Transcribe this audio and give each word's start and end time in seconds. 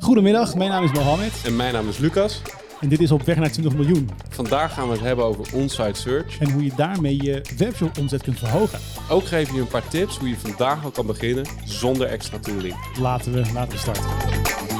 Goedemiddag, 0.00 0.54
mijn 0.54 0.70
naam 0.70 0.84
is 0.84 0.92
Mohammed 0.92 1.32
En 1.44 1.56
mijn 1.56 1.72
naam 1.72 1.88
is 1.88 1.98
Lucas. 1.98 2.42
en 2.80 2.88
dit 2.88 3.00
is 3.00 3.10
Op 3.10 3.22
weg 3.22 3.36
naar 3.36 3.50
20 3.50 3.74
miljoen. 3.74 4.10
Vandaag 4.28 4.74
gaan 4.74 4.86
we 4.86 4.92
het 4.92 5.02
hebben 5.02 5.24
over 5.24 5.54
on-site 5.54 6.00
search. 6.00 6.38
En 6.38 6.50
hoe 6.50 6.64
je 6.64 6.70
daarmee 6.76 7.22
je 7.22 7.42
webshop 7.56 7.98
omzet 7.98 8.22
kunt 8.22 8.38
verhogen. 8.38 8.78
Ook 9.08 9.26
geven 9.26 9.52
we 9.52 9.54
je 9.58 9.60
een 9.64 9.68
paar 9.70 9.88
tips 9.88 10.18
hoe 10.18 10.28
je 10.28 10.36
vandaag 10.38 10.84
al 10.84 10.90
kan 10.90 11.06
beginnen 11.06 11.46
zonder 11.64 12.06
extra 12.06 12.38
tooling. 12.38 12.74
Laten 13.00 13.32
we, 13.32 13.52
laten 13.52 13.72
we 13.72 13.78
starten. 13.78 14.73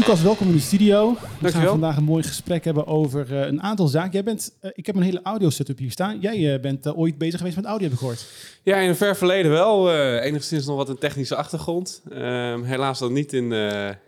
Lucas, 0.00 0.22
welkom 0.22 0.46
in 0.46 0.52
de 0.52 0.60
studio. 0.60 1.16
We 1.40 1.52
gaan 1.52 1.66
vandaag 1.66 1.96
een 1.96 2.04
mooi 2.04 2.22
gesprek 2.22 2.64
hebben 2.64 2.86
over 2.86 3.40
eh, 3.40 3.46
een 3.46 3.62
aantal 3.62 3.86
zaken. 3.88 4.12
Jij 4.12 4.22
bent, 4.24 4.56
eh, 4.60 4.70
ik 4.74 4.86
heb 4.86 4.94
een 4.96 5.02
hele 5.02 5.22
audio 5.22 5.50
setup 5.50 5.78
hier 5.78 5.90
staan. 5.90 6.20
Jij 6.20 6.54
eh, 6.54 6.60
bent 6.60 6.94
ooit 6.94 7.18
bezig 7.18 7.38
geweest 7.38 7.56
met 7.56 7.64
audio, 7.64 7.84
heb 7.84 7.92
ik 7.92 7.98
gehoord. 7.98 8.26
Ja, 8.62 8.76
in 8.76 8.88
een 8.88 8.96
ver 8.96 9.16
verleden 9.16 9.50
wel. 9.50 9.92
enigszins 10.20 10.66
nog 10.66 10.76
wat 10.76 10.88
een 10.88 10.98
technische 10.98 11.36
achtergrond. 11.36 12.02
Ehm, 12.10 12.62
helaas 12.62 12.98
dan 12.98 13.12
niet 13.12 13.32
in, 13.32 13.52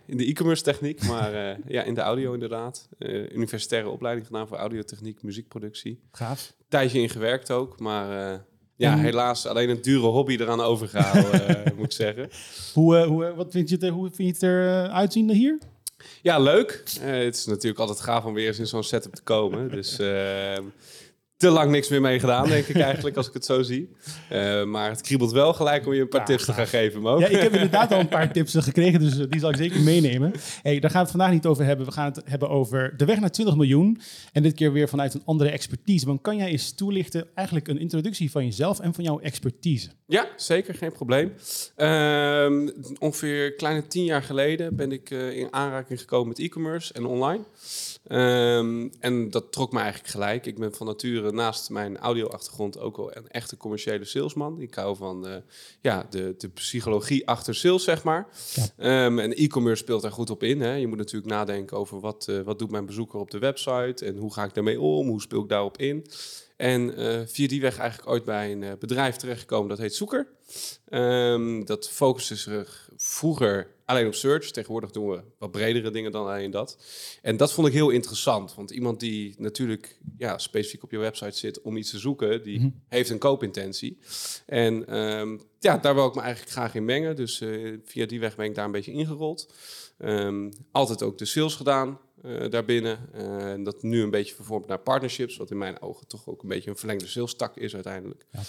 in 0.05 0.17
de 0.17 0.25
e-commerce 0.25 0.63
techniek, 0.63 1.03
maar 1.11 1.57
ja, 1.67 1.83
in 1.83 1.93
de 1.93 2.01
audio 2.01 2.33
inderdaad. 2.33 2.87
Universitaire 3.33 3.89
opleiding 3.89 4.25
gedaan 4.27 4.47
voor 4.47 4.57
audiotechniek, 4.57 5.23
muziekproductie. 5.23 5.99
Gaaf. 6.11 6.53
Tijdje 6.69 7.01
in 7.01 7.09
gewerkt 7.09 7.51
ook, 7.51 7.79
maar 7.79 8.41
ja, 8.75 8.97
helaas 8.97 9.45
alleen 9.45 9.69
een 9.69 9.81
dure 9.81 10.07
hobby 10.07 10.33
eraan 10.39 10.61
overgehouden, 10.61 11.47
eh, 11.65 11.71
moet 11.77 11.85
ik 11.85 11.91
zeggen. 11.91 12.29
Hoe, 12.73 12.97
hoe, 13.05 13.33
wat 13.35 13.51
vind 13.51 13.69
je 13.69 13.75
het, 13.75 13.83
er- 13.83 13.91
hoe 13.91 14.09
vind 14.13 14.39
je 14.39 14.45
het 14.45 14.53
eruit 14.55 14.91
uitzien 14.91 15.31
hier? 15.31 15.57
Ja, 16.21 16.39
leuk. 16.39 16.83
Eh, 17.01 17.11
het 17.11 17.35
is 17.35 17.45
natuurlijk 17.45 17.79
altijd 17.79 17.99
gaaf 17.99 18.25
om 18.25 18.33
weer 18.33 18.47
eens 18.47 18.59
in 18.59 18.67
zo'n 18.67 18.83
setup 18.83 19.15
te 19.15 19.21
komen. 19.21 19.69
Dus 19.69 19.99
ehm, 19.99 20.63
te 21.43 21.49
lang 21.49 21.71
niks 21.71 21.89
meer 21.89 22.01
mee 22.01 22.19
gedaan, 22.19 22.47
denk 22.47 22.65
ik 22.67 22.75
eigenlijk, 22.75 23.17
als 23.17 23.27
ik 23.27 23.33
het 23.33 23.45
zo 23.45 23.61
zie. 23.61 23.89
Eh, 24.29 24.63
maar 24.63 24.89
het 24.89 25.01
kriebelt 25.01 25.31
wel 25.31 25.53
gelijk 25.53 25.85
om 25.85 25.93
je 25.93 26.01
een 26.01 26.07
paar 26.07 26.19
Ja, 26.19 26.25
tips 26.25 26.45
te 26.45 26.53
gaan 26.53 26.67
geven, 26.67 27.01
Mo. 27.01 27.19
Ja, 27.19 27.27
ik 27.27 27.41
heb 27.41 27.53
inderdaad 27.53 27.91
al 27.91 27.99
een 27.99 28.07
paar 28.07 28.31
tips 28.31 28.55
gekregen, 28.57 28.99
dus 28.99 29.15
die 29.29 29.39
zal 29.39 29.49
ik 29.49 29.55
zeker 29.55 29.81
meenemen. 29.81 30.31
Hey, 30.61 30.79
daar 30.79 30.89
gaan 30.89 30.99
we 30.99 31.07
het 31.07 31.17
vandaag 31.17 31.31
niet 31.31 31.45
over 31.45 31.65
hebben. 31.65 31.85
We 31.85 31.91
gaan 31.91 32.05
het 32.05 32.21
hebben 32.25 32.49
over 32.49 32.93
de 32.97 33.05
weg 33.05 33.19
naar 33.19 33.31
20 33.31 33.55
miljoen. 33.55 34.01
En 34.31 34.43
dit 34.43 34.53
keer 34.53 34.71
weer 34.71 34.89
vanuit 34.89 35.13
een 35.13 35.21
andere 35.25 35.49
expertise. 35.49 36.05
Want 36.05 36.21
kan 36.21 36.37
jij 36.37 36.47
eens 36.47 36.75
toelichten, 36.75 37.27
eigenlijk 37.35 37.67
een 37.67 37.79
introductie 37.79 38.31
van 38.31 38.45
jezelf 38.45 38.79
en 38.79 38.93
van 38.93 39.03
jouw 39.03 39.19
expertise? 39.19 39.89
Ja, 40.07 40.27
zeker, 40.35 40.75
geen 40.75 40.91
probleem. 40.91 41.33
Ehm, 41.75 42.69
ongeveer 42.99 43.45
een 43.45 43.55
kleine 43.55 43.87
tien 43.87 44.03
jaar 44.03 44.23
geleden 44.23 44.75
ben 44.75 44.91
ik 44.91 45.11
eh, 45.11 45.37
in 45.37 45.53
aanraking 45.53 45.99
gekomen 45.99 46.27
met 46.27 46.39
e-commerce 46.39 46.93
en 46.93 47.05
online. 47.05 47.43
Ehm, 48.03 48.87
en 48.99 49.29
dat 49.29 49.51
trok 49.51 49.71
me 49.71 49.79
eigenlijk 49.79 50.09
gelijk. 50.09 50.45
Ik 50.45 50.57
ben 50.57 50.73
van 50.73 50.87
nature 50.87 51.31
naast 51.31 51.69
mijn 51.69 51.97
audio-achtergrond 51.97 52.79
ook 52.79 52.97
wel 52.97 53.15
een 53.15 53.27
echte 53.29 53.57
commerciële 53.57 54.05
salesman. 54.05 54.61
Ik 54.61 54.73
hou 54.73 54.95
van 54.95 55.27
eh, 55.27 55.35
ja, 55.81 56.07
de, 56.09 56.35
de 56.37 56.49
psychologie 56.49 57.27
achter 57.27 57.55
sales, 57.55 57.83
zeg 57.83 58.03
maar. 58.03 58.27
Ja. 58.53 58.65
Ehm, 58.77 59.19
en 59.19 59.33
e-commerce 59.33 59.83
speelt 59.83 60.01
daar 60.01 60.11
goed 60.11 60.29
op 60.29 60.43
in. 60.43 60.61
Hè. 60.61 60.73
Je 60.73 60.87
moet 60.87 60.97
natuurlijk 60.97 61.31
nadenken 61.31 61.77
over 61.77 61.99
wat, 61.99 62.27
eh, 62.27 62.41
wat 62.41 62.59
doet 62.59 62.71
mijn 62.71 62.85
bezoeker 62.85 63.19
op 63.19 63.31
de 63.31 63.39
website 63.39 64.05
en 64.05 64.17
hoe 64.17 64.33
ga 64.33 64.43
ik 64.43 64.53
daarmee 64.53 64.81
om, 64.81 65.07
hoe 65.07 65.21
speel 65.21 65.41
ik 65.41 65.49
daarop 65.49 65.77
in. 65.77 66.05
En 66.57 66.95
eh, 66.95 67.19
via 67.25 67.47
die 67.47 67.61
weg 67.61 67.77
eigenlijk 67.77 68.09
ooit 68.09 68.23
bij 68.23 68.51
een 68.51 68.77
bedrijf 68.79 69.15
terechtgekomen 69.15 69.69
dat 69.69 69.77
heet 69.77 69.95
Zoeker. 69.95 70.27
Ehm, 70.89 71.63
dat 71.63 71.89
focuste 71.89 72.35
zich 72.35 72.89
vroeger 72.97 73.67
alleen 73.93 74.07
op 74.07 74.13
search. 74.15 74.51
Tegenwoordig 74.51 74.91
doen 74.91 75.09
we 75.09 75.21
wat 75.37 75.51
bredere 75.51 75.91
dingen 75.91 76.11
dan 76.11 76.25
alleen 76.27 76.51
dat. 76.51 76.77
En 77.21 77.37
dat 77.37 77.53
vond 77.53 77.67
ik 77.67 77.73
heel 77.73 77.89
interessant. 77.89 78.55
Want 78.55 78.71
iemand 78.71 78.99
die 78.99 79.35
natuurlijk 79.37 79.99
ja, 80.17 80.37
specifiek 80.37 80.83
op 80.83 80.91
je 80.91 80.97
website 80.97 81.37
zit 81.37 81.61
om 81.61 81.77
iets 81.77 81.89
te 81.89 81.99
zoeken, 81.99 82.43
die 82.43 82.59
Mhm. 82.59 82.69
heeft 82.87 83.09
een 83.09 83.17
koopintentie. 83.17 83.97
En 84.45 84.87
ehm, 84.87 85.37
ja, 85.59 85.77
daar 85.77 85.95
wil 85.95 86.07
ik 86.07 86.15
me 86.15 86.21
eigenlijk 86.21 86.51
graag 86.51 86.75
in 86.75 86.85
mengen. 86.85 87.15
Dus 87.15 87.41
eh, 87.41 87.73
via 87.85 88.05
die 88.05 88.19
weg 88.19 88.35
ben 88.35 88.45
ik 88.45 88.55
daar 88.55 88.65
een 88.65 88.71
beetje 88.71 88.91
ingerold. 88.91 89.53
Ehm, 89.97 90.51
altijd 90.71 91.01
ook 91.03 91.17
de 91.17 91.25
sales 91.25 91.55
gedaan 91.55 91.99
eh, 92.23 92.49
daarbinnen. 92.49 92.99
Eh, 93.13 93.51
en 93.51 93.63
dat 93.63 93.83
nu 93.83 94.01
een 94.01 94.09
beetje 94.09 94.35
vervormd 94.35 94.67
naar 94.67 94.79
partnerships, 94.79 95.37
wat 95.37 95.51
in 95.51 95.57
mijn 95.57 95.81
ogen 95.81 96.07
toch 96.07 96.27
ook 96.27 96.43
een 96.43 96.49
beetje 96.49 96.69
een 96.69 96.77
verlengde 96.77 97.07
sales 97.07 97.35
tak 97.35 97.57
is 97.57 97.73
uiteindelijk. 97.73 98.25
Ja. 98.31 98.41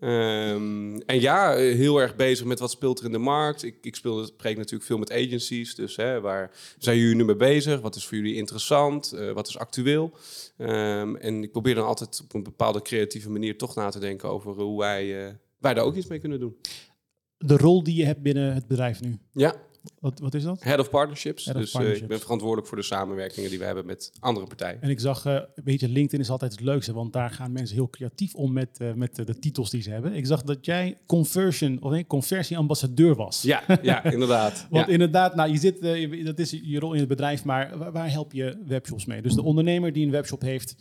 Ehm, 0.00 0.96
en 0.96 1.20
ja, 1.20 1.56
heel 1.56 2.00
erg 2.00 2.16
bezig 2.16 2.46
met 2.46 2.58
wat 2.58 2.70
speelt 2.70 2.98
er 2.98 3.04
in 3.04 3.12
de 3.12 3.18
markt. 3.18 3.62
Ik, 3.62 3.76
ik 3.80 3.94
speel, 3.94 4.24
spreek 4.24 4.56
natuurlijk 4.56 4.84
veel 4.84 4.98
met 4.98 5.12
agencies. 5.12 5.74
Dus 5.74 5.96
hè, 5.96 6.20
waar 6.20 6.50
zijn 6.78 6.98
jullie 6.98 7.14
nu 7.14 7.24
mee 7.24 7.36
bezig? 7.36 7.80
Wat 7.80 7.96
is 7.96 8.06
voor 8.06 8.16
jullie 8.16 8.34
interessant? 8.34 9.12
Eh, 9.12 9.32
wat 9.32 9.48
is 9.48 9.58
actueel? 9.58 10.12
Ehm, 10.56 11.16
en 11.16 11.42
ik 11.42 11.52
probeer 11.52 11.74
dan 11.74 11.86
altijd 11.86 12.20
op 12.24 12.34
een 12.34 12.42
bepaalde 12.42 12.82
creatieve 12.82 13.30
manier 13.30 13.58
toch 13.58 13.74
na 13.74 13.90
te 13.90 13.98
denken 13.98 14.28
over 14.28 14.52
hoe 14.52 14.78
wij, 14.78 15.36
wij 15.58 15.74
daar 15.74 15.84
ook 15.84 15.94
iets 15.94 16.06
mee 16.06 16.18
kunnen 16.18 16.40
doen. 16.40 16.56
De 17.38 17.56
rol 17.56 17.82
die 17.82 17.96
je 17.96 18.04
hebt 18.04 18.22
binnen 18.22 18.54
het 18.54 18.66
bedrijf 18.66 19.00
nu, 19.00 19.18
Ja, 19.32 19.54
wat, 20.00 20.18
wat 20.18 20.34
is 20.34 20.42
dat? 20.42 20.62
Head 20.62 20.78
of 20.78 20.90
Partnerships. 20.90 21.44
Head 21.44 21.54
of 21.56 21.60
dus 21.60 21.70
eh, 21.70 21.74
Partnerships. 21.76 22.10
ik 22.10 22.16
ben 22.16 22.20
verantwoordelijk 22.24 22.68
voor 22.68 22.76
de 22.76 22.82
samenwerkingen 22.84 23.50
die 23.50 23.58
we 23.58 23.64
hebben 23.64 23.86
met 23.86 24.12
andere 24.20 24.46
partijen. 24.46 24.82
En 24.82 24.90
ik 24.90 25.00
zag, 25.00 25.24
eh 25.26 25.40
weet 25.64 25.80
je, 25.80 25.88
LinkedIn 25.88 26.20
is 26.20 26.30
altijd 26.30 26.52
het 26.52 26.60
leukste, 26.60 26.92
want 26.92 27.12
daar 27.12 27.30
gaan 27.30 27.52
mensen 27.52 27.76
heel 27.76 27.90
creatief 27.90 28.34
om 28.34 28.52
met, 28.52 28.78
eh, 28.80 28.92
met 28.92 29.14
de, 29.14 29.38
titels 29.38 29.70
die 29.70 29.82
ze 29.82 29.90
hebben. 29.90 30.14
Ik 30.14 30.26
zag 30.26 30.42
dat 30.42 30.64
jij 30.64 30.98
conversion, 31.06 31.82
of 31.82 31.90
nee, 31.90 32.06
conversieambassadeur 32.06 33.14
was. 33.14 33.42
Ja, 33.42 33.62
ja 33.82 34.04
inderdaad. 34.12 34.66
Want 34.70 34.86
ja. 34.86 34.92
inderdaad, 34.92 35.34
nou, 35.34 35.50
je 35.50 35.58
zit, 35.58 35.78
je- 35.80 36.22
dat 36.24 36.38
is 36.38 36.50
je 36.62 36.78
rol 36.78 36.92
in 36.92 36.98
het 36.98 37.08
bedrijf, 37.08 37.44
maar 37.44 37.78
waar, 37.78 37.92
waar 37.92 38.10
help 38.10 38.32
je 38.32 38.62
webshops 38.66 39.04
mee? 39.04 39.22
Dus 39.22 39.34
de 39.34 39.42
ondernemer 39.42 39.92
die 39.92 40.04
een 40.04 40.10
webshop 40.12 40.40
heeft, 40.40 40.76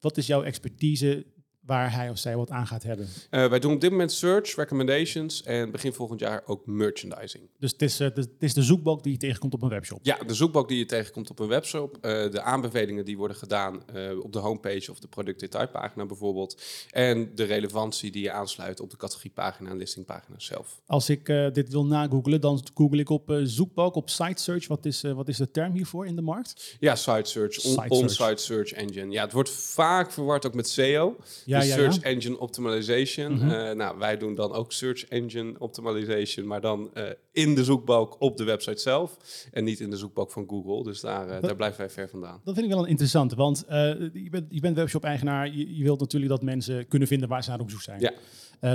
wat 0.00 0.16
is 0.16 0.26
jouw 0.26 0.42
expertise 0.42 1.26
waar 1.66 1.92
hij 1.94 2.10
of 2.10 2.18
zij 2.18 2.36
wat 2.36 2.50
aan 2.50 2.66
gaat 2.66 2.82
hebben? 2.82 3.08
Eh, 3.30 3.46
wij 3.48 3.58
doen 3.58 3.72
op 3.72 3.80
dit 3.80 3.90
moment 3.90 4.12
search, 4.12 4.54
recommendations 4.56 5.42
en 5.42 5.70
begin 5.70 5.92
volgend 5.92 6.20
jaar 6.20 6.42
ook 6.46 6.66
merchandising. 6.66 7.48
Dus 7.58 7.72
het 7.72 7.82
is, 7.82 8.00
eh, 8.00 8.08
de, 8.14 8.20
het 8.20 8.30
is 8.38 8.54
de 8.54 8.62
zoekbalk 8.62 9.02
die 9.02 9.12
je 9.12 9.18
tegenkomt 9.18 9.54
op 9.54 9.62
een 9.62 9.68
webshop. 9.68 9.98
Ja, 10.02 10.18
de 10.26 10.34
zoekbalk 10.34 10.68
die 10.68 10.78
je 10.78 10.84
tegenkomt 10.86 11.30
op 11.30 11.38
een 11.38 11.48
webshop, 11.48 11.96
eh, 12.00 12.30
de 12.30 12.40
aanbevelingen 12.42 13.04
die 13.04 13.16
worden 13.16 13.36
gedaan 13.36 13.82
eh, 13.94 14.18
op 14.22 14.32
de 14.32 14.38
homepage 14.38 14.90
of 14.90 14.98
de 14.98 15.08
productdetailpagina 15.08 16.06
bijvoorbeeld, 16.06 16.62
en 16.90 17.30
de 17.34 17.44
relevantie 17.44 18.10
die 18.10 18.22
je 18.22 18.30
aansluit 18.30 18.80
op 18.80 18.90
de 18.90 18.96
categoriepagina 18.96 19.70
en 19.70 19.76
listingpagina 19.76 20.38
zelf. 20.38 20.80
Als 20.86 21.08
ik 21.10 21.28
eh, 21.28 21.50
dit 21.52 21.68
wil 21.68 21.84
nagoogelen, 21.86 22.40
dan 22.40 22.62
google 22.74 22.98
ik 23.00 23.08
op 23.10 23.30
eh, 23.30 23.38
zoekbalk, 23.42 23.94
op 23.94 24.10
site 24.10 24.42
search. 24.42 24.66
Wat 24.66 24.84
is, 24.86 25.02
eh, 25.04 25.12
wat 25.12 25.28
is 25.28 25.36
de 25.36 25.50
term 25.50 25.72
hiervoor 25.72 26.06
in 26.06 26.16
de 26.16 26.22
markt? 26.22 26.76
Ja, 26.80 26.96
site 26.96 27.30
search, 27.30 27.64
on- 27.64 27.72
Site 27.72 27.88
on-site 27.88 28.42
search 28.42 28.72
engine. 28.72 29.10
Ja, 29.12 29.22
het 29.22 29.32
wordt 29.32 29.50
vaak 29.50 30.12
verward 30.12 30.46
ook 30.46 30.54
met 30.54 30.68
SEO. 30.68 31.16
Ja, 31.44 31.53
dus 31.60 31.68
ja, 31.68 31.74
Search 31.74 31.94
ja. 31.94 32.02
Engine 32.02 32.38
Optimization. 32.38 33.32
Mhm. 33.32 33.50
Eh, 33.50 33.74
nou, 33.74 33.98
wij 33.98 34.16
doen 34.16 34.34
dan 34.34 34.52
ook 34.52 34.72
Search 34.72 35.04
Engine 35.04 35.54
Optimization, 35.58 36.46
maar 36.46 36.60
dan 36.60 36.94
eh, 36.94 37.04
in 37.32 37.54
de 37.54 37.64
zoekbalk 37.64 38.16
op 38.18 38.36
de 38.36 38.44
website 38.44 38.80
zelf 38.80 39.16
en 39.52 39.64
niet 39.64 39.80
in 39.80 39.90
de 39.90 39.96
zoekbalk 39.96 40.32
van 40.32 40.44
Google. 40.48 40.82
Dus 40.82 41.00
daar, 41.00 41.28
eh, 41.28 41.42
daar 41.42 41.56
blijven 41.56 41.78
wij 41.78 41.90
ver 41.90 42.08
vandaan. 42.08 42.40
Dat 42.44 42.54
vind 42.54 42.66
ik 42.66 42.72
wel 42.72 42.82
een 42.82 42.88
interessante, 42.88 43.36
want 43.36 43.64
je, 43.68 44.28
bent, 44.30 44.46
je 44.48 44.60
bent 44.60 44.76
webshop-eigenaar. 44.76 45.46
Je, 45.54 45.76
je 45.76 45.82
wilt 45.82 46.00
natuurlijk 46.00 46.32
dat 46.32 46.42
mensen 46.42 46.88
kunnen 46.88 47.08
vinden 47.08 47.28
waar 47.28 47.44
ze 47.44 47.50
naar 47.50 47.60
op 47.60 47.70
zoek 47.70 47.82
zijn. 47.82 48.00
Ja. 48.00 48.12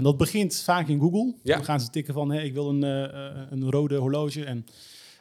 Dat 0.02 0.18
begint 0.18 0.56
vaak 0.56 0.88
in 0.88 1.00
Google. 1.00 1.36
Ja. 1.44 1.56
Dan 1.56 1.66
gaan 1.66 1.80
ze 1.80 1.90
tikken 1.90 2.14
van, 2.14 2.32
hey, 2.32 2.46
ik 2.46 2.54
wil 2.54 2.70
een, 2.70 2.82
een 3.52 3.72
rode 3.72 3.96
horloge. 3.96 4.46
En, 4.46 4.66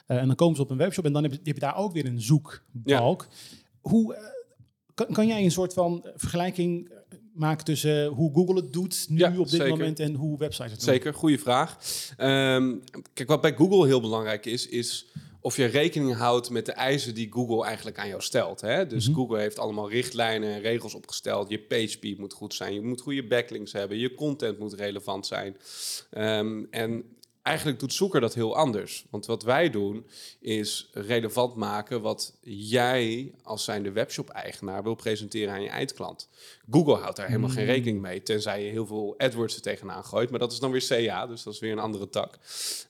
en 0.06 0.26
dan 0.26 0.36
komen 0.36 0.56
ze 0.56 0.62
op 0.62 0.70
een 0.70 0.76
webshop 0.76 1.04
en 1.04 1.12
dan 1.12 1.22
heb 1.22 1.32
je, 1.32 1.38
heb 1.42 1.54
je 1.54 1.60
daar 1.60 1.76
ook 1.76 1.92
weer 1.92 2.06
een 2.06 2.20
zoekbalk. 2.20 3.26
Hoe, 3.80 4.16
kan, 4.94 5.06
kan 5.12 5.26
jij 5.26 5.44
een 5.44 5.50
soort 5.50 5.72
van 5.72 6.06
vergelijking 6.14 6.90
eh, 7.42 7.44
maken 7.48 7.64
tussen 7.64 8.06
hoe 8.06 8.32
Google 8.34 8.54
het 8.54 8.72
doet 8.72 9.06
nu 9.08 9.18
Ja, 9.18 9.28
op 9.30 9.36
dit 9.36 9.48
zeker. 9.48 9.68
moment 9.68 10.00
en 10.00 10.14
hoe 10.14 10.38
websites 10.38 10.70
het 10.72 10.80
doen? 10.80 10.88
Zeker, 10.94 11.14
goede 11.14 11.38
vraag. 11.38 11.78
Ehm, 12.16 12.74
kijk, 13.14 13.28
wat 13.28 13.40
bij 13.40 13.54
Google 13.54 13.86
heel 13.86 14.00
belangrijk 14.00 14.46
is, 14.46 14.68
is 14.68 15.06
of 15.40 15.56
je 15.56 15.64
rekening 15.64 16.14
houdt 16.14 16.50
met 16.50 16.66
de 16.66 16.72
eisen 16.72 17.14
die 17.14 17.32
Google 17.32 17.64
eigenlijk 17.64 17.98
aan 17.98 18.08
jou 18.08 18.22
stelt. 18.22 18.60
Hè? 18.60 18.86
Dus 18.86 19.08
Mhm. 19.08 19.16
Google 19.16 19.38
heeft 19.38 19.58
allemaal 19.58 19.90
richtlijnen 19.90 20.52
en 20.54 20.60
regels 20.60 20.94
opgesteld. 20.94 21.48
Je 21.48 21.58
page 21.60 21.86
speed 21.88 22.18
moet 22.18 22.32
goed 22.32 22.54
zijn, 22.54 22.74
je 22.74 22.80
moet 22.82 23.00
goede 23.00 23.26
backlinks 23.26 23.72
hebben, 23.72 23.98
je 23.98 24.14
content 24.14 24.58
moet 24.58 24.74
relevant 24.74 25.26
zijn. 25.26 25.56
Ehm, 26.10 26.64
en 26.70 27.04
eigenlijk 27.48 27.80
doet 27.80 27.92
zoeker 27.92 28.20
dat 28.20 28.34
heel 28.34 28.56
anders. 28.56 29.04
Want 29.10 29.26
wat 29.26 29.42
wij 29.42 29.70
doen 29.70 30.06
is 30.40 30.88
relevant 30.92 31.54
maken 31.54 32.00
wat 32.00 32.38
jij 32.42 33.32
als 33.42 33.64
zijnde 33.64 33.92
webshop-eigenaar 33.92 34.82
wil 34.82 34.94
presenteren 34.94 35.54
aan 35.54 35.62
je 35.62 35.68
eindklant. 35.68 36.28
Google 36.70 36.94
houdt 36.96 37.16
daar 37.16 37.26
helemaal 37.26 37.50
geen 37.50 37.64
Mm. 37.64 37.70
rekening 37.70 38.00
mee, 38.00 38.22
tenzij 38.22 38.64
je 38.64 38.70
heel 38.70 38.86
veel 38.86 39.14
AdWords 39.18 39.54
er 39.54 39.62
tegenaan 39.62 40.04
gooit. 40.04 40.30
Maar 40.30 40.38
dat 40.38 40.52
is 40.52 40.58
dan 40.58 40.70
weer 40.70 40.86
CA, 40.86 41.26
dus 41.26 41.42
dat 41.42 41.54
is 41.54 41.60
weer 41.60 41.72
een 41.72 41.78
andere 41.78 42.08
tak. 42.08 42.38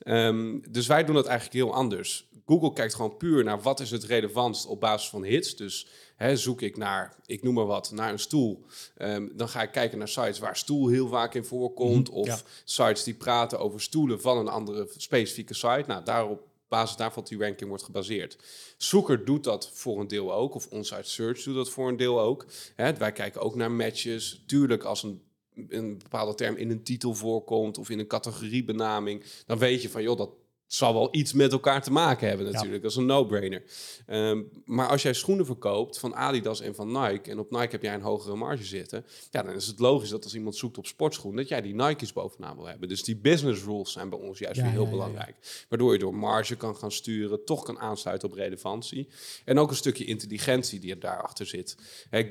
Ehm, 0.03 0.59
dus 0.71 0.87
wij 0.87 1.05
doen 1.05 1.15
dat 1.15 1.27
eigenlijk 1.27 1.57
heel 1.57 1.75
anders. 1.75 2.27
Google 2.47 2.73
kijkt 2.73 2.95
gewoon 2.95 3.17
puur 3.17 3.45
naar 3.45 3.61
wat 3.63 3.81
is 3.81 3.91
het 3.91 4.05
relevantst 4.05 4.67
op 4.67 4.81
basis 4.81 5.09
van 5.09 5.25
hits. 5.25 5.57
Dus 5.57 5.87
hè, 6.19 6.37
zoek 6.37 6.63
ik 6.63 6.77
naar, 6.77 7.17
ik 7.27 7.43
noem 7.43 7.55
maar 7.55 7.67
wat, 7.67 7.91
naar 7.91 8.13
een 8.13 8.19
stoel. 8.19 8.65
Ehm, 8.97 9.29
dan 9.33 9.49
ga 9.49 9.63
ik 9.63 9.71
kijken 9.71 9.99
naar 9.99 10.09
sites 10.09 10.39
waar 10.39 10.57
stoel 10.57 10.89
heel 10.89 11.09
vaak 11.09 11.35
in 11.35 11.45
voorkomt. 11.45 12.09
Mhm, 12.09 12.19
of 12.19 12.27
ja. 12.27 12.39
sites 12.65 13.05
die 13.05 13.15
praten 13.15 13.59
over 13.59 13.81
stoelen 13.81 14.21
van 14.21 14.39
een 14.39 14.49
andere 14.49 14.89
specifieke 14.97 15.55
site. 15.55 15.85
Nou, 15.87 16.05
daarop 16.05 16.47
basis 16.69 16.97
daarvan 16.97 17.25
die 17.25 17.39
ranking 17.39 17.69
wordt 17.69 17.85
gebaseerd. 17.85 18.39
Zoeker 18.77 19.25
doet 19.25 19.45
dat 19.45 19.71
voor 19.73 20.01
een 20.01 20.09
deel 20.09 20.35
ook, 20.35 20.55
of 20.55 20.67
Onsite 20.67 21.11
Search 21.11 21.43
doet 21.43 21.55
dat 21.55 21.71
voor 21.71 21.89
een 21.89 21.97
deel 21.97 22.21
ook. 22.21 22.47
Hè, 22.75 22.95
wij 22.97 23.13
kijken 23.13 23.41
ook 23.41 23.55
naar 23.55 23.71
matches. 23.71 24.43
Tuurlijk, 24.47 24.85
als 24.85 25.03
een 25.03 25.23
een 25.69 25.99
bepaalde 25.99 26.35
term 26.35 26.57
in 26.57 26.71
een 26.71 26.83
titel 26.83 27.15
voorkomt 27.15 27.79
of 27.79 27.91
in 27.91 27.99
een 27.99 28.07
categoriebenaming, 28.07 29.25
dan 29.47 29.59
weet 29.59 29.83
je 29.83 29.89
van 29.89 30.03
joh, 30.03 30.17
dat 30.17 30.31
zal 30.69 30.93
wel 30.95 31.09
iets 31.11 31.33
met 31.33 31.53
elkaar 31.53 31.83
te 31.83 31.91
maken 31.91 32.29
hebben 32.29 32.53
natuurlijk. 32.53 32.83
Dat 32.83 32.91
is 32.91 32.97
een 32.97 33.07
no-brainer. 33.07 33.63
Ehm, 34.07 34.43
maar 34.65 34.89
als 34.89 35.03
jij 35.03 35.13
schoenen 35.13 35.47
verkoopt 35.47 35.99
van 35.99 36.15
Adidas 36.15 36.61
en 36.61 36.75
van 36.75 36.87
Nike... 36.87 37.31
en 37.31 37.39
op 37.39 37.51
Nike 37.51 37.69
heb 37.71 37.83
jij 37.83 37.95
een 37.95 38.01
hogere 38.01 38.37
marge 38.37 38.65
zitten... 38.65 39.07
ja, 39.31 39.43
dan 39.43 39.55
is 39.55 39.67
het 39.67 39.79
logisch 39.79 40.09
dat 40.09 40.25
als 40.25 40.35
iemand 40.35 40.57
zoekt 40.57 40.79
op 40.79 40.87
sportschoen... 40.87 41.37
dat 41.37 41.49
jij 41.49 41.61
die 41.61 41.75
Nike's 41.75 42.13
bovenaan 42.13 42.57
wil 42.57 42.67
hebben. 42.67 42.89
Dus 42.89 43.03
die 43.03 43.17
business 43.17 43.65
rules 43.65 43.93
zijn 43.93 44.09
bij 44.09 44.19
ons 44.19 44.39
juist 44.39 44.61
weer 44.61 44.71
heel 44.71 44.89
belangrijk. 44.89 45.65
Waardoor 45.69 45.93
je 45.93 45.99
door 45.99 46.15
marge 46.15 46.57
kan 46.57 46.77
gaan 46.77 46.93
sturen... 46.93 47.45
toch 47.45 47.65
kan 47.65 47.79
aansluiten 47.79 48.29
op 48.29 48.35
relevantie. 48.35 49.09
En 49.45 49.59
ook 49.59 49.71
een 49.71 49.77
stukje 49.77 50.05
intelligentie 50.05 50.81
die 50.81 50.91
er 50.91 51.01
daarachter 51.01 51.47
zit. 51.47 51.77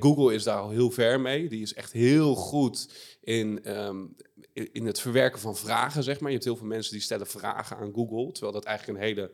Google 0.00 0.34
is 0.34 0.42
daar 0.42 0.60
al 0.60 0.70
heel 0.70 0.90
ver 0.90 1.20
mee. 1.20 1.48
Die 1.48 1.62
is 1.62 1.74
echt 1.74 1.92
heel 1.92 2.34
goed 2.34 2.88
in, 3.20 3.64
ehm, 3.64 4.04
in 4.72 4.86
het 4.86 5.00
verwerken 5.00 5.40
van 5.40 5.56
vragen, 5.56 6.02
zeg 6.02 6.20
maar. 6.20 6.28
Je 6.28 6.34
hebt 6.34 6.48
heel 6.48 6.56
veel 6.56 6.66
mensen 6.66 6.92
die 6.92 7.02
stellen 7.02 7.26
vragen 7.26 7.76
aan 7.76 7.92
Google, 7.94 8.32
terwijl 8.32 8.52
dat 8.52 8.64
eigenlijk 8.64 8.98
een 8.98 9.04
hele 9.04 9.30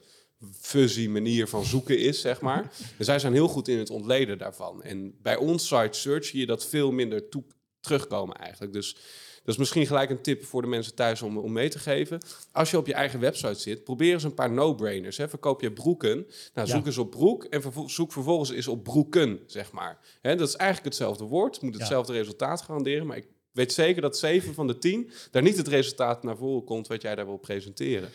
fuzzy 0.53 1.09
manier 1.09 1.49
van 1.49 1.65
zoeken 1.65 1.99
is, 1.99 2.21
zeg 2.21 2.41
maar. 2.41 2.73
En 2.99 3.05
zij 3.05 3.19
zijn 3.19 3.33
heel 3.33 3.49
goed 3.49 3.69
in 3.69 3.79
het 3.79 3.91
ontleden 3.91 4.39
daarvan. 4.39 4.83
En 4.83 5.19
bij 5.23 5.37
on-site 5.37 5.99
search 5.99 6.25
zie 6.25 6.41
je 6.41 6.47
dat 6.47 6.67
veel 6.67 6.91
minder 6.91 7.29
toe 7.29 7.45
terugkomen 7.81 8.37
eigenlijk. 8.37 8.73
Dus 8.73 8.97
dat 9.45 9.55
is 9.55 9.61
misschien 9.61 9.87
gelijk 9.87 10.11
een 10.11 10.23
tip 10.23 10.45
voor 10.45 10.63
de 10.63 10.69
mensen 10.69 10.95
thuis 10.95 11.23
om, 11.23 11.39
om 11.39 11.53
mee 11.53 11.69
te 11.69 11.79
geven. 11.79 12.21
Als 12.53 12.71
je 12.71 12.79
op 12.79 12.87
je 12.87 12.95
eigen 12.95 13.21
website 13.21 13.61
zit, 13.61 13.85
probeer 13.85 14.13
eens 14.13 14.23
een 14.23 14.35
paar 14.35 14.51
no-brainers. 14.51 15.17
Verkoop 15.17 15.61
je 15.61 15.73
broeken, 15.73 16.27
nou, 16.55 16.69
zoek 16.69 16.87
eens 16.87 16.99
op 16.99 17.11
broek 17.11 17.45
en 17.45 17.63
zoek 17.87 18.13
vervolgens 18.13 18.51
eens 18.51 18.69
op 18.69 18.83
broeken, 18.83 19.41
zeg 19.47 19.73
maar. 19.73 19.99
Hè, 20.21 20.37
dat 20.37 20.49
is 20.49 20.55
eigenlijk 20.57 20.89
hetzelfde 20.89 21.25
woord, 21.25 21.63
moet 21.63 21.79
hetzelfde 21.79 22.13
resultaat 22.13 22.63
garanderen, 22.63 23.07
maar 23.07 23.17
ik 23.17 23.27
weet 23.55 23.73
zeker 23.73 24.03
dat 24.03 24.19
7 24.19 24.55
van 24.55 24.67
de 24.67 24.79
10 24.79 25.11
daar 25.31 25.43
niet 25.43 25.57
het 25.57 25.69
resultaat 25.69 26.23
naar 26.23 26.37
voren 26.37 26.65
komt 26.65 26.87
wat 26.87 27.03
jij 27.03 27.15
daar 27.15 27.27
wil 27.27 27.37
presenteren. 27.37 28.09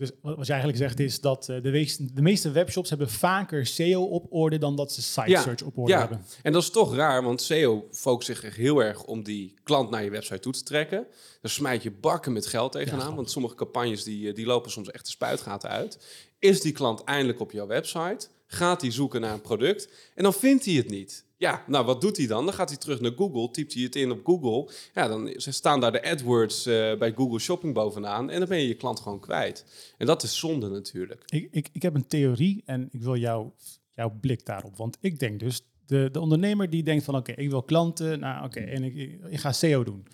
Dus 0.00 0.10
wat 0.22 0.46
je 0.46 0.52
eigenlijk 0.52 0.82
zegt 0.82 1.00
is 1.00 1.20
dat 1.20 1.48
eh, 1.48 1.62
de, 1.62 1.70
meeste, 1.70 2.12
de 2.12 2.22
meeste 2.22 2.50
webshops 2.50 2.88
hebben 2.88 3.10
vaker 3.10 3.66
SEO 3.66 4.02
op 4.02 4.26
orde 4.30 4.58
dan 4.58 4.76
dat 4.76 4.92
ze 4.92 5.02
site 5.02 5.40
search 5.42 5.62
op 5.62 5.78
orde 5.78 5.92
ja. 5.92 5.98
hebben. 5.98 6.24
En 6.42 6.52
dat 6.52 6.62
is 6.62 6.70
toch 6.70 6.94
raar, 6.94 7.22
want 7.22 7.42
SEO 7.42 7.88
focust 7.90 8.26
zich 8.26 8.56
heel 8.56 8.82
erg 8.82 9.04
om 9.04 9.22
die 9.22 9.54
klant 9.62 9.90
naar 9.90 10.04
je 10.04 10.10
website 10.10 10.38
toe 10.38 10.52
te 10.52 10.62
trekken. 10.62 11.06
Dan 11.40 11.50
smijt 11.50 11.82
je 11.82 11.90
bakken 11.90 12.32
met 12.32 12.46
geld 12.46 12.72
tegenaan, 12.72 13.14
want 13.14 13.30
sommige 13.30 13.54
campagnes 13.54 14.04
die, 14.04 14.28
eh, 14.28 14.34
die 14.34 14.46
lopen 14.46 14.70
soms 14.70 14.90
echt 14.90 15.04
de 15.04 15.10
spuitgaten 15.10 15.70
uit. 15.70 15.98
Is 16.38 16.60
die 16.60 16.72
klant 16.72 17.04
eindelijk 17.04 17.40
op 17.40 17.52
jouw 17.52 17.66
website? 17.66 18.28
Gaat 18.46 18.80
hij 18.80 18.90
zoeken 18.90 19.20
naar 19.20 19.32
een 19.32 19.40
product 19.40 19.88
en 20.14 20.22
dan 20.22 20.34
vindt 20.34 20.64
hij 20.64 20.74
het 20.74 20.90
niet. 20.90 21.24
Ja, 21.40 21.64
nou 21.66 21.84
wat 21.84 22.00
doet 22.00 22.16
hij 22.16 22.26
dan? 22.26 22.44
Dan 22.44 22.54
gaat 22.54 22.68
hij 22.68 22.78
terug 22.78 23.00
naar 23.00 23.12
Google, 23.16 23.50
typt 23.50 23.74
hij 23.74 23.82
het 23.82 23.96
in 23.96 24.10
op 24.10 24.20
Google. 24.24 24.72
Ja, 24.94 25.08
dan 25.08 25.32
staan 25.36 25.80
daar 25.80 25.92
de 25.92 26.02
AdWords 26.10 26.66
uh, 26.66 26.98
bij 26.98 27.12
Google 27.12 27.38
Shopping 27.38 27.74
bovenaan 27.74 28.30
en 28.30 28.38
dan 28.38 28.48
ben 28.48 28.58
je 28.58 28.68
je 28.68 28.74
klant 28.74 29.00
gewoon 29.00 29.20
kwijt. 29.20 29.64
En 29.98 30.06
dat 30.06 30.22
is 30.22 30.38
zonde 30.38 30.68
natuurlijk. 30.68 31.22
Ik, 31.26 31.48
ik, 31.50 31.68
ik 31.72 31.82
heb 31.82 31.94
een 31.94 32.06
theorie 32.06 32.62
en 32.64 32.88
ik 32.90 33.02
wil 33.02 33.16
jou, 33.16 33.50
jouw 33.94 34.18
blik 34.20 34.46
daarop. 34.46 34.76
Want 34.76 34.96
ik 35.00 35.18
denk 35.18 35.40
dus, 35.40 35.62
de, 35.86 36.08
de 36.12 36.20
ondernemer 36.20 36.70
die 36.70 36.82
denkt 36.82 37.04
van 37.04 37.16
oké, 37.16 37.32
ik 37.32 37.50
wil 37.50 37.62
klanten, 37.62 38.20
nou 38.20 38.44
oké, 38.44 38.60
en 38.60 38.84
ik, 38.84 38.94
ik, 39.28 39.38
ga 39.38 39.52
SEO 39.52 39.84
doen. 39.84 40.06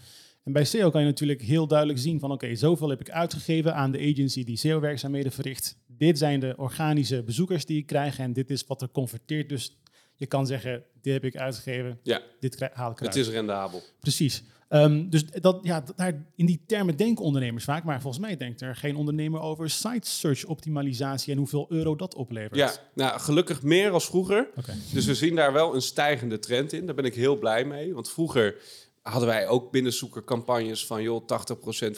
En 0.44 0.52
bij 0.52 0.64
SEO 0.64 0.90
kan 0.90 1.00
je 1.00 1.06
natuurlijk 1.06 1.42
heel 1.42 1.66
duidelijk 1.66 1.98
zien 1.98 2.20
van 2.20 2.32
oké, 2.32 2.54
zoveel 2.54 2.88
heb 2.88 3.00
ik 3.00 3.10
uitgegeven 3.10 3.74
aan 3.74 3.90
de 3.90 3.98
agency 3.98 4.44
die 4.44 4.56
SEO-werkzaamheden 4.56 5.32
verricht. 5.32 5.76
Dit 5.86 6.18
zijn 6.18 6.40
de 6.40 6.54
organische 6.56 7.22
bezoekers 7.22 7.64
die 7.64 7.78
ik 7.78 7.86
krijg 7.86 8.18
en 8.18 8.32
dit 8.32 8.50
is 8.50 8.66
wat 8.66 8.82
er 8.82 8.90
converteert. 8.90 9.48
Dus 9.48 9.76
je 10.16 10.26
kan 10.26 10.46
zeggen, 10.46 10.82
dit 11.00 11.12
heb 11.12 11.24
ik 11.24 11.36
uitgegeven, 11.36 11.98
ja. 12.02 12.20
dit 12.40 12.60
haal 12.60 12.90
ik 12.90 13.00
eruit. 13.00 13.14
Het 13.14 13.26
is 13.26 13.28
rendabel. 13.28 13.82
Precies. 14.00 14.42
Um, 14.68 15.10
dus 15.10 15.24
dat, 15.26 15.58
ja, 15.62 15.84
daar, 15.96 16.26
in 16.36 16.46
die 16.46 16.62
termen 16.66 16.96
denken 16.96 17.24
ondernemers 17.24 17.64
vaak, 17.64 17.84
maar 17.84 18.00
volgens 18.00 18.22
mij 18.22 18.36
denkt 18.36 18.60
er 18.60 18.76
geen 18.76 18.96
ondernemer 18.96 19.40
over 19.40 19.70
site 19.70 20.08
search 20.10 20.44
optimalisatie 20.44 21.32
en 21.32 21.38
hoeveel 21.38 21.66
euro 21.68 21.96
dat 21.96 22.14
oplevert. 22.14 22.56
Ja, 22.56 22.72
nou, 22.94 23.20
gelukkig 23.20 23.62
meer 23.62 23.90
als 23.90 24.06
vroeger. 24.06 24.48
Okay. 24.56 24.74
Dus 24.92 25.06
we 25.06 25.14
zien 25.14 25.34
daar 25.34 25.52
wel 25.52 25.74
een 25.74 25.82
stijgende 25.82 26.38
trend 26.38 26.72
in. 26.72 26.86
Daar 26.86 26.94
ben 26.94 27.04
ik 27.04 27.14
heel 27.14 27.36
blij 27.36 27.64
mee. 27.64 27.94
Want 27.94 28.10
vroeger 28.10 28.54
hadden 29.10 29.28
wij 29.28 29.48
ook 29.48 29.70
binnenzoekercampagnes 29.70 30.86
van 30.86 31.02
joh, 31.02 31.22
80% 31.22 31.26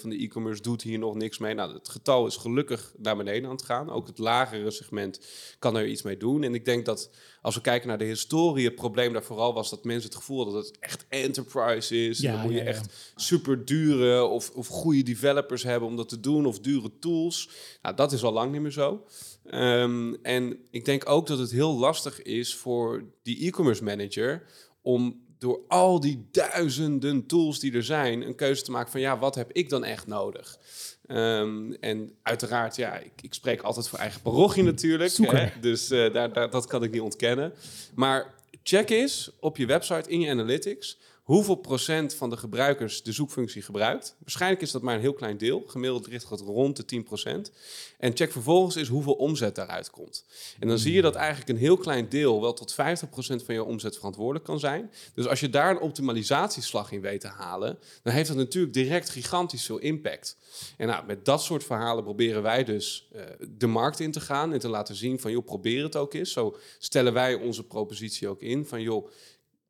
van 0.00 0.10
de 0.10 0.22
e-commerce 0.22 0.62
doet 0.62 0.82
hier 0.82 0.98
nog 0.98 1.14
niks 1.14 1.38
mee. 1.38 1.54
Nou, 1.54 1.74
het 1.74 1.88
getal 1.88 2.26
is 2.26 2.36
gelukkig 2.36 2.92
naar 2.96 3.16
beneden 3.16 3.44
aan 3.44 3.56
het 3.56 3.64
gaan. 3.64 3.90
Ook 3.90 4.06
het 4.06 4.18
lagere 4.18 4.70
segment 4.70 5.20
kan 5.58 5.76
er 5.76 5.86
iets 5.86 6.02
mee 6.02 6.16
doen. 6.16 6.42
En 6.42 6.54
ik 6.54 6.64
denk 6.64 6.84
dat 6.84 7.10
als 7.42 7.54
we 7.54 7.60
kijken 7.60 7.88
naar 7.88 7.98
de 7.98 8.04
historie, 8.04 8.64
het 8.64 8.74
probleem 8.74 9.12
daar 9.12 9.22
vooral 9.22 9.54
was 9.54 9.70
dat 9.70 9.84
mensen 9.84 10.08
het 10.08 10.18
gevoel 10.18 10.36
hadden 10.36 10.54
dat 10.54 10.66
het 10.66 10.78
echt 10.78 11.06
enterprise 11.08 12.06
is. 12.06 12.18
Ja, 12.18 12.32
dan 12.32 12.40
moet 12.40 12.52
je 12.52 12.60
echt 12.60 13.12
super 13.14 13.64
dure 13.64 14.24
of, 14.24 14.50
of 14.50 14.66
goede 14.66 15.02
developers 15.02 15.62
hebben 15.62 15.88
om 15.88 15.96
dat 15.96 16.08
te 16.08 16.20
doen, 16.20 16.46
of 16.46 16.60
dure 16.60 16.98
tools. 16.98 17.50
Nou, 17.82 17.96
dat 17.96 18.12
is 18.12 18.22
al 18.22 18.32
lang 18.32 18.52
niet 18.52 18.60
meer 18.60 18.70
zo. 18.70 19.04
Um, 19.50 20.14
en 20.22 20.58
ik 20.70 20.84
denk 20.84 21.08
ook 21.08 21.26
dat 21.26 21.38
het 21.38 21.50
heel 21.50 21.78
lastig 21.78 22.22
is 22.22 22.54
voor 22.54 23.04
die 23.22 23.46
e-commerce 23.46 23.84
manager 23.84 24.42
om 24.82 25.26
door 25.38 25.60
al 25.68 26.00
die 26.00 26.28
duizenden 26.30 27.26
tools 27.26 27.58
die 27.58 27.72
er 27.72 27.84
zijn, 27.84 28.22
een 28.22 28.34
keuze 28.34 28.62
te 28.62 28.70
maken 28.70 28.90
van 28.90 29.00
ja, 29.00 29.18
wat 29.18 29.34
heb 29.34 29.52
ik 29.52 29.68
dan 29.68 29.84
echt 29.84 30.06
nodig? 30.06 30.58
Um, 31.06 31.72
en 31.72 32.12
uiteraard, 32.22 32.76
ja, 32.76 32.96
ik, 32.96 33.12
ik, 33.20 33.34
spreek 33.34 33.62
altijd 33.62 33.88
voor 33.88 33.98
eigen 33.98 34.20
parochie 34.20 34.62
natuurlijk. 34.62 35.16
Hè? 35.16 35.48
Dus 35.60 35.90
uh, 35.90 36.12
daar, 36.12 36.32
daar, 36.32 36.50
dat 36.50 36.66
kan 36.66 36.82
ik 36.82 36.90
niet 36.90 37.00
ontkennen. 37.00 37.52
Maar 37.94 38.34
check 38.62 38.90
eens 38.90 39.30
op 39.40 39.56
je 39.56 39.66
website 39.66 40.10
in 40.10 40.20
je 40.20 40.30
analytics 40.30 40.98
hoeveel 41.28 41.54
procent 41.54 42.14
van 42.14 42.30
de 42.30 42.36
gebruikers 42.36 43.02
de 43.02 43.12
zoekfunctie 43.12 43.62
gebruikt. 43.62 44.16
Waarschijnlijk 44.18 44.62
is 44.62 44.70
dat 44.70 44.82
maar 44.82 44.94
een 44.94 45.00
heel 45.00 45.12
klein 45.12 45.38
deel. 45.38 45.64
Gemiddeld 45.66 46.06
ligt 46.06 46.30
het 46.30 46.40
rond 46.40 46.76
de 46.76 46.84
10 46.84 47.02
procent. 47.02 47.52
En 47.98 48.16
check 48.16 48.32
vervolgens 48.32 48.74
eens 48.74 48.88
hoeveel 48.88 49.12
omzet 49.12 49.54
daaruit 49.54 49.90
komt. 49.90 50.24
En 50.58 50.68
dan 50.68 50.78
zie 50.78 50.92
je 50.92 51.02
dat 51.02 51.14
eigenlijk 51.14 51.48
een 51.48 51.56
heel 51.56 51.76
klein 51.76 52.08
deel 52.08 52.40
wel 52.40 52.52
tot 52.52 52.74
50 52.74 53.10
procent 53.10 53.42
van 53.42 53.54
je 53.54 53.64
omzet 53.64 53.96
verantwoordelijk 53.96 54.44
kan 54.44 54.58
zijn. 54.58 54.90
Dus 55.14 55.26
als 55.26 55.40
je 55.40 55.50
daar 55.50 55.70
een 55.70 55.80
optimalisatieslag 55.80 56.92
in 56.92 57.00
weet 57.00 57.20
te 57.20 57.28
halen, 57.28 57.78
dan 58.02 58.12
heeft 58.12 58.28
dat 58.28 58.36
natuurlijk 58.36 58.74
direct 58.74 59.10
gigantisch 59.10 59.64
veel 59.64 59.78
impact. 59.78 60.36
En 60.76 60.86
nou, 60.86 61.06
met 61.06 61.24
dat 61.24 61.42
soort 61.42 61.64
verhalen 61.64 62.04
proberen 62.04 62.42
wij 62.42 62.64
dus 62.64 63.08
uh, 63.16 63.22
de 63.48 63.66
markt 63.66 64.00
in 64.00 64.12
te 64.12 64.20
gaan 64.20 64.52
en 64.52 64.58
te 64.58 64.68
laten 64.68 64.94
zien 64.94 65.20
van 65.20 65.30
joh, 65.30 65.44
probeer 65.44 65.82
het 65.82 65.96
ook 65.96 66.14
eens. 66.14 66.32
Zo 66.32 66.56
stellen 66.78 67.12
wij 67.12 67.34
onze 67.34 67.64
propositie 67.64 68.28
ook 68.28 68.40
in 68.40 68.66
van 68.66 68.82
joh, 68.82 69.10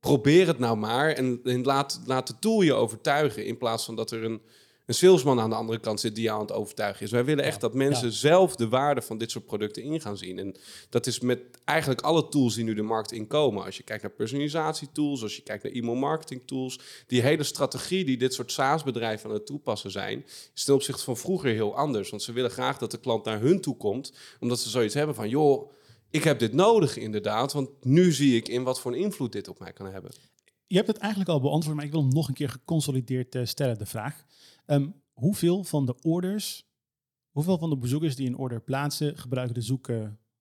probeer 0.01 0.47
het 0.47 0.59
nou 0.59 0.77
maar 0.77 1.11
en, 1.11 1.41
en, 1.45 1.63
laat, 1.63 2.01
laat 2.07 2.27
de 2.27 2.39
tool 2.39 2.63
je 2.63 2.75
overtuigen. 2.75 3.47
In 3.47 3.59
plaats 3.59 3.85
van 3.85 3.97
dat 3.97 4.11
er 4.11 4.25
een, 4.25 4.41
een 4.87 4.95
salesman 4.95 5.41
aan 5.41 5.51
de 5.51 5.57
andere 5.57 5.79
kant 5.79 6.01
zit 6.01 6.15
die 6.15 6.25
jou 6.25 6.41
aan 6.41 6.47
het 6.47 6.55
overtuigen 6.57 7.05
is. 7.05 7.11
Wij 7.11 7.25
willen 7.25 7.45
echt 7.45 7.61
dat 7.61 7.75
mensen 7.75 8.13
zelf 8.13 8.57
de 8.57 8.69
waarde 8.69 9.03
van 9.03 9.19
dit 9.19 9.31
soort 9.31 9.47
producten 9.47 9.83
in 9.83 10.01
gaan 10.01 10.17
zien. 10.17 10.39
En 10.39 10.57
dat 10.89 11.07
is 11.07 11.21
met 11.21 11.41
eigenlijk 11.65 12.01
alle 12.01 12.29
tools 12.29 12.55
die 12.55 12.65
nu 12.65 12.75
de 12.75 12.83
markt 12.83 13.13
inkomen. 13.13 13.65
Als 13.65 13.77
je 13.77 13.83
kijkt 13.83 14.03
naar 14.03 14.13
personalisatietools, 14.13 15.23
als 15.23 15.37
je 15.37 15.43
kijkt 15.43 15.63
naar 15.63 15.73
e-mail 15.73 15.95
marketing 15.95 16.43
tools. 16.45 16.79
Die 17.07 17.23
hele 17.23 17.43
strategie 17.43 18.05
die 18.05 18.17
dit 18.17 18.35
soort 18.35 18.53
SaaS-bedrijven 18.53 19.29
aan 19.29 19.35
het 19.35 19.47
toepassen 19.47 19.91
zijn, 19.91 20.25
is 20.55 20.65
ten 20.65 20.75
opzichte 20.75 21.05
van 21.05 21.17
vroeger 21.17 21.51
heel 21.51 21.77
anders. 21.77 22.11
Want 22.11 22.23
ze 22.23 22.33
willen 22.33 22.51
graag 22.51 22.79
dat 22.79 22.91
de 22.91 23.01
klant 23.01 23.25
naar 23.25 23.41
hun 23.41 23.61
toe 23.61 23.77
komt, 23.77 24.13
omdat 24.41 24.61
ze 24.61 24.69
zoiets 24.69 24.95
hebben 24.95 25.15
van, 25.15 25.29
joh 25.29 25.71
ik 26.11 26.25
heb 26.25 26.39
dit 26.39 26.53
nodig 26.53 26.97
inderdaad, 26.97 27.53
want 27.53 27.85
nu 27.85 28.13
zie 28.13 28.37
ik 28.37 28.49
in 28.49 28.63
wat 28.63 28.81
voor 28.81 28.93
een 28.93 28.99
invloed 28.99 29.33
dit 29.33 29.49
op 29.49 29.59
mij 29.59 29.73
kan 29.73 29.93
hebben. 29.93 30.11
Je 30.67 30.77
hebt 30.77 30.89
het 30.89 30.97
eigenlijk 30.97 31.31
al 31.31 31.41
beantwoord, 31.41 31.77
maar 31.77 31.85
ik 31.85 31.91
wil 31.91 32.03
hem 32.03 32.13
nog 32.13 32.29
een 32.29 32.35
keer 32.35 32.49
geconsolideerd 32.49 33.35
uh, 33.35 33.45
stellen, 33.45 33.79
de 33.79 33.87
vraag. 33.87 34.25
Um, 34.67 35.03
hoeveel 35.13 35.65
van 35.65 35.87
de 35.87 35.95
orders, 36.03 36.67
hoeveel 37.31 37.59
van 37.59 37.71
de 37.71 37.77
bezoekers 37.77 38.17
die 38.17 38.27
een 38.27 38.37
order 38.37 38.61
plaatsen, 38.61 39.19
gebruiken 39.19 39.55
de 39.55 39.61
zoek, 39.61 39.89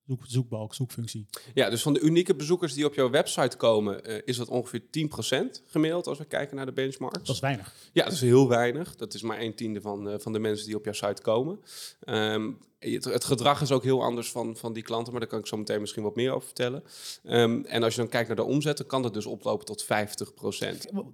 zoek, 0.07 0.23
zoekbalk, 0.27 0.73
zoekfunctie? 0.73 1.25
Ja, 1.53 1.69
dus 1.69 1.81
van 1.81 1.93
de 1.93 1.99
unieke 1.99 2.35
bezoekers 2.35 2.73
die 2.73 2.85
op 2.85 2.93
jouw 2.93 3.09
website 3.09 3.57
komen, 3.57 4.09
uh, 4.09 4.21
is 4.25 4.37
dat 4.37 4.47
ongeveer 4.47 4.81
10% 4.81 5.61
gemiddeld 5.65 6.07
als 6.07 6.17
we 6.17 6.25
kijken 6.25 6.55
naar 6.55 6.65
de 6.65 6.71
benchmarks. 6.71 7.17
Dat 7.17 7.35
is 7.35 7.39
weinig. 7.41 7.75
Ja, 7.93 8.03
dat 8.03 8.13
is 8.13 8.21
heel 8.21 8.47
weinig. 8.47 8.95
Dat 8.95 9.13
is 9.13 9.21
maar 9.21 9.39
een 9.39 9.55
tiende 9.55 9.81
van, 9.81 10.19
van 10.19 10.33
de 10.33 10.39
mensen 10.39 10.65
die 10.65 10.75
op 10.75 10.83
jouw 10.83 10.93
site 10.93 11.21
komen. 11.21 11.59
Um, 12.05 12.57
het, 12.79 13.03
het, 13.03 13.23
gedrag 13.23 13.61
is 13.61 13.71
ook 13.71 13.83
heel 13.83 14.03
anders 14.03 14.31
van, 14.31 14.57
van 14.57 14.73
die 14.73 14.83
klanten, 14.83 15.11
maar 15.11 15.21
daar 15.21 15.29
kan 15.29 15.39
ik 15.39 15.47
zo 15.47 15.57
meteen 15.57 15.79
misschien 15.79 16.03
wat 16.03 16.15
meer 16.15 16.31
over 16.31 16.45
vertellen. 16.45 16.83
Um, 17.23 17.65
en 17.65 17.83
als 17.83 17.95
je 17.95 18.01
dan 18.01 18.09
kijkt 18.09 18.27
naar 18.27 18.37
de 18.37 18.43
omzet, 18.43 18.77
dan 18.77 18.87
kan 18.87 19.01
dat 19.01 19.13
dus 19.13 19.25
oplopen 19.25 19.65
tot 19.65 19.83
50%. 19.83 19.87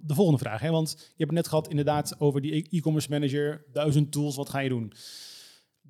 De 0.02 0.14
volgende 0.14 0.38
vraag, 0.38 0.60
hè? 0.60 0.70
want 0.70 0.90
je 0.90 1.04
hebt 1.06 1.18
het 1.18 1.30
net 1.30 1.48
gehad 1.48 1.68
inderdaad 1.68 2.14
over 2.18 2.40
die 2.40 2.68
e-commerce 2.70 3.10
manager, 3.10 3.64
duizend 3.72 4.12
tools, 4.12 4.36
wat 4.36 4.48
ga 4.48 4.58
je 4.58 4.68
doen? 4.68 4.92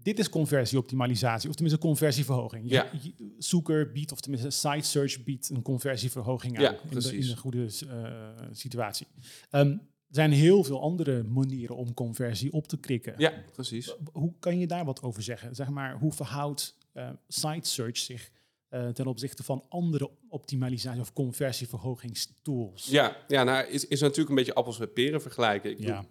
Dit 0.05 0.19
is 0.19 0.29
conversieoptimalisatie, 0.29 1.49
of 1.49 1.55
tenminste 1.55 1.81
conversieverhoging. 1.81 2.71
Ja. 2.71 2.91
zoeker 3.39 3.93
biedt, 3.93 4.13
of 4.13 4.21
tenminste 4.21 4.51
site 4.51 4.89
search 4.89 5.25
biedt 5.25 5.51
een 5.51 5.63
conversieverhoging 5.63 6.57
aan 6.57 6.63
ja, 6.63 6.77
in, 6.91 6.99
de, 6.99 7.17
in, 7.17 7.31
een 7.31 7.37
goede 7.37 7.69
uh, 7.87 8.47
situatie. 8.53 9.07
Um, 9.51 9.71
er 10.09 10.21
zijn 10.21 10.33
heel 10.33 10.65
veel 10.65 10.81
andere 10.81 11.23
manieren 11.23 11.77
om 11.77 11.95
conversie 11.95 12.53
op 12.53 12.69
te 12.69 12.79
krikken. 12.79 13.15
Ja, 13.17 13.33
precies. 13.53 13.95
Hoe 14.13 14.33
kan 14.39 14.59
je 14.59 14.67
daar 14.67 14.85
wat 14.85 15.03
over 15.03 15.23
zeggen? 15.23 15.55
Zeg 15.55 15.69
maar, 15.69 15.99
hoe 15.99 16.13
verhoudt 16.13 16.77
uh, 16.95 17.09
site 17.29 17.69
search 17.69 17.97
zich 17.97 18.31
uh, 18.71 18.89
ten 18.89 19.07
opzichte 19.07 19.43
van 19.43 19.65
andere 19.69 20.11
optimalisatie- 20.29 21.01
of 21.01 21.13
conversieverhogingstools? 21.13 22.87
Ja, 22.87 23.17
ja 23.29 23.45
nou 23.45 23.67
is, 23.67 23.87
is 23.87 24.01
natuurlijk 24.01 24.29
een 24.29 24.35
beetje 24.35 24.55
appels 24.55 24.79
met 24.79 24.93
peren 24.93 25.23
vergelijken. 25.23 25.71
Ik 25.71 25.79
ja. 25.79 26.05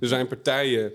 er 0.00 0.08
zijn 0.08 0.26
partijen 0.26 0.92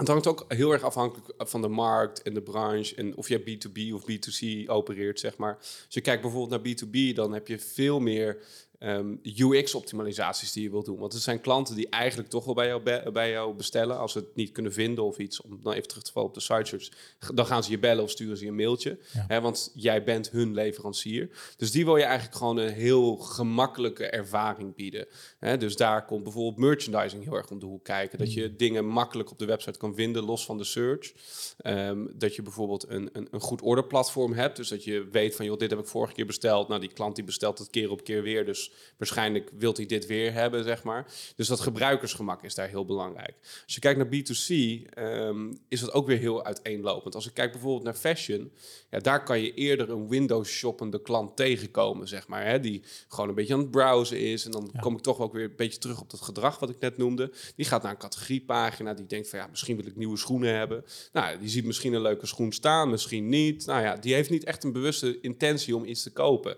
het 0.00 0.08
hangt 0.08 0.26
ook 0.26 0.44
heel 0.48 0.72
erg 0.72 0.82
afhankelijk 0.82 1.28
van 1.38 1.62
de 1.62 1.68
markt 1.68 2.22
en 2.22 2.34
de 2.34 2.42
branche 2.42 2.94
en 2.94 3.16
of 3.16 3.28
je 3.28 3.40
B2B 3.40 3.94
of 3.94 4.02
B2C 4.02 4.66
opereert, 4.66 5.20
zeg 5.20 5.36
maar. 5.36 5.56
Als 5.56 5.86
je 5.88 6.00
kijkt 6.00 6.22
bijvoorbeeld 6.22 6.62
naar 6.62 6.74
B2B, 6.74 7.14
dan 7.14 7.32
heb 7.32 7.46
je 7.48 7.58
veel 7.58 8.00
meer 8.00 8.38
um, 8.82 9.20
ehm, 9.22 9.52
UX-optimalisaties 9.52 10.52
die 10.52 10.62
je 10.62 10.70
wilt 10.70 10.84
doen. 10.84 10.98
Want 10.98 11.12
het 11.12 11.22
zijn 11.22 11.40
klanten 11.40 11.74
die 11.76 11.88
eigenlijk 11.88 12.28
toch 12.28 12.44
wel 12.44 12.54
bij 12.54 12.66
jou, 12.66 13.10
bij 13.12 13.30
jou 13.30 13.54
bestellen. 13.54 13.98
Als 13.98 14.12
ze 14.12 14.18
het 14.18 14.34
niet 14.34 14.52
kunnen 14.52 14.72
vinden 14.72 15.04
of 15.04 15.18
iets, 15.18 15.40
om 15.40 15.60
dan 15.62 15.72
even 15.72 15.88
terug 15.88 16.02
te 16.02 16.12
vallen 16.12 16.28
op 16.28 16.34
de 16.34 16.40
site 16.40 16.64
search, 16.64 16.88
dan 17.34 17.46
gaan 17.46 17.64
ze 17.64 17.70
je 17.70 17.78
bellen 17.78 18.04
of 18.04 18.10
sturen 18.10 18.36
ze 18.36 18.44
je 18.44 18.50
een 18.50 18.56
mailtje. 18.56 18.98
Hè, 19.10 19.40
want 19.40 19.70
jij 19.74 20.04
bent 20.04 20.30
hun 20.30 20.54
leverancier. 20.54 21.30
Dus 21.56 21.70
die 21.70 21.84
wil 21.84 21.96
je 21.96 22.04
eigenlijk 22.04 22.36
gewoon 22.36 22.56
een 22.56 22.72
heel 22.72 23.16
gemakkelijke 23.16 24.06
ervaring 24.06 24.74
bieden. 24.74 25.06
Hè, 25.38 25.56
dus 25.56 25.76
daar 25.76 26.04
komt 26.04 26.22
bijvoorbeeld 26.22 26.56
merchandising 26.56 27.24
heel 27.24 27.34
erg 27.34 27.50
om 27.50 27.58
de 27.58 27.66
hoek 27.66 27.84
kijken. 27.84 28.18
Dat 28.18 28.32
je 28.32 28.48
mm. 28.48 28.56
dingen 28.56 28.86
makkelijk 28.86 29.30
op 29.30 29.38
de 29.38 29.44
website 29.44 29.78
kan 29.78 29.94
vinden, 29.94 30.24
los 30.24 30.44
van 30.44 30.58
de 30.58 30.64
search. 30.64 31.12
Ehm, 31.58 32.06
dat 32.14 32.34
je 32.34 32.42
bijvoorbeeld 32.42 32.88
een, 32.88 33.08
een, 33.12 33.28
een 33.30 33.40
goed 33.40 33.62
orderplatform 33.62 34.32
hebt. 34.32 34.56
Dus 34.56 34.68
dat 34.68 34.84
je 34.84 35.08
weet 35.10 35.36
van, 35.36 35.44
joh, 35.44 35.58
dit 35.58 35.70
heb 35.70 35.78
ik 35.78 35.86
vorige 35.86 36.14
keer 36.14 36.26
besteld. 36.26 36.68
Nou, 36.68 36.80
die 36.80 36.92
klant 36.92 37.14
die 37.14 37.24
bestelt 37.24 37.58
het 37.58 37.70
keer 37.70 37.90
op 37.90 38.04
keer 38.04 38.22
weer. 38.22 38.44
Dus 38.44 38.69
waarschijnlijk 38.96 39.50
wilt 39.58 39.76
hij 39.76 39.86
dit 39.86 40.06
weer 40.06 40.32
hebben, 40.32 40.64
zeg 40.64 40.82
maar. 40.82 41.06
Dus 41.36 41.48
dat 41.48 41.60
gebruikersgemak 41.60 42.42
is 42.42 42.54
daar 42.54 42.68
heel 42.68 42.84
belangrijk. 42.84 43.34
Als 43.64 43.74
je 43.74 43.80
kijkt 43.80 43.98
naar 43.98 44.08
B2C, 44.08 44.84
ehm, 44.94 45.52
is 45.68 45.80
dat 45.80 45.92
ook 45.92 46.06
weer 46.06 46.18
heel 46.18 46.44
uiteenlopend. 46.44 47.14
Als 47.14 47.26
ik 47.26 47.34
kijk 47.34 47.52
bijvoorbeeld 47.52 47.84
naar 47.84 47.94
fashion, 47.94 48.52
ja, 48.90 48.98
daar 48.98 49.24
kan 49.24 49.40
je 49.40 49.54
eerder 49.54 49.90
een 49.90 50.08
Windows-shoppende 50.08 51.02
klant 51.02 51.36
tegenkomen, 51.36 52.08
zeg 52.08 52.28
maar. 52.28 52.46
Hè, 52.46 52.60
die 52.60 52.82
gewoon 53.08 53.28
een 53.28 53.34
beetje 53.34 53.54
aan 53.54 53.60
het 53.60 53.70
browsen 53.70 54.20
is. 54.20 54.44
En 54.44 54.50
dan 54.50 54.72
kom 54.80 54.96
ik 54.96 55.02
toch 55.02 55.18
ook 55.18 55.32
weer 55.32 55.44
een 55.44 55.56
beetje 55.56 55.78
terug 55.78 56.00
op 56.00 56.10
dat 56.10 56.20
gedrag 56.20 56.58
wat 56.58 56.70
ik 56.70 56.80
net 56.80 56.96
noemde. 56.96 57.32
Die 57.56 57.66
gaat 57.66 57.82
naar 57.82 57.92
een 57.92 57.98
categoriepagina, 57.98 58.94
die 58.94 59.06
denkt 59.06 59.28
van 59.28 59.38
ja, 59.38 59.46
misschien 59.46 59.76
wil 59.76 59.86
ik 59.86 59.96
nieuwe 59.96 60.16
schoenen 60.16 60.54
hebben. 60.54 60.84
Nou, 61.12 61.38
die 61.38 61.48
ziet 61.48 61.64
misschien 61.64 61.92
een 61.92 62.02
leuke 62.02 62.26
schoen 62.26 62.52
staan, 62.52 62.90
misschien 62.90 63.28
niet. 63.28 63.66
Nou 63.66 63.82
ja, 63.82 63.96
die 63.96 64.14
heeft 64.14 64.30
niet 64.30 64.44
echt 64.44 64.64
een 64.64 64.72
bewuste 64.72 65.20
intentie 65.20 65.76
om 65.76 65.84
iets 65.84 66.02
te 66.02 66.12
kopen. 66.12 66.56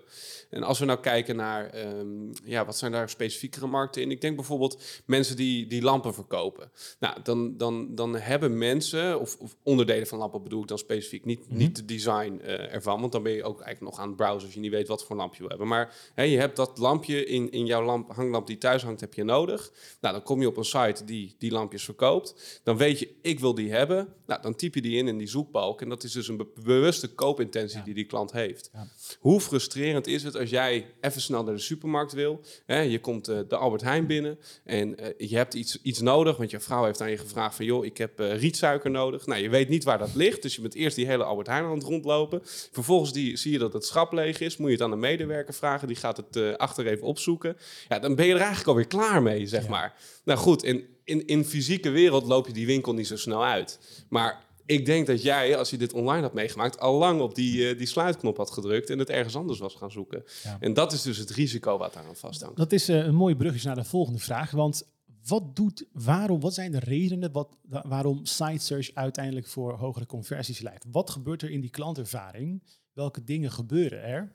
En 0.49 0.63
als 0.63 0.79
we 0.79 0.85
nou 0.85 0.99
kijken 0.99 1.35
naar, 1.35 1.69
ehm, 2.03 2.49
ja, 2.51 2.65
wat 2.65 2.77
zijn 2.77 2.91
daar 2.91 3.09
specifiekere 3.09 3.67
markten 3.67 4.01
in? 4.01 4.11
Ik 4.11 4.21
denk 4.21 4.35
bijvoorbeeld 4.35 4.81
mensen 5.05 5.35
die, 5.35 5.67
die 5.67 5.81
lampen 5.81 6.13
verkopen. 6.13 6.71
Nou, 6.99 7.17
dan, 7.23 7.57
dan, 7.57 7.95
dan 7.95 8.15
hebben 8.15 8.57
mensen, 8.57 9.19
of, 9.19 9.37
of 9.39 9.55
onderdelen 9.63 10.07
van 10.07 10.17
lampen 10.17 10.43
bedoel 10.43 10.61
ik 10.61 10.67
dan 10.67 10.77
specifiek, 10.77 11.25
niet, 11.25 11.49
mm 11.49 11.57
niet 11.57 11.75
de 11.75 11.85
design 11.85 12.39
uh, 12.43 12.73
ervan, 12.73 12.99
want 12.99 13.11
dan 13.11 13.23
ben 13.23 13.31
je 13.31 13.43
ook 13.43 13.61
eigenlijk 13.61 13.95
nog 13.95 13.99
aan 13.99 14.07
het 14.07 14.15
browsen 14.15 14.45
als 14.45 14.53
je 14.53 14.59
niet 14.59 14.71
weet 14.71 14.87
wat 14.87 15.05
voor 15.05 15.15
lampje 15.15 15.43
we 15.43 15.49
hebben. 15.49 15.67
Maar 15.67 15.95
hè, 16.13 16.23
je 16.23 16.37
hebt 16.37 16.55
dat 16.55 16.77
lampje 16.77 17.25
in, 17.25 17.51
in 17.51 17.65
jouw 17.65 17.83
lamp, 17.83 18.11
hanglamp 18.11 18.47
die 18.47 18.57
thuis 18.57 18.83
hangt, 18.83 19.01
heb 19.01 19.13
je 19.13 19.23
nodig. 19.23 19.71
Nou, 20.01 20.13
dan 20.13 20.23
kom 20.23 20.41
je 20.41 20.47
op 20.47 20.57
een 20.57 20.65
site 20.65 21.05
die 21.05 21.35
die 21.37 21.51
lampjes 21.51 21.83
verkoopt. 21.83 22.61
Dan 22.63 22.77
weet 22.77 22.99
je, 22.99 23.09
ik 23.21 23.39
wil 23.39 23.55
die 23.55 23.71
hebben. 23.71 24.13
Nou, 24.25 24.41
dan 24.41 24.55
typ 24.55 24.75
je 24.75 24.81
die 24.81 24.97
in 24.97 25.07
in 25.07 25.17
die 25.17 25.27
zoekbalk. 25.27 25.81
En 25.81 25.89
dat 25.89 26.03
is 26.03 26.11
dus 26.11 26.27
een 26.27 26.47
bewuste 26.63 27.13
koopintentie 27.13 27.83
die 27.83 27.93
die 27.93 28.05
klant 28.05 28.31
heeft. 28.31 28.69
Ja. 28.73 28.87
Hoe 29.19 29.41
frustrerend 29.41 30.07
is 30.07 30.23
het 30.23 30.35
als 30.35 30.49
jij 30.49 30.93
even 31.01 31.21
snel 31.21 31.43
naar 31.43 31.53
de 31.53 31.59
supermarkt 31.59 31.92
wil. 32.11 32.41
Hè, 32.65 32.79
je 32.79 32.99
komt 32.99 33.29
uh, 33.29 33.39
de 33.47 33.55
Albert 33.55 33.81
Heijn 33.81 34.07
binnen 34.07 34.39
en 34.63 35.01
uh, 35.01 35.29
je 35.29 35.35
hebt 35.35 35.53
iets, 35.53 35.81
iets 35.81 35.99
nodig, 35.99 36.37
want 36.37 36.51
je 36.51 36.59
vrouw 36.59 36.83
heeft 36.85 37.01
aan 37.01 37.09
je 37.09 37.17
gevraagd 37.17 37.55
van 37.55 37.65
joh, 37.65 37.85
ik 37.85 37.97
heb 37.97 38.19
uh, 38.19 38.39
rietsuiker 38.39 38.91
nodig. 38.91 39.25
Nou, 39.25 39.41
je 39.41 39.49
weet 39.49 39.69
niet 39.69 39.83
waar 39.83 39.97
dat 39.97 40.15
ligt, 40.15 40.41
dus 40.41 40.55
je 40.55 40.61
bent 40.61 40.75
eerst 40.75 40.95
die 40.95 41.05
hele 41.05 41.23
Albert 41.23 41.47
Heijn 41.47 41.63
aan 41.63 41.73
het 41.73 41.83
rondlopen. 41.83 42.41
Vervolgens 42.71 43.13
die, 43.13 43.37
zie 43.37 43.51
je 43.51 43.59
dat 43.59 43.73
het 43.73 43.85
schap 43.85 44.11
leeg 44.11 44.39
is, 44.39 44.57
moet 44.57 44.67
je 44.67 44.73
het 44.73 44.83
aan 44.83 44.91
de 44.91 44.95
medewerker 44.95 45.53
vragen, 45.53 45.87
die 45.87 45.97
gaat 45.97 46.17
het 46.17 46.57
achter 46.57 46.87
even 46.87 47.07
opzoeken. 47.07 47.57
Ja, 47.89 47.99
dan 47.99 48.15
ben 48.15 48.25
je 48.25 48.31
er 48.31 48.37
eigenlijk 48.37 48.67
alweer 48.67 48.87
klaar 48.87 49.21
mee, 49.21 49.47
zeg 49.47 49.67
maar. 49.67 49.93
Nou 50.23 50.39
goed, 50.39 50.63
in, 50.63 50.85
in, 51.03 51.27
in 51.27 51.45
fysieke 51.45 51.89
wereld 51.89 52.25
loop 52.25 52.47
je 52.47 52.53
die 52.53 52.65
winkel 52.65 52.93
niet 52.93 53.07
zo 53.07 53.17
snel 53.17 53.45
uit. 53.45 53.79
Maar 54.09 54.43
ik 54.65 54.85
denk 54.85 55.07
dat 55.07 55.21
jij, 55.21 55.57
als 55.57 55.69
je 55.69 55.77
dit 55.77 55.93
online 55.93 56.21
had 56.21 56.33
meegemaakt, 56.33 56.79
al 56.79 56.97
lang 56.97 57.21
op 57.21 57.35
die, 57.35 57.71
uh, 57.71 57.77
die 57.77 57.87
sluitknop 57.87 58.37
had 58.37 58.51
gedrukt 58.51 58.89
en 58.89 58.99
het 58.99 59.09
ergens 59.09 59.35
anders 59.35 59.59
was 59.59 59.75
gaan 59.75 59.91
zoeken. 59.91 60.23
En 60.59 60.73
dat 60.73 60.91
is 60.91 61.01
dus 61.01 61.17
het 61.17 61.29
risico 61.29 61.77
wat 61.77 61.95
aan 61.95 62.15
vasthangt. 62.15 62.57
Dat 62.57 62.71
is 62.71 62.89
uh, 62.89 63.05
een 63.05 63.15
mooi 63.15 63.35
bruggetje 63.35 63.67
naar 63.67 63.75
de 63.75 63.83
volgende 63.83 64.19
vraag. 64.19 64.51
Want 64.51 64.83
wat 65.25 65.55
doet, 65.55 65.85
waarom, 65.91 66.39
wat 66.39 66.53
zijn 66.53 66.71
de 66.71 66.79
redenen 66.79 67.31
wat, 67.31 67.57
waarom 67.67 68.25
site 68.25 68.65
search 68.65 68.91
uiteindelijk 68.93 69.47
voor 69.47 69.73
hogere 69.73 70.05
conversies 70.05 70.59
leidt? 70.59 70.85
Wat 70.91 71.09
gebeurt 71.09 71.41
er 71.41 71.49
in 71.49 71.61
die 71.61 71.69
klantervaring? 71.69 72.63
Welke 72.93 73.23
dingen 73.23 73.51
gebeuren 73.51 74.03
er? 74.03 74.31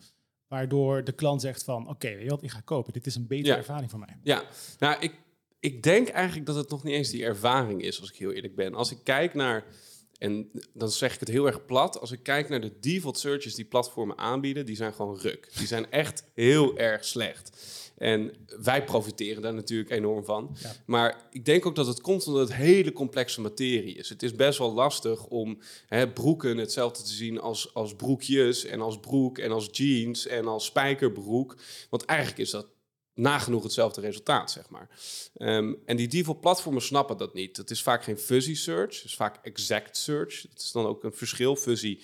Waardoor 0.49 1.04
de 1.04 1.12
klant 1.12 1.40
zegt 1.40 1.64
van, 1.64 1.82
oké, 1.82 1.90
okay, 1.90 2.26
wat, 2.26 2.42
ik 2.42 2.50
ga 2.50 2.61
kopen. 2.61 2.92
Dit 2.92 3.06
is 3.06 3.14
een 3.14 3.26
betere 3.26 3.56
ervaring 3.56 3.90
voor 3.90 3.99
mij. 3.99 4.16
Ja, 4.23 4.42
nou, 4.78 5.00
ik, 5.00 5.14
ik 5.61 5.82
denk 5.82 6.08
eigenlijk 6.08 6.47
dat 6.47 6.56
het 6.56 6.70
nog 6.70 6.82
niet 6.82 6.94
eens 6.94 7.11
die 7.11 7.25
ervaring 7.25 7.82
is, 7.82 8.00
als 8.00 8.11
ik 8.11 8.16
heel 8.16 8.32
eerlijk 8.32 8.54
ben. 8.54 8.75
Als 8.75 8.90
ik 8.90 8.99
kijk 9.04 9.35
naar 9.35 9.64
en 10.18 10.50
dan 10.72 10.90
zeg 10.90 11.14
ik 11.14 11.20
het 11.20 11.28
heel 11.28 11.46
erg 11.46 11.64
plat. 11.64 12.00
Als 12.00 12.12
ik 12.12 12.22
kijk 12.22 12.48
naar 12.48 12.60
de 12.60 12.78
default 12.80 13.18
searches 13.18 13.54
die 13.54 13.64
platformen 13.64 14.18
aanbieden, 14.18 14.66
die 14.66 14.76
zijn 14.76 14.94
gewoon 14.94 15.18
ruk. 15.18 15.48
Die 15.56 15.66
zijn 15.66 15.90
echt 15.90 16.25
heel 16.34 16.76
erg 16.76 17.04
slecht. 17.04 17.56
En 17.96 18.32
wij 18.60 18.84
profiteren 18.84 19.42
daar 19.42 19.54
natuurlijk 19.54 19.90
enorm 19.90 20.25
van. 20.25 20.56
Maar 20.87 21.28
ik 21.30 21.44
denk 21.44 21.66
ook 21.66 21.75
dat 21.75 21.87
het 21.87 22.00
komt 22.00 22.26
omdat 22.26 22.48
het 22.48 22.56
hele 22.56 22.92
complexe 22.92 23.40
materie 23.40 23.94
is. 23.94 24.08
Het 24.08 24.22
is 24.22 24.34
best 24.34 24.58
wel 24.58 24.72
lastig 24.72 25.26
om 25.26 25.58
hè, 25.87 26.08
broeken 26.08 26.56
hetzelfde 26.56 27.02
te 27.02 27.12
zien 27.12 27.40
als, 27.40 27.75
als 27.75 27.94
broekjes 27.94 28.64
en 28.64 28.80
als 28.80 29.00
broek 29.00 29.38
en 29.38 29.50
als 29.50 29.68
jeans 29.72 30.26
en 30.26 30.46
als 30.46 30.64
spijkerbroek. 30.64 31.56
Want 31.90 32.04
eigenlijk 32.04 32.40
is 32.40 32.50
dat 32.50 32.66
nagenoeg 33.18 33.62
hetzelfde 33.62 34.00
resultaat, 34.00 34.50
zeg 34.50 34.70
maar. 34.70 34.88
Ehm, 35.37 35.75
en 35.84 35.96
die 35.96 36.08
default 36.08 36.40
platformen 36.40 36.82
snappen 36.82 37.16
dat 37.16 37.34
niet. 37.34 37.56
Het 37.56 37.70
is 37.70 37.82
vaak 37.82 38.04
geen 38.04 38.18
fuzzy 38.18 38.54
search, 38.54 38.96
het 38.96 39.04
is 39.04 39.16
vaak 39.16 39.38
exact 39.42 39.96
search. 39.96 40.42
Het 40.42 40.60
is 40.60 40.72
dan 40.72 40.87
ook 40.87 41.04
een 41.04 41.12
verschil. 41.12 41.56
Fuzzy 41.56 42.00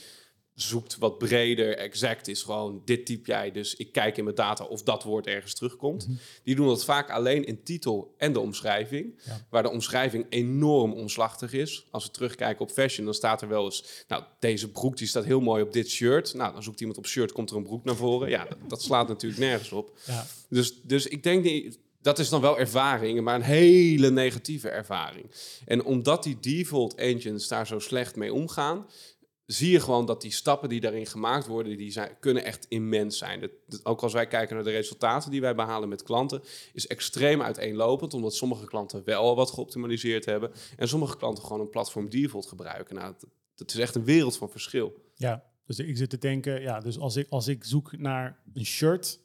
zoekt 0.54 0.98
wat 0.98 1.18
breder. 1.18 1.76
Exact 1.76 2.28
is 2.28 2.42
gewoon, 2.42 2.82
dit 2.84 3.06
typ 3.06 3.26
jij, 3.26 3.50
dus 3.50 3.74
ik 3.74 3.92
kijk 3.92 4.16
in 4.16 4.24
mijn 4.24 4.36
data 4.36 4.64
of 4.64 4.82
dat 4.82 5.02
woord 5.02 5.26
ergens 5.26 5.54
terugkomt. 5.54 6.08
Mhm. 6.08 6.16
Die 6.42 6.54
doen 6.54 6.66
dat 6.66 6.84
vaak 6.84 7.10
alleen 7.10 7.44
in 7.44 7.62
titel 7.62 8.14
en 8.18 8.32
de 8.32 8.40
omschrijving, 8.40 9.20
waar 9.50 9.62
de 9.62 9.70
omschrijving 9.70 10.26
enorm 10.28 10.92
omslachtig 10.92 11.52
is. 11.52 11.86
Als 11.90 12.04
we 12.04 12.10
terugkijken 12.10 12.62
op 12.62 12.70
fashion, 12.70 13.04
dan 13.04 13.14
staat 13.14 13.42
er 13.42 13.48
wel 13.48 13.64
eens, 13.64 14.04
nou, 14.08 14.24
deze 14.38 14.70
broek 14.70 14.96
die 14.96 15.08
staat 15.08 15.24
heel 15.24 15.40
mooi 15.40 15.62
op 15.62 15.72
dit 15.72 15.90
shirt. 15.90 16.34
Nou, 16.34 16.52
dan 16.52 16.62
zoekt 16.62 16.80
iemand 16.80 16.98
op 16.98 17.06
shirt, 17.06 17.32
komt 17.32 17.50
er 17.50 17.56
een 17.56 17.62
broek 17.62 17.84
naar 17.84 17.96
voren. 17.96 18.28
Ja, 18.28 18.46
dat, 18.68 18.82
slaat 18.82 19.08
natuurlijk 19.08 19.40
nergens 19.40 19.72
op. 19.72 19.98
Ja. 20.06 20.26
Dus, 20.48 20.80
dus 20.82 21.06
ik 21.06 21.22
denk 21.22 21.44
dat 22.04 22.18
is 22.18 22.28
dan 22.28 22.40
wel 22.40 22.58
ervaring, 22.58 23.20
maar 23.20 23.34
een 23.34 23.42
hele 23.42 24.10
negatieve 24.10 24.68
ervaring. 24.68 25.30
En 25.64 25.84
omdat 25.84 26.22
die 26.22 26.40
default 26.40 26.94
engines 26.94 27.48
daar 27.48 27.66
zo 27.66 27.78
slecht 27.78 28.16
mee 28.16 28.32
omgaan, 28.32 28.86
zie 29.46 29.70
je 29.70 29.80
gewoon 29.80 30.06
dat 30.06 30.20
die 30.20 30.30
stappen 30.30 30.68
die 30.68 30.80
daarin 30.80 31.06
gemaakt 31.06 31.46
worden, 31.46 31.76
die 31.76 31.90
zijn, 31.90 32.16
kunnen 32.20 32.44
echt 32.44 32.66
immens 32.68 33.18
zijn. 33.18 33.50
ook 33.82 34.02
als 34.02 34.12
wij 34.12 34.26
kijken 34.26 34.54
naar 34.54 34.64
de 34.64 34.70
resultaten 34.70 35.30
die 35.30 35.40
wij 35.40 35.54
behalen 35.54 35.88
met 35.88 36.02
klanten, 36.02 36.42
is 36.72 36.86
extreem 36.86 37.42
uiteenlopend, 37.42 38.14
omdat 38.14 38.34
sommige 38.34 38.66
klanten 38.66 39.04
wel 39.04 39.36
wat 39.36 39.50
geoptimaliseerd 39.50 40.24
hebben 40.24 40.52
en 40.76 40.88
sommige 40.88 41.16
klanten 41.16 41.44
gewoon 41.44 41.60
een 41.60 41.70
platform 41.70 42.10
default 42.10 42.46
gebruiken. 42.46 42.94
Nou, 42.94 43.14
dat, 43.18 43.30
dat 43.54 43.70
is 43.70 43.78
echt 43.78 43.94
een 43.94 44.04
wereld 44.04 44.36
van 44.36 44.50
verschil. 44.50 44.94
Ja, 45.14 45.44
dus 45.66 45.78
ik 45.78 45.96
zit 45.96 46.10
te 46.10 46.18
denken, 46.18 46.60
ja, 46.60 46.80
dus 46.80 46.98
als 46.98 47.16
ik, 47.16 47.26
als 47.28 47.48
ik 47.48 47.64
zoek 47.64 47.98
naar 47.98 48.42
een 48.54 48.66
shirt, 48.66 49.20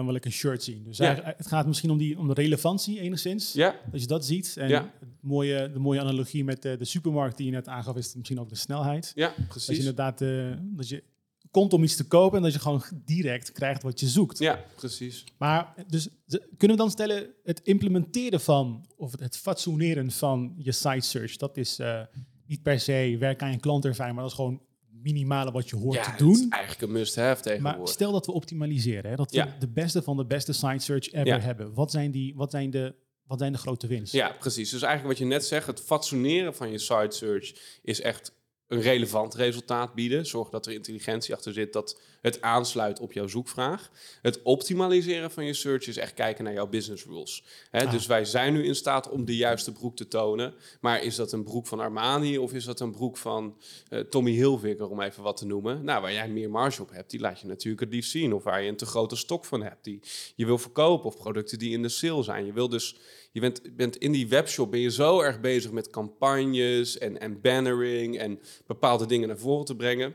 dan 0.00 0.08
wil 0.08 0.18
ik 0.18 0.24
een 0.24 0.32
shirt 0.32 0.62
zien. 0.62 0.84
Dus 0.84 0.98
het 0.98 1.46
gaat 1.46 1.66
misschien 1.66 1.90
om, 1.90 1.98
die, 1.98 2.18
om 2.18 2.28
de 2.28 2.34
relevantie 2.34 3.00
enigszins. 3.00 3.52
Ja. 3.52 3.80
Als 3.92 4.00
je 4.00 4.06
dat 4.06 4.24
ziet. 4.24 4.56
En 4.56 4.68
ja. 4.68 4.92
het 5.00 5.08
mooie, 5.20 5.70
de 5.72 5.78
mooie 5.78 6.00
analogie 6.00 6.44
met 6.44 6.62
de, 6.62 6.76
de, 6.76 6.84
supermarkt 6.84 7.36
die 7.36 7.46
je 7.46 7.52
net 7.52 7.68
aangaf, 7.68 7.96
is 7.96 8.14
misschien 8.14 8.40
ook 8.40 8.48
de 8.48 8.54
snelheid. 8.54 9.12
Ja, 9.14 9.34
precies. 9.48 9.66
Dat 9.66 9.76
je 9.76 9.82
inderdaad 9.82 10.20
uh, 10.20 10.52
dat 10.60 10.88
je 10.88 11.02
komt 11.50 11.72
om 11.72 11.82
iets 11.82 11.96
te 11.96 12.06
kopen 12.06 12.36
en 12.36 12.42
dat 12.42 12.52
je 12.52 12.58
gewoon 12.58 12.82
direct 13.04 13.52
krijgt 13.52 13.82
wat 13.82 14.00
je 14.00 14.08
zoekt. 14.08 14.38
Ja, 14.38 14.64
precies. 14.76 15.24
Maar 15.38 15.74
dus 15.86 16.08
kunnen 16.56 16.76
we 16.76 16.82
dan 16.82 16.90
stellen, 16.90 17.30
het 17.42 17.60
implementeren 17.62 18.40
van, 18.40 18.84
of 18.96 19.18
het, 19.20 19.36
fatsoeneren 19.36 20.10
van 20.10 20.54
je 20.56 20.72
site 20.72 21.06
search, 21.06 21.36
dat 21.36 21.56
is 21.56 21.80
uh, 21.80 22.00
niet 22.46 22.62
per 22.62 22.80
se 22.80 23.16
werk 23.18 23.42
aan 23.42 23.50
je 23.50 23.60
klantervaring, 23.60 24.14
maar 24.14 24.24
dat 24.24 24.32
is 24.32 24.38
gewoon 24.38 24.62
minimale 25.02 25.50
wat 25.50 25.70
je 25.70 25.76
hoort 25.76 26.04
te 26.04 26.12
doen. 26.16 26.32
is 26.32 26.48
eigenlijk 26.48 26.82
een 26.82 26.92
must-have 26.92 27.42
tegenwoordig. 27.42 27.78
Maar 27.78 27.88
stel 27.88 28.12
dat 28.12 28.26
we 28.26 28.32
optimaliseren, 28.32 29.10
hè, 29.10 29.16
dat 29.16 29.30
we 29.30 29.46
de 29.58 29.68
beste 29.68 30.02
van 30.02 30.16
de 30.16 30.26
beste 30.26 30.52
site 30.52 30.78
search 30.78 31.12
ever 31.12 31.42
hebben. 31.42 31.74
Wat 31.74 31.90
zijn, 31.90 32.10
die, 32.10 32.34
wat, 32.36 32.50
zijn 32.50 32.70
de, 32.70 32.94
wat 33.26 33.38
zijn 33.38 33.52
de 33.52 33.58
grote 33.58 33.86
winsten? 33.86 34.18
Ja, 34.18 34.36
precies. 34.38 34.70
Dus 34.70 34.82
eigenlijk 34.82 35.18
wat 35.18 35.28
je 35.28 35.34
net 35.34 35.44
zegt, 35.44 35.66
het 35.66 35.80
fatsoeneren 35.80 36.54
van 36.54 36.70
je 36.70 36.78
site 36.78 37.16
search 37.16 37.78
is 37.82 38.00
echt 38.00 38.32
een 38.70 38.80
relevant 38.80 39.34
resultaat 39.34 39.94
bieden. 39.94 40.26
Zorg 40.26 40.48
dat 40.48 40.66
er 40.66 40.72
intelligentie 40.72 41.34
achter 41.34 41.52
zit 41.52 41.72
dat 41.72 42.00
het 42.20 42.40
aansluit 42.40 43.00
op 43.00 43.12
jouw 43.12 43.26
zoekvraag. 43.26 43.90
Het 44.22 44.42
optimaliseren 44.42 45.30
van 45.30 45.44
je 45.44 45.54
search 45.54 45.86
is 45.86 45.96
echt 45.96 46.14
kijken 46.14 46.44
naar 46.44 46.52
jouw 46.52 46.66
business 46.66 47.04
rules. 47.04 47.44
Hè, 47.70 47.84
Ah. 47.84 47.90
Dus 47.90 48.06
wij 48.06 48.24
zijn 48.24 48.52
nu 48.52 48.64
in 48.64 48.74
staat 48.74 49.08
om 49.08 49.24
de 49.24 49.36
juiste 49.36 49.72
broek 49.72 49.96
te 49.96 50.08
tonen. 50.08 50.54
Maar 50.80 51.02
is 51.02 51.16
dat 51.16 51.32
een 51.32 51.44
broek 51.44 51.66
van 51.66 51.80
Armani 51.80 52.38
of 52.38 52.52
is 52.52 52.64
dat 52.64 52.80
een 52.80 52.90
broek 52.90 53.16
van 53.16 53.56
eh, 53.88 54.00
Tommy 54.00 54.30
Hilfiger, 54.32 54.88
om 54.88 55.00
even 55.00 55.22
wat 55.22 55.36
te 55.36 55.46
noemen? 55.46 55.84
Nou, 55.84 56.02
waar 56.02 56.12
jij 56.12 56.28
meer 56.28 56.50
marge 56.50 56.82
op 56.82 56.90
hebt, 56.90 57.10
die 57.10 57.20
laat 57.20 57.40
je 57.40 57.46
natuurlijk 57.46 57.80
het 57.82 57.92
liefst 57.92 58.10
zien. 58.10 58.34
Of 58.34 58.44
waar 58.44 58.62
je 58.62 58.68
een 58.68 58.76
te 58.76 58.86
grote 58.86 59.16
stok 59.16 59.44
van 59.44 59.62
hebt 59.62 59.84
die 59.84 60.00
je 60.34 60.46
wil 60.46 60.58
verkopen. 60.58 61.06
Of 61.06 61.16
producten 61.16 61.58
die 61.58 61.72
in 61.72 61.82
de 61.82 61.88
sale 61.88 62.22
zijn. 62.22 62.46
Je 62.46 62.52
wil 62.52 62.68
dus 62.68 62.96
je 63.32 63.40
bent, 63.40 63.76
bent 63.76 63.96
in 63.96 64.12
die 64.12 64.28
webshop 64.28 64.70
ben 64.70 64.80
je 64.80 64.90
zo 64.90 65.20
erg 65.20 65.40
bezig 65.40 65.70
met 65.70 65.90
campagnes 65.90 66.98
en, 66.98 67.20
en 67.20 67.40
bannering 67.40 68.18
en 68.18 68.40
bepaalde 68.66 69.06
dingen 69.06 69.28
naar 69.28 69.38
voren 69.38 69.64
te 69.64 69.76
brengen. 69.76 70.14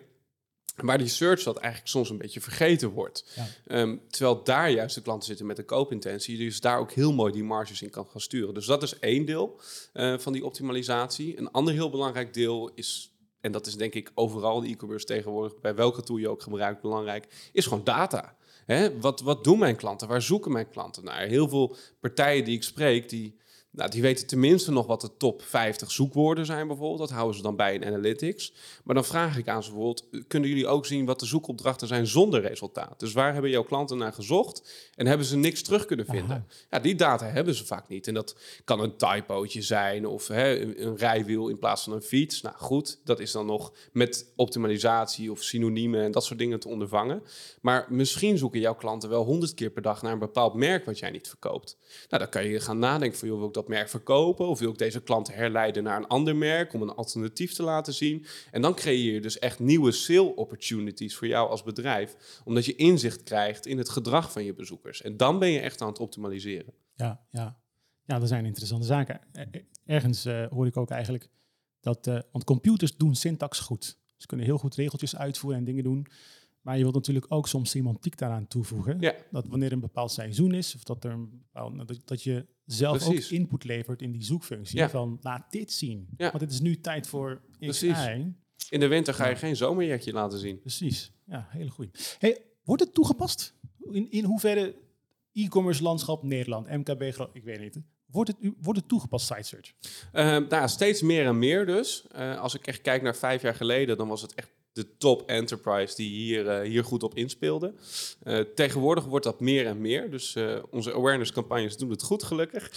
Waar 0.76 0.98
die 0.98 1.08
search 1.08 1.44
dat 1.44 1.58
eigenlijk 1.58 1.92
soms 1.92 2.10
een 2.10 2.18
beetje 2.18 2.42
vergeten 2.42 2.90
wordt. 2.90 3.26
Ja. 3.36 3.48
Ehm, 3.68 3.98
terwijl 4.10 4.44
daar 4.44 4.72
juist 4.72 4.96
de 4.96 5.02
klanten 5.02 5.28
zitten 5.28 5.46
met 5.46 5.58
een 5.58 5.66
koopintentie. 5.66 6.38
Dus 6.38 6.60
daar 6.60 6.80
ook 6.80 6.92
heel 6.92 7.14
mooi 7.14 7.32
die 7.32 7.44
marges 7.44 7.82
in 7.82 7.90
kan 7.90 8.08
gaan 8.08 8.22
sturen. 8.22 8.54
Dus 8.54 8.66
dat 8.66 8.84
is 8.84 9.00
één 9.00 9.26
deel 9.26 9.60
eh, 9.94 10.18
van 10.18 10.34
die 10.34 10.46
optimalisatie. 10.46 11.38
Een 11.38 11.52
ander 11.52 11.74
heel 11.74 11.90
belangrijk 11.90 12.34
deel 12.34 12.72
is, 12.74 13.12
en 13.42 13.52
dat 13.52 13.68
is 13.68 13.76
denk 13.76 13.94
ik 13.94 14.12
overal 14.16 14.62
de 14.62 14.68
e-commerce 14.68 15.06
tegenwoordig, 15.06 15.60
bij 15.60 15.76
welke 15.76 16.04
tool 16.04 16.18
je 16.18 16.30
ook 16.30 16.42
gebruikt, 16.42 16.82
belangrijk, 16.82 17.50
is 17.52 17.66
gewoon 17.66 17.84
data. 17.84 18.36
Hè? 18.66 19.00
Wat, 19.00 19.22
wat 19.22 19.44
doen 19.44 19.60
mijn 19.60 19.76
klanten? 19.76 20.08
Waar 20.08 20.22
zoeken 20.22 20.52
mijn 20.52 20.70
klanten 20.70 21.04
naar? 21.04 21.22
Heel 21.22 21.50
veel 21.50 21.76
partijen 22.00 22.44
die 22.44 22.56
ik 22.56 22.64
spreek, 22.64 23.10
die, 23.10 23.36
nou, 23.75 23.89
die 23.89 24.01
weten 24.01 24.27
tenminste 24.27 24.72
nog 24.72 24.86
wat 24.86 25.01
de 25.01 25.17
top 25.17 25.41
50 25.41 25.91
zoekwoorden 25.91 26.46
zijn 26.46 26.67
bijvoorbeeld. 26.67 27.00
Dat 27.00 27.10
houden 27.10 27.36
ze 27.36 27.41
dan 27.41 27.55
bij 27.55 27.74
in 27.74 27.86
Analytics. 27.86 28.53
Maar 28.84 28.96
dan 28.96 29.05
vraag 29.05 29.38
ik 29.38 29.48
aan 29.48 29.63
ze 29.63 29.70
bijvoorbeeld, 29.70 30.05
kunnen 30.27 30.50
jullie 30.50 30.67
ook 30.67 30.86
zien 30.86 31.05
wat 31.05 31.20
de 31.20 31.25
zoekopdrachten 31.25 31.88
zijn 31.88 32.08
zonder 32.08 32.41
resultaat? 32.41 33.00
Dus 33.00 33.13
waar 33.13 33.34
hebben 33.34 33.51
jouw 33.51 33.63
klanten 33.63 33.98
naar 33.98 34.13
gezocht 34.13 34.91
en 34.96 35.08
hebben 35.08 35.25
ze 35.25 35.38
niks 35.38 35.62
terug 35.62 35.86
kunnen 35.86 36.05
vinden? 36.05 36.29
Aha. 36.29 36.46
Ja, 36.70 36.79
die 36.79 36.96
data 36.96 37.25
hebben 37.25 37.55
ze 37.55 37.65
vaak 37.65 37.88
niet. 37.88 38.08
En 38.08 38.13
dat 38.13 38.36
kan 38.63 38.79
een 38.79 38.98
typootje 38.98 39.62
zijn 39.62 40.08
of 40.08 40.27
hè, 40.27 40.60
een, 40.60 40.86
een 40.86 40.98
rijwiel 40.98 41.48
in 41.48 41.60
plaats 41.60 41.84
van 41.84 41.94
een 41.94 42.01
fiets. 42.01 42.41
Nou 42.41 42.55
goed, 42.58 43.00
dat 43.03 43.20
is 43.20 43.32
dan 43.32 43.46
nog 43.46 43.74
met 43.91 44.32
optimalisatie 44.36 45.32
of 45.32 45.44
synoniemen 45.44 46.03
en 46.03 46.12
dat 46.12 46.24
soort 46.24 46.39
dingen 46.39 46.60
te 46.60 46.67
ondervangen. 46.67 47.24
Maar 47.62 47.86
misschien 47.89 48.38
zoeken 48.38 48.60
jouw 48.60 48.75
klanten 48.75 49.10
wel 49.10 49.24
honderd 49.24 49.53
keer 49.53 49.70
per 49.70 49.82
dag 49.82 50.01
naar 50.01 50.13
een 50.13 50.20
bepaald 50.20 50.53
merk 50.53 50.86
wat 50.86 51.00
jij 51.00 51.12
niet 51.12 51.27
verkoopt. 51.27 51.77
Nou, 52.10 52.22
dan 52.24 52.32
kan 52.32 52.46
je 52.46 52.60
gaan 52.60 52.79
nadenken 52.79 53.20
van, 53.20 53.27
joh, 53.27 53.38
wil 53.38 53.48
ik 53.48 53.53
dat 53.53 53.65
merk 53.68 53.90
verkopen? 53.90 54.48
Of 54.48 54.60
wil 54.60 54.72
ik 54.72 54.78
deze 54.78 55.02
klant 55.02 55.34
herleiden 55.36 55.84
naar 55.84 55.98
een 55.98 56.08
ander 56.08 56.36
merk 56.36 56.74
om 56.74 56.82
een 56.82 56.90
alternatief 56.96 57.54
te 57.54 57.64
laten 57.64 57.94
zien? 57.94 58.26
En 58.52 58.62
dan 58.62 58.76
creëer 58.76 59.14
je 59.14 59.22
dus 59.22 59.40
echt 59.40 59.60
nieuwe 59.60 59.92
sale 59.92 60.36
opportunities 60.36 61.16
voor 61.16 61.28
jou 61.28 61.50
als 61.50 61.64
bedrijf, 61.64 62.42
omdat 62.46 62.66
je 62.66 62.76
inzicht 62.76 63.24
krijgt 63.24 63.66
in 63.66 63.78
het 63.78 63.90
gedrag 63.90 64.32
van 64.32 64.44
je 64.44 64.54
bezoekers. 64.54 65.02
En 65.02 65.18
dan 65.18 65.40
ben 65.40 65.50
je 65.50 65.60
echt 65.60 65.82
aan 65.82 65.88
het 65.88 66.00
optimaliseren. 66.00 66.74
Ja, 66.96 67.26
ja. 67.32 67.60
ja, 68.06 68.20
dat 68.20 68.28
zijn 68.28 68.46
interessante 68.46 68.86
zaken. 68.86 69.22
Er- 69.32 69.48
er- 69.52 69.66
Ergens 69.86 70.26
eh, 70.26 70.48
hoor 70.48 70.68
ik 70.68 70.78
ook 70.78 70.90
eigenlijk 70.90 71.30
dat, 71.82 72.08
eh, 72.08 72.20
want 72.32 72.44
computers 72.44 72.98
doen 72.98 73.16
syntax 73.16 73.60
goed. 73.60 73.98
Ze 74.18 74.28
kunnen 74.28 74.46
heel 74.46 74.58
goed 74.58 74.76
regeltjes 74.76 75.16
uitvoeren 75.16 75.60
en 75.60 75.66
dingen 75.66 75.84
doen. 75.84 76.08
Maar 76.66 76.76
je 76.78 76.82
wilt 76.82 76.96
natuurlijk 76.96 77.26
ook 77.30 77.48
soms 77.48 77.70
semantiek 77.70 78.18
daaraan 78.18 78.48
toevoegen. 78.48 78.98
Ja. 79.00 79.16
Dat 79.32 79.48
wanneer 79.48 79.72
een 79.72 79.80
bepaald 79.80 80.12
seizoen 80.12 80.54
is, 80.54 80.76
of 80.76 80.84
dat, 80.84 81.04
er 81.04 81.12
een 81.12 81.30
bepaald, 81.30 81.88
dat, 81.88 82.00
dat 82.06 82.24
je 82.24 82.46
zelf 82.66 82.98
Precies. 82.98 83.26
ook 83.26 83.32
input 83.32 83.64
levert 83.64 84.02
in 84.02 84.12
die 84.12 84.24
zoekfunctie. 84.24 84.78
Ja. 84.78 84.90
Van 84.90 85.18
laat 85.22 85.52
dit 85.52 85.72
zien. 85.72 86.08
Ja. 86.18 86.30
Want 86.30 86.42
het 86.42 86.52
is 86.52 86.60
nu 86.60 86.80
tijd 86.80 87.08
voor 87.08 87.42
X. 87.60 87.84
Y. 87.84 88.34
In 88.70 88.80
de 88.80 88.88
winter 88.88 89.14
ga 89.14 89.28
je 89.28 89.36
geen 89.36 89.56
zomerjekje 89.56 90.12
laten 90.12 90.40
zien. 90.40 90.60
Precies. 90.60 91.12
Ja, 91.26 91.48
hele 91.50 91.70
goed. 91.70 92.16
Hey, 92.20 92.42
wordt 92.64 92.82
het 92.82 92.94
toegepast? 92.94 93.54
In, 93.92 94.12
in 94.12 94.24
hoeverre 94.24 94.76
e-commerce 95.34 95.84
landschap 95.84 96.24
Nederland, 96.24 96.70
MKB, 96.70 97.02
ik 97.34 97.44
weet 97.44 97.60
niet. 97.60 97.80
Wordt 98.06 98.30
het, 98.30 98.54
wordt 98.62 98.80
het 98.80 98.88
toegepast, 98.88 99.26
site 99.28 99.44
search? 99.44 99.74
Eh, 100.12 100.26
nou, 100.26 100.50
ja, 100.50 100.68
steeds 100.68 101.02
meer 101.02 101.26
en 101.26 101.40
meer 101.40 101.66
dus. 101.66 102.08
Eh, 102.08 102.40
als 102.40 102.56
ik 102.56 102.68
echt 102.68 102.82
kijk 102.82 103.02
naar 103.02 103.16
vijf 103.16 103.42
jaar 103.42 103.56
geleden, 103.56 103.98
dan 103.98 104.08
was 104.08 104.22
het 104.22 104.34
echt 104.34 104.50
de 104.75 104.98
top 104.98 105.24
enterprise 105.29 105.96
die 105.96 106.10
hier, 106.10 106.48
eh, 106.48 106.70
hier 106.70 106.84
goed 106.84 107.03
op 107.03 107.15
inspeelde. 107.15 107.74
Eh, 108.24 108.39
tegenwoordig 108.39 109.05
wordt 109.05 109.25
dat 109.25 109.39
meer 109.39 109.65
en 109.65 109.82
meer. 109.82 110.12
Dus 110.12 110.36
eh, 110.36 110.63
onze 110.70 110.94
awareness 110.94 111.32
campagnes 111.32 111.77
doen 111.77 111.89
het 111.89 112.03
goed, 112.03 112.24
gelukkig. 112.24 112.72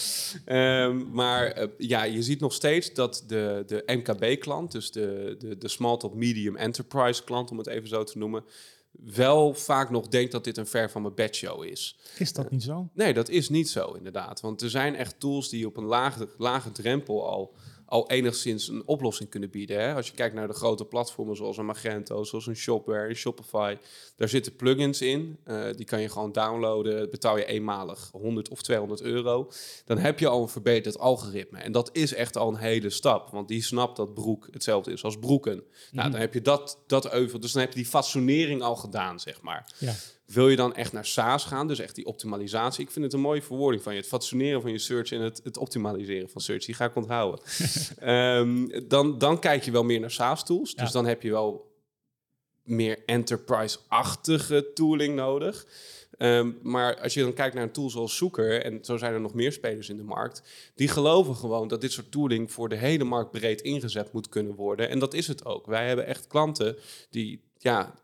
Ehm, 0.45 1.11
maar 1.11 1.69
ja, 1.79 2.03
je 2.03 2.23
ziet 2.23 2.41
nog 2.41 2.53
steeds 2.53 2.95
dat 2.95 3.25
de, 3.27 3.65
de 3.67 3.83
MKB-klant, 3.87 4.73
dus 4.73 4.91
de, 4.91 5.37
de, 5.39 5.59
de 5.59 5.69
small 5.69 5.97
tot 5.97 6.15
medium 6.15 6.57
enterprise 6.57 7.25
klant, 7.25 7.51
om 7.51 7.59
het 7.59 7.67
even 7.67 7.89
zo 7.89 8.05
te 8.05 8.19
noemen, 8.19 8.45
wel 8.91 9.55
vaak 9.55 9.91
nog 9.91 10.09
denkt 10.09 10.33
dat 10.33 10.45
dit 10.45 10.57
een 10.57 10.67
ver 10.67 10.91
van 10.91 11.03
mijn 11.03 11.15
bedshow 11.15 11.65
is. 11.65 11.99
Is 12.19 12.33
dat 12.33 12.51
niet 12.51 12.63
zo? 12.63 12.89
Nee, 12.93 13.15
dat 13.15 13.29
is 13.29 13.49
niet 13.49 13.69
zo 13.69 13.93
inderdaad. 13.93 14.41
Want 14.41 14.63
er 14.63 14.71
zijn 14.71 14.97
echt 14.97 15.21
tools 15.21 15.49
die 15.49 15.67
op 15.67 15.77
een 15.77 15.85
lage, 15.85 16.29
lage 16.37 16.73
drempel 16.73 17.29
al, 17.29 17.55
al 17.89 18.11
enigszins 18.11 18.69
een 18.69 18.83
oplossing 18.87 19.29
kunnen 19.31 19.51
bieden. 19.51 19.81
Hè? 19.81 19.95
Als 19.95 20.07
je 20.07 20.13
kijkt 20.13 20.35
naar 20.35 20.47
de 20.49 20.55
grote 20.55 20.85
platformen 20.85 21.37
zoals 21.37 21.57
een 21.57 21.67
Magento, 21.67 22.25
zoals 22.25 22.47
een 22.47 22.57
Shopware, 22.57 23.09
een 23.09 23.17
Shopify. 23.17 23.77
Daar 24.17 24.29
zitten 24.29 24.57
plugins 24.57 25.01
in. 25.03 25.39
eh, 25.45 25.65
die 25.77 25.85
kan 25.85 26.01
je 26.01 26.09
gewoon 26.09 26.33
downloaden. 26.33 27.11
Betaal 27.11 27.39
je 27.39 27.45
eenmalig 27.45 28.09
100 28.13 28.49
of 28.49 28.63
200 28.63 29.01
euro. 29.01 29.51
Dan 29.85 29.99
heb 29.99 30.19
je 30.19 30.29
al 30.29 30.43
een 30.43 30.49
verbeterd 30.49 30.99
algoritme. 30.99 31.59
En 31.59 31.73
dat 31.73 31.91
is 31.93 32.15
echt 32.15 32.37
al 32.37 32.49
een 32.49 32.57
hele 32.57 32.91
stap. 32.91 33.31
Want 33.31 33.49
die 33.49 33.63
snapt 33.63 33.97
dat 33.97 34.15
broek 34.15 34.49
hetzelfde 34.51 34.93
is 34.93 35.05
als 35.05 35.19
broeken. 35.19 35.63
Nou, 35.93 36.11
dan 36.11 36.21
heb 36.21 36.35
je 36.35 36.43
dat, 36.43 36.79
dat 36.87 37.13
euvel. 37.13 37.41
Dus 37.41 37.53
dan 37.53 37.61
heb 37.63 37.71
je 37.71 37.79
die 37.79 37.89
fatsoenering 37.89 38.63
al 38.63 38.77
gedaan, 38.77 39.21
zeg 39.21 39.43
maar. 39.43 39.73
Ja. 39.79 39.95
Wil 40.33 40.49
je 40.49 40.57
dan 40.57 40.75
echt 40.75 40.93
naar 40.93 41.07
SaaS 41.07 41.45
gaan, 41.45 41.67
dus 41.69 41.79
echt 41.79 41.95
die 41.95 42.07
optimalisatie? 42.07 42.85
Ik 42.85 42.91
vind 42.91 43.05
het 43.05 43.15
een 43.15 43.21
mooie 43.21 43.43
verwoording 43.43 43.83
van 43.83 43.93
je. 43.93 43.99
Het 43.99 44.09
fatsoeneren 44.09 44.61
van 44.63 44.71
je 44.73 44.79
search 44.79 45.13
en 45.13 45.21
het, 45.21 45.41
het 45.45 45.57
optimaliseren 45.57 46.29
van 46.31 46.41
search. 46.41 46.65
Die 46.65 46.75
ga 46.75 46.85
ik 46.85 46.97
onthouden. 46.97 47.41
Ehm, 47.99 48.69
dan, 48.89 49.19
dan 49.19 49.39
kijk 49.41 49.65
je 49.65 49.71
wel 49.71 49.83
meer 49.85 50.01
naar 50.01 50.11
SaaS-tools. 50.11 50.75
Dus 50.75 50.87
Ja. 50.87 50.93
dan 50.93 51.07
heb 51.07 51.23
je 51.23 51.31
wel 51.31 51.73
meer 52.63 52.99
enterprise-achtige 53.07 54.73
tooling 54.75 55.15
nodig. 55.15 55.67
Ehm, 56.19 56.53
maar 56.63 57.01
als 57.01 57.15
je 57.15 57.23
dan 57.23 57.33
kijkt 57.33 57.55
naar 57.55 57.65
een 57.65 57.73
tool 57.73 57.91
zoals 57.91 58.17
Zoeker, 58.17 58.63
en 58.63 58.85
zo 58.85 58.97
zijn 58.97 59.13
er 59.15 59.21
nog 59.21 59.35
meer 59.35 59.53
spelers 59.53 59.89
in 59.89 59.97
de 59.97 60.03
markt, 60.03 60.43
die 60.75 60.89
geloven 60.89 61.35
gewoon 61.35 61.69
dat 61.69 61.81
dit 61.81 61.93
soort 61.93 62.11
tooling 62.11 62.53
voor 62.53 62.69
de 62.69 62.77
hele 62.77 63.05
markt 63.05 63.31
breed 63.31 63.61
ingezet 63.61 64.13
moet 64.13 64.29
kunnen 64.29 64.55
worden. 64.55 64.89
En 64.89 64.99
dat 64.99 65.15
is 65.15 65.27
het 65.27 65.45
ook. 65.45 65.67
Wij 65.67 65.87
hebben 65.87 66.07
echt 66.07 66.27
klanten 66.27 66.77
die, 67.11 67.43
ja, 67.59 67.95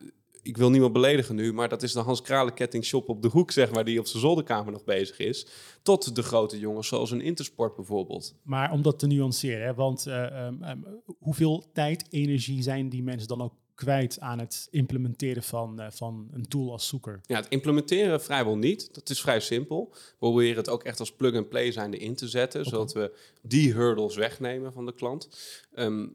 ik 0.44 0.56
wil 0.56 0.70
niemand 0.70 0.92
beledigen 0.92 1.34
nu, 1.34 1.52
maar 1.52 1.68
dat 1.68 1.82
is 1.82 1.92
de 1.92 2.00
Hans 2.00 2.22
Kralenketting 2.22 2.84
shop 2.84 3.08
op 3.08 3.22
de 3.22 3.28
hoek, 3.28 3.50
zeg 3.50 3.70
maar, 3.70 3.84
die 3.84 3.98
op 3.98 4.06
zijn 4.06 4.22
zolderkamer 4.22 4.72
nog 4.72 4.84
bezig 4.84 5.18
is. 5.18 5.46
Tot 5.82 6.16
de 6.16 6.22
grote 6.22 6.58
jongens, 6.58 6.88
zoals 6.88 7.10
een 7.10 7.20
Intersport 7.20 7.76
bijvoorbeeld. 7.76 8.34
Maar 8.42 8.72
om 8.72 8.82
dat 8.82 8.98
te 8.98 9.06
nuanceren, 9.06 9.66
hè, 9.66 9.74
want 9.74 10.06
eh, 10.06 10.46
ehm, 10.46 10.62
ehm, 10.62 10.78
hoeveel 11.18 11.64
tijd, 11.72 12.06
energie 12.10 12.62
zijn 12.62 12.88
die 12.88 13.02
mensen 13.02 13.28
dan 13.28 13.42
ook 13.42 13.52
kwijt 13.74 14.20
aan 14.20 14.38
het 14.38 14.68
implementeren 14.70 15.42
van, 15.42 15.80
eh, 15.80 15.90
van 15.90 16.28
een 16.32 16.48
tool 16.48 16.72
als 16.72 16.88
zoeker? 16.88 17.20
Ja, 17.26 17.36
het 17.36 17.48
implementeren 17.48 18.22
vrijwel 18.22 18.56
niet. 18.56 18.94
Dat 18.94 19.10
is 19.10 19.20
vrij 19.20 19.40
simpel. 19.40 19.88
We 19.92 20.14
proberen 20.18 20.56
het 20.56 20.68
ook 20.68 20.82
echt 20.82 21.00
als 21.00 21.12
plug-and-play 21.12 21.72
zijnde 21.72 21.98
in 21.98 22.14
te 22.14 22.28
zetten, 22.28 22.64
zodat 22.64 22.92
we 22.92 23.16
die 23.42 23.72
hurdles 23.72 24.16
wegnemen 24.16 24.72
van 24.72 24.86
de 24.86 24.94
klant. 24.94 25.28
Ehm, 25.74 26.06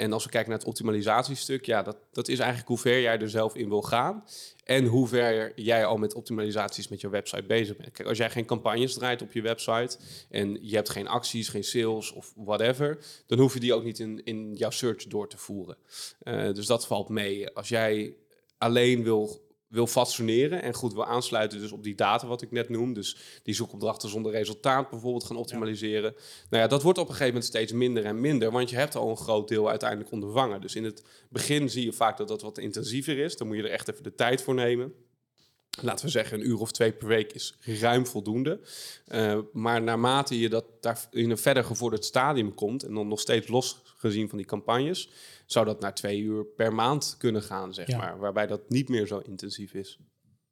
en 0.00 0.12
als 0.12 0.24
we 0.24 0.30
kijken 0.30 0.50
naar 0.50 0.58
het 0.58 0.68
optimalisatiestuk, 0.68 1.66
ja, 1.66 1.82
dat, 1.82 1.96
dat 2.12 2.28
is 2.28 2.38
eigenlijk 2.38 2.68
hoe 2.68 2.78
ver 2.78 3.00
jij 3.00 3.18
er 3.18 3.30
zelf 3.30 3.54
in 3.54 3.68
wil 3.68 3.82
gaan. 3.82 4.24
En 4.64 4.84
hoe 4.86 5.08
ver 5.08 5.52
jij 5.54 5.84
al 5.84 5.96
met 5.96 6.14
optimalisaties 6.14 6.88
met 6.88 7.00
je 7.00 7.08
website 7.08 7.42
bezig 7.42 7.76
bent. 7.76 7.92
Kijk, 7.92 8.08
als 8.08 8.18
jij 8.18 8.30
geen 8.30 8.46
campagnes 8.46 8.94
draait 8.94 9.22
op 9.22 9.32
je 9.32 9.42
website 9.42 9.98
en 10.30 10.58
je 10.60 10.74
hebt 10.74 10.88
geen 10.88 11.08
acties, 11.08 11.48
geen 11.48 11.64
sales 11.64 12.12
of 12.12 12.32
whatever, 12.36 12.98
dan 13.26 13.38
hoef 13.38 13.54
je 13.54 13.60
die 13.60 13.74
ook 13.74 13.84
niet 13.84 13.98
in, 13.98 14.24
in 14.24 14.54
jouw 14.54 14.70
search 14.70 15.06
door 15.06 15.28
te 15.28 15.38
voeren. 15.38 15.76
Eh, 16.22 16.52
dus 16.52 16.66
dat 16.66 16.86
valt 16.86 17.08
mee. 17.08 17.50
Als 17.50 17.68
jij 17.68 18.14
alleen 18.58 19.02
wil, 19.02 19.49
wil 19.70 19.86
fatsoeneren 19.86 20.62
en 20.62 20.74
goed 20.74 20.92
wil 20.92 21.06
aansluiten 21.06 21.60
dus 21.60 21.72
op 21.72 21.82
die 21.82 21.94
data 21.94 22.26
wat 22.26 22.42
ik 22.42 22.50
net 22.50 22.68
noem, 22.68 22.92
dus 22.92 23.16
die 23.42 23.54
zoekopdrachten 23.54 24.08
zonder 24.08 24.32
resultaat 24.32 24.90
bijvoorbeeld 24.90 25.24
gaan 25.24 25.36
optimaliseren. 25.36 26.14
Nou 26.50 26.62
ja, 26.62 26.68
dat 26.68 26.82
wordt 26.82 26.98
op 26.98 27.04
een 27.04 27.12
gegeven 27.12 27.32
moment 27.32 27.50
steeds 27.50 27.72
minder 27.72 28.04
en 28.04 28.20
minder, 28.20 28.50
want 28.50 28.70
je 28.70 28.76
hebt 28.76 28.96
al 28.96 29.10
een 29.10 29.16
groot 29.16 29.48
deel 29.48 29.68
uiteindelijk 29.68 30.10
ondervangen. 30.10 30.60
Dus 30.60 30.74
in 30.74 30.84
het 30.84 31.04
begin 31.28 31.70
zie 31.70 31.84
je 31.84 31.92
vaak 31.92 32.16
dat 32.16 32.28
dat 32.28 32.42
wat 32.42 32.58
intensiever 32.58 33.18
is. 33.18 33.36
Dan 33.36 33.46
moet 33.46 33.56
je 33.56 33.62
er 33.62 33.70
echt 33.70 33.88
even 33.88 34.02
de 34.02 34.14
tijd 34.14 34.42
voor 34.42 34.54
nemen. 34.54 34.94
Laten 35.82 36.04
we 36.04 36.10
zeggen, 36.10 36.40
een 36.40 36.46
uur 36.46 36.58
of 36.60 36.72
twee 36.72 36.92
per 36.92 37.08
week 37.08 37.32
is 37.32 37.54
ruim 37.60 38.06
voldoende. 38.06 38.60
Uh, 39.08 39.38
maar 39.52 39.82
naarmate 39.82 40.38
je 40.38 40.48
dat 40.48 40.64
daar 40.80 41.06
in 41.10 41.30
een 41.30 41.38
verder 41.38 41.64
gevorderd 41.64 42.04
stadium 42.04 42.54
komt, 42.54 42.82
en 42.82 42.94
dan 42.94 43.08
nog 43.08 43.20
steeds 43.20 43.48
los 43.48 43.80
gezien 43.96 44.28
van 44.28 44.38
die 44.38 44.46
campagnes, 44.46 45.10
zou 45.46 45.66
dat 45.66 45.80
naar 45.80 45.94
twee 45.94 46.20
uur 46.20 46.44
per 46.44 46.74
maand 46.74 47.14
kunnen 47.18 47.42
gaan, 47.42 47.74
zeg 47.74 47.86
Ja. 47.86 47.96
maar. 47.98 48.18
Waarbij 48.18 48.46
dat 48.46 48.68
niet 48.68 48.88
meer 48.88 49.06
zo 49.06 49.18
intensief 49.18 49.74
is. 49.74 49.98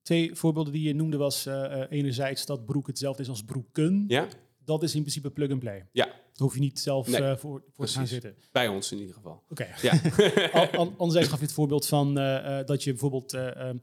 Twee 0.03 0.35
voorbeelden 0.35 0.73
die 0.73 0.83
je 0.83 0.95
noemde 0.95 1.17
was 1.17 1.47
eh, 1.47 1.83
eh, 1.83 1.87
enerzijds 1.91 2.47
dat 2.47 2.65
broek 2.67 2.87
hetzelfde 2.87 3.23
is 3.23 3.29
als 3.29 3.43
broeken. 3.45 4.05
Ja? 4.09 4.29
Dat 4.69 4.83
is 4.83 4.95
in 4.95 5.01
principe 5.01 5.31
plug-and-play. 5.31 5.87
Ja, 5.93 6.09
hoef 6.37 6.55
je 6.55 6.61
niet 6.61 6.81
zelf 6.81 7.09
Nee, 7.09 7.21
eh, 7.23 7.37
voor, 7.37 7.63
voor 7.77 7.87
te 7.87 7.93
gaan 7.93 8.07
zitten. 8.07 8.35
Bij 8.53 8.69
ons 8.69 8.93
in 8.93 8.99
ieder 8.99 9.15
geval. 9.15 9.43
Oké. 9.51 9.67
Ja. 9.83 9.93
An- 10.61 10.71
an- 10.71 10.95
Anderzijds 10.97 11.29
gaf 11.29 11.39
je 11.39 11.45
het 11.45 11.55
voorbeeld 11.55 11.87
van 11.87 12.19
eh, 12.19 12.59
eh, 12.61 12.67
dat 12.67 12.85
je 12.85 12.91
bijvoorbeeld 12.91 13.33
eh, 13.33 13.57
ehm, 13.57 13.77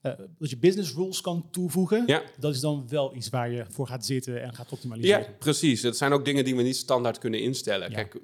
eh, 0.00 0.12
dat 0.38 0.50
je 0.50 0.56
business 0.56 0.94
rules 0.94 1.20
kan 1.20 1.48
toevoegen. 1.50 2.02
Ja. 2.06 2.22
Dat 2.38 2.54
is 2.54 2.60
dan 2.60 2.88
wel 2.88 3.14
iets 3.16 3.28
waar 3.28 3.50
je 3.50 3.64
voor 3.68 3.86
gaat 3.86 4.06
zitten 4.06 4.42
en 4.42 4.54
gaat 4.54 4.72
optimaliseren. 4.72 5.20
Ja, 5.20 5.26
precies. 5.38 5.80
Dat 5.80 5.96
zijn 5.96 6.12
ook 6.12 6.24
dingen 6.24 6.44
die 6.44 6.56
we 6.56 6.62
niet 6.62 6.76
standaard 6.76 7.18
kunnen 7.18 7.40
instellen. 7.40 7.90
Ja. 7.90 7.94
Kijk, 7.96 8.20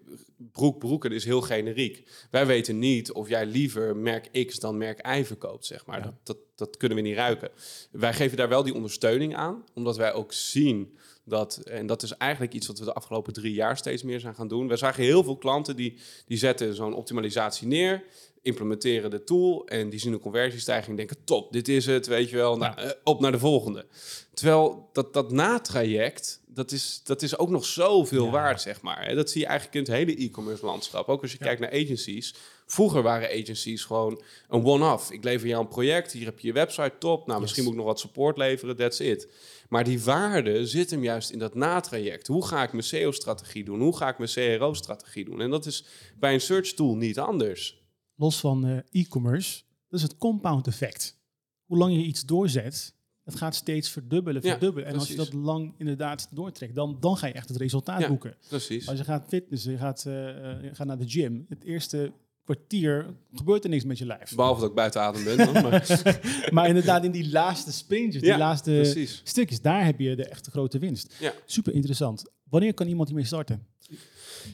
broek 0.53 0.79
broeken 0.79 1.13
is 1.13 1.25
heel 1.25 1.41
generiek. 1.41 2.09
Wij 2.31 2.47
weten 2.47 2.79
niet 2.79 3.13
of 3.13 3.29
jij 3.29 3.47
liever 3.47 3.97
merk 3.97 4.47
X 4.47 4.59
dan 4.59 4.77
merk 4.79 5.07
Y 5.19 5.25
verkoopt, 5.25 5.67
zeg 5.67 5.87
maar. 5.87 5.99
Ja. 5.99 6.05
Dat, 6.05 6.15
dat, 6.23 6.37
dat 6.55 6.77
kunnen 6.77 6.97
we 6.99 7.03
niet 7.05 7.17
ruiken. 7.17 7.51
Wij 7.91 8.13
geven 8.13 8.37
daar 8.37 8.49
wel 8.49 8.63
die 8.63 8.75
ondersteuning 8.75 9.37
aan, 9.37 9.65
omdat 9.75 9.97
wij 9.97 10.13
ook 10.13 10.33
zien 10.33 10.97
dat, 11.25 11.57
en 11.57 11.87
dat 11.87 12.03
is 12.03 12.17
eigenlijk 12.17 12.53
iets 12.53 12.67
wat 12.67 12.79
we 12.79 12.85
de 12.85 12.93
afgelopen 12.95 13.33
drie 13.33 13.53
jaar 13.55 13.77
steeds 13.77 14.03
meer 14.03 14.21
zijn 14.21 14.35
gaan 14.35 14.49
doen. 14.49 14.69
We 14.69 14.77
zagen 14.77 15.03
heel 15.03 15.25
veel 15.25 15.37
klanten 15.37 15.77
die, 15.77 15.99
die 16.27 16.39
zetten 16.39 16.75
zo'n 16.75 16.95
optimalisatie 16.95 17.67
neer, 17.67 18.03
implementeren 18.43 19.11
de 19.11 19.25
tool 19.25 19.67
en 19.67 19.91
die 19.91 20.01
zien 20.01 20.13
een 20.13 20.21
conversiestijging 20.21 20.91
en 20.91 20.97
denken, 20.97 21.17
top, 21.25 21.53
dit 21.53 21.69
is 21.69 21.87
het, 21.87 22.07
weet 22.07 22.31
je 22.31 22.37
wel, 22.37 22.57
nou, 22.57 22.77
eh, 22.79 22.91
op 23.05 23.21
naar 23.21 23.33
de 23.33 23.39
volgende. 23.39 23.87
Terwijl 24.35 24.89
dat, 24.93 25.13
dat 25.15 25.31
natraject, 25.33 26.41
dat 26.47 26.73
is, 26.73 27.01
dat 27.05 27.23
is 27.23 27.39
ook 27.39 27.51
nog 27.51 27.65
zoveel 27.65 28.25
Ja. 28.25 28.31
waard, 28.31 28.61
zeg 28.61 28.81
maar. 28.83 29.15
Dat 29.15 29.31
zie 29.31 29.41
je 29.41 29.47
eigenlijk 29.47 29.77
in 29.77 29.83
het 29.95 30.07
hele 30.07 30.17
e-commerce 30.25 30.65
landschap. 30.65 31.09
Ook 31.09 31.23
als 31.23 31.31
je 31.33 31.37
Ja. 31.41 31.45
kijkt 31.47 31.61
naar 31.61 31.71
agencies. 31.85 32.35
Vroeger 32.67 33.03
waren 33.03 33.29
agencies 33.43 33.85
gewoon 33.85 34.23
een 34.49 34.65
one-off. 34.65 35.11
Ik 35.11 35.25
lever 35.25 35.49
jou 35.49 35.63
een 35.63 35.69
project, 35.69 36.13
hier 36.13 36.25
heb 36.25 36.39
je 36.41 36.47
je 36.47 36.53
website, 36.53 36.93
top. 36.99 37.27
Nou, 37.27 37.41
misschien 37.41 37.63
moet 37.63 37.73
ik 37.73 37.79
nog 37.79 37.87
wat 37.89 38.01
support 38.01 38.37
leveren, 38.37 38.77
that's 38.77 38.99
it. 39.01 39.29
Maar 39.69 39.85
die 39.85 40.03
waarde 40.03 40.67
zit 40.67 40.91
hem 40.91 41.03
juist 41.03 41.31
in 41.31 41.39
dat 41.39 41.55
natraject. 41.55 42.27
Hoe 42.27 42.47
ga 42.47 42.63
ik 42.63 42.73
mijn 42.73 42.85
SEO-strategie 42.85 43.65
doen? 43.65 43.81
Hoe 43.81 43.97
ga 43.97 44.09
ik 44.09 44.19
mijn 44.19 44.31
CRO-strategie 44.59 45.25
doen? 45.25 45.41
En 45.41 45.51
dat 45.51 45.67
is 45.67 45.85
bij 46.19 46.35
een 46.35 46.41
search 46.41 46.73
tool 46.73 46.97
niet 46.97 47.19
anders. 47.19 47.83
Los 48.17 48.41
van 48.41 48.67
eh, 48.67 48.79
e-commerce, 49.03 49.63
dat 49.89 49.99
is 50.01 50.03
het 50.07 50.17
compound 50.17 50.67
effect. 50.67 51.19
Hoe 51.65 51.79
lang 51.79 51.95
je 51.95 52.03
iets 52.03 52.25
doorzet, 52.25 52.95
het 53.25 53.35
gaat 53.35 53.55
steeds 53.55 53.91
verdubbelen, 53.91 54.43
Ja, 54.43 54.51
verdubbelen. 54.51 54.89
en 54.89 54.95
als 54.99 55.09
je 55.09 55.15
dat 55.17 55.33
lang 55.33 55.75
inderdaad 55.79 56.29
doortrekt, 56.31 56.75
dan, 56.75 56.97
dan 57.01 57.17
ga 57.17 57.27
je 57.27 57.33
echt 57.33 57.49
het 57.49 57.57
resultaat 57.57 58.01
Ja. 58.01 58.09
boeken. 58.09 58.37
Precies. 58.49 58.89
Als 58.89 58.99
je 58.99 59.05
gaat 59.05 59.29
fitnessen, 59.29 59.73
je 59.73 59.79
gaat, 59.79 60.05
eh, 60.07 60.29
eh, 60.53 60.63
je 60.63 60.75
gaat 60.75 60.87
naar 60.87 60.99
de 60.99 61.09
gym, 61.09 61.47
het 61.49 61.65
eerste 61.65 62.13
kwartier 62.45 63.07
gebeurt 63.35 63.65
er 63.65 63.71
niks 63.71 63.85
met 63.85 63.99
je 63.99 64.07
lijf. 64.07 64.35
Behalve 64.35 64.61
dat 64.61 64.69
ik 64.69 64.75
buiten 64.75 65.01
adem 65.01 65.25
ben. 65.25 65.37
dan, 65.37 65.53
maar, 65.63 66.03
maar 66.55 66.69
inderdaad, 66.69 67.05
in 67.05 67.11
die 67.11 67.31
laatste 67.31 67.73
sprintjes, 67.73 68.23
die 68.23 68.31
Ja, 68.31 68.39
laatste 68.39 68.71
precies. 68.71 69.21
stukjes, 69.25 69.61
daar 69.61 69.85
heb 69.85 69.99
je 70.01 70.17
de 70.17 70.25
echte 70.25 70.51
grote 70.51 70.79
winst. 70.79 71.15
Ja. 71.21 71.33
Super 71.47 71.73
interessant. 71.75 72.25
Wanneer 72.49 72.75
kan 72.75 72.87
iemand 72.89 73.09
hiermee 73.09 73.27
starten? 73.27 73.67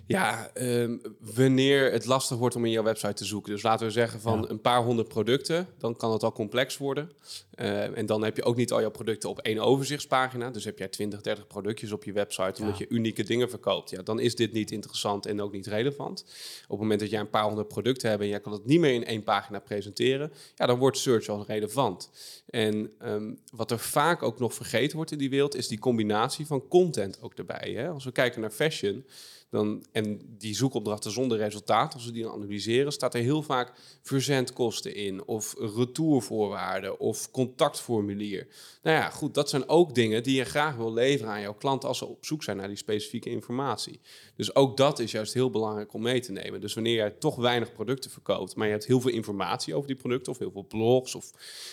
Ja, 0.07 0.51
ehm, 0.55 0.97
wanneer 1.21 1.93
het 1.93 2.05
lastig 2.05 2.37
wordt 2.37 2.57
om 2.57 2.65
in 2.65 2.71
jouw 2.71 2.83
website 2.83 3.13
te 3.15 3.25
zoeken. 3.25 3.53
Dus 3.53 3.63
laten 3.63 3.87
we 3.87 3.93
zeggen 3.93 4.21
van 4.21 4.41
Ja. 4.43 4.49
een 4.49 4.61
paar 4.61 4.83
honderd 4.83 5.09
producten, 5.09 5.67
dan 5.79 5.97
kan 5.97 6.13
het 6.13 6.23
al 6.23 6.33
complex 6.33 6.77
worden. 6.77 7.11
Eh, 7.55 7.99
en 7.99 8.07
dan 8.07 8.25
heb 8.25 8.37
je 8.37 8.43
ook 8.45 8.57
niet 8.57 8.73
al 8.73 8.81
jouw 8.81 8.91
producten 8.91 9.29
op 9.29 9.39
één 9.39 9.59
overzichtspagina. 9.59 10.51
Dus 10.51 10.65
heb 10.65 10.79
jij 10.79 10.89
20, 10.89 11.21
30 11.21 11.47
productjes 11.47 11.93
op 11.93 12.05
je 12.05 12.13
website, 12.13 12.61
omdat 12.61 12.79
Ja. 12.79 12.85
je 12.89 12.95
unieke 12.95 13.23
dingen 13.25 13.51
verkoopt. 13.51 13.91
Ja, 13.91 14.03
dan 14.03 14.21
is 14.21 14.35
dit 14.35 14.53
niet 14.53 14.71
interessant 14.71 15.27
en 15.27 15.41
ook 15.43 15.53
niet 15.53 15.67
relevant. 15.67 16.25
Op 16.63 16.69
het 16.71 16.79
moment 16.79 17.01
dat 17.01 17.11
jij 17.11 17.21
een 17.21 17.31
paar 17.31 17.45
honderd 17.45 17.69
producten 17.69 18.09
hebt 18.11 18.23
en 18.23 18.29
jij 18.29 18.41
kan 18.41 18.53
het 18.53 18.65
niet 18.67 18.81
meer 18.81 18.95
in 18.95 19.05
één 19.05 19.23
pagina 19.23 19.59
presenteren, 19.59 20.33
ja, 20.55 20.67
dan 20.67 20.79
wordt 20.79 20.99
search 20.99 21.29
al 21.29 21.45
relevant. 21.47 22.11
En 22.47 22.91
ehm, 22.99 23.35
wat 23.53 23.71
er 23.71 23.79
vaak 23.79 24.23
ook 24.23 24.39
nog 24.39 24.55
vergeten 24.55 24.97
wordt 24.97 25.13
in 25.13 25.19
die 25.19 25.31
wereld, 25.31 25.55
is 25.55 25.69
die 25.69 25.79
combinatie 25.79 26.47
van 26.47 26.69
content 26.69 27.23
ook 27.23 27.35
erbij. 27.35 27.73
Hè? 27.77 27.89
Als 27.89 28.05
we 28.05 28.13
kijken 28.13 28.41
naar 28.41 28.51
fashion, 28.51 29.05
dan, 29.51 29.85
en 29.93 30.21
die 30.39 30.55
zoekopdrachten 30.55 31.11
zonder 31.11 31.39
resultaat, 31.39 31.95
als 31.95 32.05
we 32.05 32.13
die 32.13 32.29
analyseren, 32.29 32.93
staat 32.93 33.15
er 33.15 33.21
heel 33.21 33.43
vaak 33.43 33.73
verzendkosten 34.03 34.95
in, 34.95 35.25
of 35.25 35.55
retourvoorwaarden, 35.77 37.01
of 37.01 37.31
contactformulier. 37.31 38.47
Nou 38.83 38.97
ja, 38.97 39.11
goed, 39.11 39.35
dat 39.35 39.49
zijn 39.49 39.69
ook 39.69 39.95
dingen 39.95 40.23
die 40.23 40.37
je 40.37 40.45
graag 40.45 40.77
wil 40.77 40.93
leveren 40.93 41.33
aan 41.33 41.41
jouw 41.41 41.55
klanten 41.55 41.89
als 41.89 41.99
ze 41.99 42.07
op 42.07 42.25
zoek 42.25 42.43
zijn 42.43 42.57
naar 42.57 42.69
die 42.69 42.77
specifieke 42.77 43.31
informatie. 43.31 44.01
Dus 44.37 44.55
ook 44.55 44.77
dat 44.77 44.99
is 44.99 45.11
juist 45.11 45.35
heel 45.35 45.51
belangrijk 45.51 45.93
om 45.93 46.03
mee 46.03 46.21
te 46.21 46.33
nemen. 46.33 46.61
Dus 46.61 46.75
wanneer 46.75 46.95
jij 46.95 47.11
toch 47.11 47.37
weinig 47.37 47.73
producten 47.73 48.11
verkoopt, 48.11 48.57
maar 48.57 48.67
je 48.67 48.73
hebt 48.73 48.87
heel 48.87 49.01
veel 49.01 49.11
informatie 49.11 49.75
over 49.75 49.87
die 49.87 49.97
producten, 49.97 50.33
of 50.33 50.39
heel 50.39 50.51
veel 50.51 50.67
blogs, 50.67 51.15
of 51.15 51.31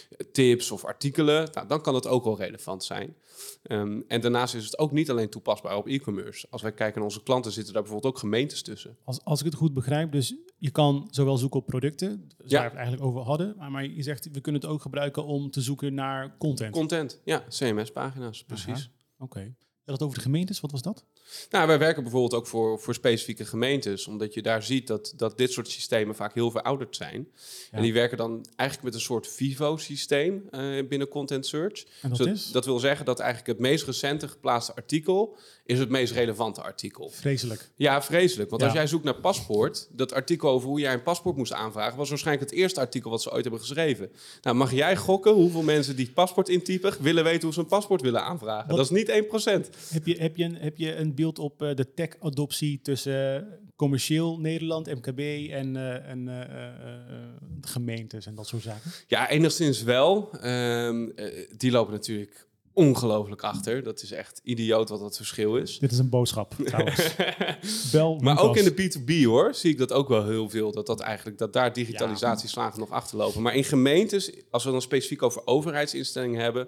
eh, 0.09 0.27
tips 0.31 0.71
of 0.71 0.85
artikelen, 0.85 1.49
nou, 1.53 1.67
dan 1.67 1.81
kan 1.81 1.95
het 1.95 2.07
ook 2.07 2.23
wel 2.23 2.37
relevant 2.37 2.83
zijn. 2.83 3.15
Ehm, 3.63 4.01
en 4.07 4.21
daarnaast 4.21 4.55
is 4.55 4.65
het 4.65 4.77
ook 4.77 4.91
niet 4.91 5.09
alleen 5.09 5.29
toepasbaar 5.29 5.77
op 5.77 5.87
e-commerce. 5.87 6.47
Als 6.49 6.61
wij 6.61 6.71
kijken 6.71 6.95
naar 6.95 7.09
onze 7.09 7.23
klanten, 7.23 7.51
zitten 7.51 7.66
daar 7.73 7.81
bijvoorbeeld 7.81 8.13
ook 8.13 8.19
gemeentes 8.19 8.61
tussen. 8.61 8.97
Als, 9.03 9.23
als 9.23 9.39
ik 9.39 9.45
het 9.45 9.55
goed 9.55 9.73
begrijp, 9.73 10.11
dus 10.11 10.35
je 10.57 10.71
kan 10.71 11.07
zowel 11.11 11.37
zoeken 11.37 11.59
op 11.59 11.65
producten, 11.65 12.27
dus 12.37 12.51
Ja. 12.51 12.59
waar 12.59 12.61
we 12.61 12.69
het 12.69 12.77
eigenlijk 12.77 13.07
over 13.07 13.21
hadden, 13.21 13.53
maar, 13.57 13.71
maar 13.71 13.85
je 13.85 14.03
zegt 14.03 14.29
we 14.31 14.41
kunnen 14.41 14.61
het 14.61 14.69
ook 14.69 14.81
gebruiken 14.81 15.25
om 15.25 15.51
te 15.51 15.61
zoeken 15.61 15.93
naar 15.93 16.37
content. 16.37 16.71
Content, 16.73 17.21
ja, 17.25 17.43
CMS-pagina's, 17.49 18.43
precies. 18.43 18.89
Oké. 19.17 19.55
Had 19.83 19.95
het 19.95 20.03
over 20.03 20.17
de 20.17 20.23
gemeentes, 20.23 20.59
wat 20.59 20.71
was 20.71 20.81
dat? 20.81 21.05
Nou, 21.49 21.67
wij 21.67 21.79
werken 21.79 22.03
bijvoorbeeld 22.03 22.33
ook 22.33 22.47
voor, 22.47 22.79
voor 22.79 22.93
specifieke 22.93 23.45
gemeentes, 23.45 24.07
omdat 24.07 24.33
je 24.33 24.41
daar 24.41 24.63
ziet 24.63 24.87
dat, 24.87 25.13
dat 25.15 25.37
dit 25.37 25.51
soort 25.51 25.69
systemen 25.69 26.15
vaak 26.15 26.33
heel 26.33 26.51
verouderd 26.51 26.95
zijn. 26.95 27.27
Ja. 27.71 27.77
En 27.77 27.81
die 27.83 27.93
werken 27.93 28.17
dan 28.17 28.45
eigenlijk 28.55 28.83
met 28.89 28.93
een 28.93 29.05
soort 29.05 29.27
Vivo-systeem 29.27 30.47
eh, 30.51 30.87
binnen 30.89 31.07
Content 31.07 31.45
Search. 31.45 31.83
En 32.01 32.37
dat 32.51 32.65
wil 32.65 32.79
zeggen 32.79 33.05
dat 33.05 33.19
eigenlijk 33.19 33.49
het 33.49 33.59
meest 33.59 33.85
recente 33.85 34.27
geplaatste 34.27 34.75
artikel 34.75 35.37
is 35.65 35.79
het 35.79 35.89
meest 35.89 36.13
relevante 36.13 36.61
artikel. 36.61 37.09
Vreselijk. 37.09 37.69
Ja, 37.75 38.01
vreselijk. 38.01 38.49
Want 38.49 38.61
Ja. 38.61 38.67
als 38.67 38.77
jij 38.77 38.87
zoekt 38.87 39.03
naar 39.03 39.15
paspoort, 39.19 39.87
dat 39.91 40.13
artikel 40.13 40.49
over 40.49 40.67
hoe 40.67 40.79
jij 40.79 40.93
een 40.93 41.03
paspoort 41.03 41.35
moest 41.37 41.53
aanvragen, 41.53 41.97
was 41.97 42.09
waarschijnlijk 42.09 42.49
het 42.49 42.59
eerste 42.59 42.79
artikel 42.79 43.09
wat 43.11 43.21
ze 43.21 43.31
ooit 43.31 43.41
hebben 43.43 43.61
geschreven. 43.61 44.11
Nou, 44.41 44.55
mag 44.55 44.71
jij 44.73 44.95
gokken 44.97 45.33
hoeveel 45.33 45.61
mensen 45.61 45.95
die 45.95 46.11
paspoort 46.11 46.49
intypen 46.49 46.93
willen 46.99 47.23
weten 47.23 47.41
hoe 47.43 47.53
ze 47.53 47.59
een 47.59 47.65
paspoort 47.65 48.01
willen 48.01 48.23
aanvragen? 48.23 48.67
Wat- 48.67 48.77
Dat 48.77 48.85
is 48.85 48.91
niet 48.91 49.09
1%. 49.09 49.69
Heb 49.89 50.05
je, 50.05 50.15
heb, 50.17 50.37
je 50.37 50.43
een, 50.43 50.55
heb 50.55 50.77
je 50.77 50.95
een 50.95 51.15
beeld 51.17 51.39
op 51.39 51.61
eh, 51.61 51.75
de 51.75 51.93
tech-adoptie 51.93 52.79
tussen 52.81 53.47
commercieel 53.77 54.39
Nederland, 54.39 54.85
MKB 54.87 55.19
en, 55.49 55.75
eh, 55.75 56.09
en 56.09 56.27
eh, 56.27 57.69
gemeentes 57.69 58.25
en 58.25 58.35
dat 58.35 58.47
soort 58.47 58.63
zaken? 58.63 58.91
Ja, 59.07 59.29
enigszins 59.29 59.83
wel. 59.83 60.29
Ehm, 60.41 61.09
eh, 61.15 61.49
die 61.57 61.71
lopen 61.71 61.93
natuurlijk 61.93 62.47
ongelooflijk 62.73 63.43
achter. 63.43 63.83
Dat 63.83 64.01
is 64.01 64.11
echt 64.11 64.41
idioot 64.43 64.89
wat 64.89 64.99
het 64.99 65.15
verschil 65.15 65.55
is. 65.55 65.79
Dit 65.79 65.91
is 65.91 65.97
een 65.97 66.09
boodschap 66.09 66.55
trouwens. 66.65 67.15
Bel 67.91 68.19
Maar 68.19 68.39
ook 68.39 68.57
in 68.57 68.63
de 68.63 68.73
B2B 68.73 69.25
hoor, 69.25 69.55
zie 69.55 69.71
ik 69.71 69.77
dat 69.77 69.91
ook 69.91 70.07
wel 70.07 70.25
heel 70.25 70.49
veel. 70.49 70.71
Dat, 70.71 70.85
dat, 70.85 70.99
eigenlijk, 70.99 71.37
dat 71.37 71.53
daar 71.53 71.73
digitalisatieslagen 71.73 72.79
nog 72.79 72.89
achterlopen. 72.89 73.41
Maar 73.41 73.55
in 73.55 73.63
gemeentes, 73.63 74.31
als 74.49 74.63
we 74.63 74.71
dan 74.71 74.81
specifiek 74.81 75.23
over 75.23 75.41
overheidsinstellingen 75.45 76.41
hebben... 76.41 76.67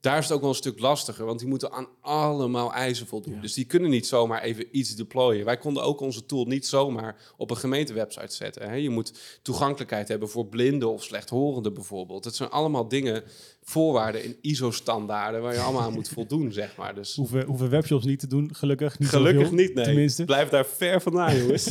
daar 0.00 0.18
is 0.18 0.24
het 0.24 0.32
ook 0.32 0.40
wel 0.40 0.48
een 0.50 0.54
stuk 0.56 0.80
lastiger. 0.80 1.24
Want 1.24 1.38
die 1.38 1.48
moeten 1.48 1.72
aan 1.72 1.86
allemaal 2.00 2.72
eisen 2.72 3.06
voldoen. 3.06 3.34
Ja. 3.34 3.40
Dus 3.40 3.54
die 3.54 3.64
kunnen 3.64 3.90
niet 3.90 4.06
zomaar 4.06 4.42
even 4.42 4.66
iets 4.70 4.94
deployen. 4.96 5.44
Wij 5.44 5.56
konden 5.56 5.82
ook 5.82 6.00
onze 6.00 6.26
tool 6.26 6.44
niet 6.44 6.66
zomaar 6.66 7.16
op 7.36 7.50
een 7.50 7.56
gemeentewebsite 7.56 8.34
zetten. 8.34 8.68
Hè. 8.68 8.74
Je 8.74 8.90
moet 8.90 9.38
toegankelijkheid 9.42 10.08
hebben 10.08 10.28
voor 10.28 10.46
blinden 10.46 10.92
of 10.92 11.02
slechthorenden 11.02 11.74
bijvoorbeeld. 11.74 12.24
Dat 12.24 12.34
zijn 12.34 12.50
allemaal 12.50 12.88
dingen, 12.88 13.22
voorwaarden 13.62 14.24
in 14.24 14.36
ISO-standaarden... 14.40 15.42
waar 15.42 15.52
je 15.54 15.60
allemaal 15.60 15.82
aan 15.82 15.92
moet 15.92 16.08
voldoen, 16.18 16.52
zeg 16.52 16.76
maar. 16.76 16.94
Dus 16.94 17.16
Hoeven, 17.16 17.44
hoeven 17.46 17.70
webshops 17.70 18.04
niet 18.04 18.18
te 18.20 18.26
doen, 18.26 18.54
gelukkig 18.54 18.98
niet 18.98 19.08
gelukkig 19.08 19.42
zoveel, 19.42 19.56
niet, 19.56 19.74
nee. 19.74 19.84
Tenminste. 19.84 20.24
Blijf 20.24 20.48
daar 20.48 20.66
ver 20.66 21.00
vandaan, 21.00 21.36
jongens. 21.40 21.70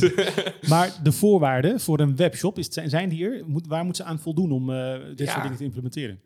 Maar 0.68 1.00
de 1.02 1.12
voorwaarden 1.12 1.80
voor 1.80 2.00
een 2.00 2.16
webshop, 2.16 2.58
is, 2.58 2.68
zijn 2.70 3.08
die 3.08 3.24
er? 3.24 3.42
Moet, 3.46 3.66
waar 3.66 3.84
moeten 3.84 4.04
ze 4.04 4.10
aan 4.10 4.18
voldoen 4.18 4.52
om 4.52 4.70
eh, 4.70 4.94
dit 5.16 5.18
Ja. 5.26 5.30
soort 5.30 5.42
dingen 5.42 5.58
te 5.58 5.64
implementeren? 5.64 6.20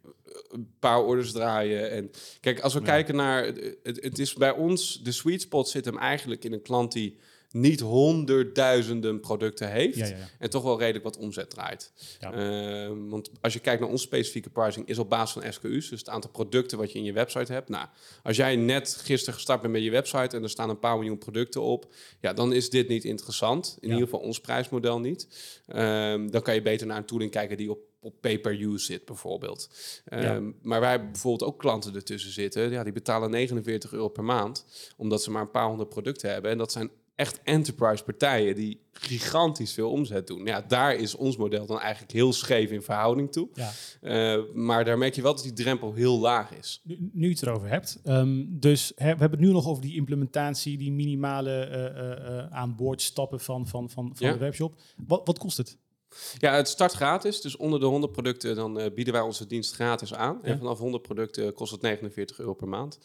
Een 0.53 0.75
paar 0.79 1.03
orders 1.05 1.33
draaien. 1.33 1.91
En 1.91 2.11
kijk, 2.41 2.61
als 2.61 2.73
we 2.75 2.79
Ja. 2.81 2.85
kijken 2.87 3.15
naar 3.17 3.45
het, 3.45 3.77
het 3.83 4.19
is 4.19 4.35
bij 4.35 4.51
ons 4.53 5.03
de 5.03 5.13
sweet 5.13 5.41
spot 5.43 5.69
zit 5.69 5.85
hem 5.85 5.99
eigenlijk 5.99 6.45
in 6.45 6.53
een 6.53 6.63
klant 6.63 6.93
die 6.93 7.19
niet 7.51 7.81
honderdduizenden 7.81 9.21
producten 9.21 9.71
heeft 9.71 9.97
Ja, 9.97 10.07
ja, 10.07 10.17
ja. 10.17 10.29
en 10.39 10.51
toch 10.51 10.63
wel 10.63 10.79
redelijk 10.79 11.05
wat 11.05 11.17
omzet 11.17 11.51
draait. 11.51 11.93
Ja. 12.21 12.33
Ehm, 12.33 13.09
want 13.09 13.31
als 13.41 13.53
je 13.53 13.59
kijkt 13.59 13.81
naar 13.81 13.91
onze 13.91 14.05
specifieke 14.05 14.51
pricing 14.51 14.89
is 14.89 14.99
op 14.99 15.09
basis 15.09 15.43
van 15.43 15.53
SKU's, 15.53 15.89
dus 15.89 15.99
het 15.99 16.09
aantal 16.09 16.31
producten 16.31 16.79
wat 16.79 16.93
je 16.93 16.99
in 16.99 17.05
je 17.05 17.13
website 17.13 17.53
hebt. 17.53 17.69
Nou, 17.69 17.87
als 18.23 18.37
jij 18.37 18.57
net 18.57 18.97
gisteren 19.03 19.35
gestart 19.35 19.61
bent 19.61 19.73
met 19.73 19.83
je 19.83 19.91
website 19.91 20.37
en 20.37 20.43
er 20.43 20.51
staan 20.51 20.69
een 20.71 20.79
paar 20.79 20.97
miljoen 20.99 21.19
producten 21.19 21.61
op, 21.63 21.93
ja, 22.21 22.33
dan 22.33 22.53
is 22.53 22.71
dit 22.71 22.89
niet 22.89 23.05
interessant. 23.05 23.77
In 23.81 23.89
ieder 23.89 24.05
geval 24.05 24.21
ons 24.21 24.41
prijsmodel 24.41 25.01
niet. 25.01 25.29
Ehm, 25.67 26.29
dan 26.31 26.43
kan 26.43 26.55
je 26.55 26.63
beter 26.63 26.87
naar 26.87 26.97
een 26.97 27.05
tooling 27.05 27.31
kijken 27.31 27.57
die 27.57 27.71
op 27.71 27.79
op 28.03 28.15
pay-per-use 28.21 28.85
zit 28.85 29.05
bijvoorbeeld. 29.05 29.71
Ehm, 30.05 30.51
Maar 30.63 30.81
wij 30.81 30.91
hebben 30.91 31.11
bijvoorbeeld 31.13 31.51
ook 31.51 31.59
klanten 31.59 31.95
ertussen 31.95 32.33
zitten. 32.33 32.71
Ja, 32.71 32.83
die 32.83 32.93
betalen 32.93 33.31
49 33.31 33.93
euro 33.93 34.09
per 34.09 34.25
maand, 34.25 34.65
omdat 34.97 35.23
ze 35.23 35.31
maar 35.31 35.43
een 35.43 35.51
paar 35.51 35.67
honderd 35.67 35.89
producten 35.89 36.31
hebben. 36.31 36.51
En 36.51 36.59
dat 36.59 36.73
zijn 36.73 36.91
echt 37.15 37.41
enterprise 37.43 38.05
partijen 38.05 38.55
die 38.55 38.81
gigantisch 38.93 39.73
veel 39.73 39.91
omzet 39.91 40.27
doen. 40.27 40.45
Ja, 40.45 40.61
daar 40.61 40.95
is 40.95 41.15
ons 41.15 41.37
model 41.37 41.67
dan 41.67 41.81
eigenlijk 41.81 42.13
heel 42.13 42.33
scheef 42.33 42.71
in 42.71 42.83
verhouding 42.83 43.33
toe. 43.33 43.49
Ja. 43.55 43.71
Uh, 44.37 44.45
maar 44.55 44.85
daar 44.85 44.99
merk 44.99 45.15
je 45.15 45.23
wel 45.23 45.35
dat 45.35 45.43
die 45.43 45.53
drempel 45.53 45.93
heel 45.93 46.19
laag 46.19 46.53
is. 46.53 46.81
Nu, 46.85 47.11
nu 47.13 47.25
je 47.29 47.35
het 47.35 47.43
erover 47.43 47.69
hebt. 47.69 48.01
Um, 48.05 48.61
dus 48.61 48.93
we 48.97 49.05
hebben 49.05 49.31
het 49.31 49.41
nu 49.41 49.53
nog 49.53 49.67
over 49.67 49.83
die 49.83 49.97
implementatie, 49.97 50.79
die 50.79 50.93
minimale 50.93 51.69
uh, 51.69 52.37
uh, 52.37 52.47
aan 52.53 52.77
boord 52.77 53.03
stappen 53.03 53.41
van, 53.41 53.67
van, 53.67 53.91
van, 53.91 54.13
van 54.15 54.27
ja. 54.27 54.33
de 54.33 54.39
webshop. 54.39 54.75
Wat, 55.07 55.27
wat 55.27 55.39
kost 55.39 55.57
het? 55.57 55.79
Ja, 56.39 56.55
het 56.55 56.69
start 56.69 56.93
gratis. 56.93 57.41
Dus 57.41 57.57
onder 57.57 57.81
de 57.81 57.87
100 57.87 58.13
producten 58.13 58.55
dan 58.55 58.81
uh, 58.81 58.87
bieden 58.95 59.15
wij 59.15 59.23
onze 59.23 59.47
dienst 59.47 59.75
gratis 59.75 60.15
aan. 60.15 60.45
En 60.45 60.59
vanaf 60.59 60.79
100 60.79 61.03
producten 61.03 61.55
kost 61.55 61.73
het 61.73 61.83
49 61.83 62.39
euro 62.39 62.55
per 62.55 62.69
maand. 62.69 62.99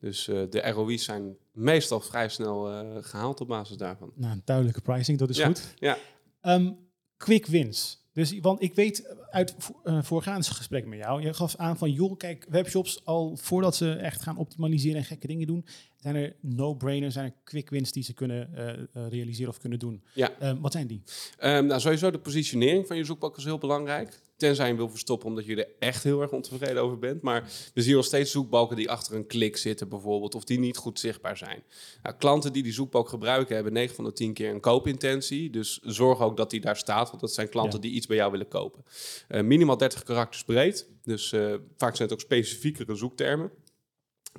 Dus 0.00 0.28
uh, 0.28 0.42
de 0.50 0.60
ROI's 0.60 1.04
zijn 1.04 1.36
meestal 1.52 2.00
vrij 2.00 2.28
snel 2.28 2.70
uh, 2.70 2.96
gehaald 3.00 3.40
op 3.40 3.48
basis 3.48 3.76
daarvan. 3.76 4.12
Nou, 4.14 4.32
een 4.32 4.42
duidelijke 4.44 4.80
pricing, 4.80 5.18
dat 5.18 5.28
is 5.28 5.36
ja, 5.36 5.46
goed. 5.46 5.74
Ja. 5.78 5.98
Um, 6.42 6.78
quick 7.16 7.46
wins. 7.46 8.06
Dus, 8.12 8.38
want 8.40 8.62
ik 8.62 8.74
weet 8.74 9.16
uit 9.30 9.54
uh, 9.84 10.02
voorgaande 10.02 10.46
gesprek 10.46 10.86
met 10.86 10.98
jou, 10.98 11.22
je 11.22 11.34
gaf 11.34 11.56
aan 11.56 11.78
van, 11.78 11.92
joh, 11.92 12.16
kijk, 12.16 12.46
webshops 12.48 13.04
al 13.04 13.36
voordat 13.36 13.76
ze 13.76 13.92
echt 13.92 14.22
gaan 14.22 14.36
optimaliseren 14.36 14.96
en 14.96 15.04
gekke 15.04 15.26
dingen 15.26 15.46
doen, 15.46 15.66
zijn 16.00 16.16
er 16.16 16.34
no-brainers, 16.40 17.14
zijn 17.14 17.26
er 17.26 17.34
quick 17.44 17.70
wins 17.70 17.92
die 17.92 18.02
ze 18.02 18.14
kunnen 18.14 18.50
uh, 18.54 19.08
realiseren 19.08 19.50
of 19.50 19.58
kunnen 19.58 19.78
doen. 19.78 20.02
Ja. 20.14 20.30
Um, 20.42 20.60
wat 20.60 20.72
zijn 20.72 20.86
die? 20.86 21.02
Um, 21.42 21.66
nou, 21.66 21.80
sowieso 21.80 22.10
de 22.10 22.18
positionering 22.18 22.86
van 22.86 22.96
je 22.96 23.04
zoekbalk 23.04 23.36
is 23.36 23.44
heel 23.44 23.58
belangrijk. 23.58 24.22
Tenzij 24.36 24.68
je 24.68 24.74
wil 24.74 24.90
verstoppen 24.90 25.28
omdat 25.28 25.44
je 25.44 25.56
er 25.56 25.68
echt 25.78 26.02
heel 26.02 26.20
erg 26.20 26.30
ontevreden 26.30 26.82
over 26.82 26.98
bent. 26.98 27.22
Maar 27.22 27.50
we 27.74 27.82
zien 27.82 27.94
nog 27.94 28.04
steeds 28.04 28.30
zoekbalken 28.30 28.76
die 28.76 28.90
achter 28.90 29.14
een 29.14 29.26
klik 29.26 29.56
zitten 29.56 29.88
bijvoorbeeld. 29.88 30.34
Of 30.34 30.44
die 30.44 30.58
niet 30.58 30.76
goed 30.76 31.00
zichtbaar 31.00 31.36
zijn. 31.36 31.62
Nou, 32.02 32.16
klanten 32.16 32.52
die 32.52 32.62
die 32.62 32.72
zoekbalk 32.72 33.08
gebruiken 33.08 33.54
hebben 33.54 33.72
9 33.72 33.94
van 33.94 34.04
de 34.04 34.12
10 34.12 34.32
keer 34.32 34.50
een 34.50 34.60
koopintentie. 34.60 35.50
Dus 35.50 35.78
zorg 35.82 36.20
ook 36.20 36.36
dat 36.36 36.50
die 36.50 36.60
daar 36.60 36.76
staat. 36.76 37.08
Want 37.08 37.20
dat 37.20 37.32
zijn 37.32 37.48
klanten 37.48 37.80
die 37.80 37.92
iets 37.92 38.06
bij 38.06 38.16
jou 38.16 38.30
willen 38.30 38.48
kopen. 38.48 38.84
Uh, 39.28 39.42
minimaal 39.42 39.76
30 39.76 40.02
karakters 40.02 40.44
breed. 40.44 40.88
Dus 41.02 41.32
uh, 41.32 41.54
vaak 41.76 41.96
zijn 41.96 42.08
het 42.08 42.12
ook 42.12 42.24
specifiekere 42.24 42.94
zoektermen 42.94 43.50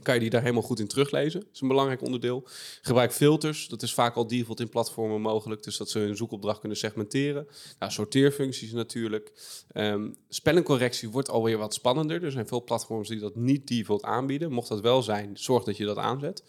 kan 0.03 0.13
je 0.13 0.19
die 0.19 0.29
daar 0.29 0.41
helemaal 0.41 0.63
goed 0.63 0.79
in 0.79 0.88
teruglezen. 0.88 1.39
Dat 1.39 1.49
is 1.53 1.62
een 1.62 1.67
belangrijk 1.67 2.01
onderdeel. 2.01 2.43
Gebruik 2.81 3.12
filters. 3.12 3.67
Dat 3.67 3.81
is 3.81 3.93
vaak 3.93 4.15
al 4.15 4.27
default 4.27 4.59
in 4.59 4.69
platformen 4.69 5.21
mogelijk. 5.21 5.63
Dus 5.63 5.77
dat 5.77 5.89
ze 5.89 5.99
hun 5.99 6.17
zoekopdracht 6.17 6.59
kunnen 6.59 6.77
segmenteren. 6.77 7.47
Nou, 7.79 7.91
sorteerfuncties 7.91 8.71
natuurlijk. 8.71 9.31
Um, 9.73 10.15
spellingcorrectie 10.29 11.09
wordt 11.09 11.29
alweer 11.29 11.57
wat 11.57 11.73
spannender. 11.73 12.23
Er 12.23 12.31
zijn 12.31 12.47
veel 12.47 12.63
platforms 12.63 13.07
die 13.07 13.19
dat 13.19 13.35
niet 13.35 13.67
default 13.67 14.03
aanbieden. 14.03 14.51
Mocht 14.51 14.69
dat 14.69 14.81
wel 14.81 15.01
zijn, 15.01 15.38
zorg 15.38 15.63
dat 15.63 15.77
je 15.77 15.85
dat 15.85 15.97
aanzet. 15.97 16.43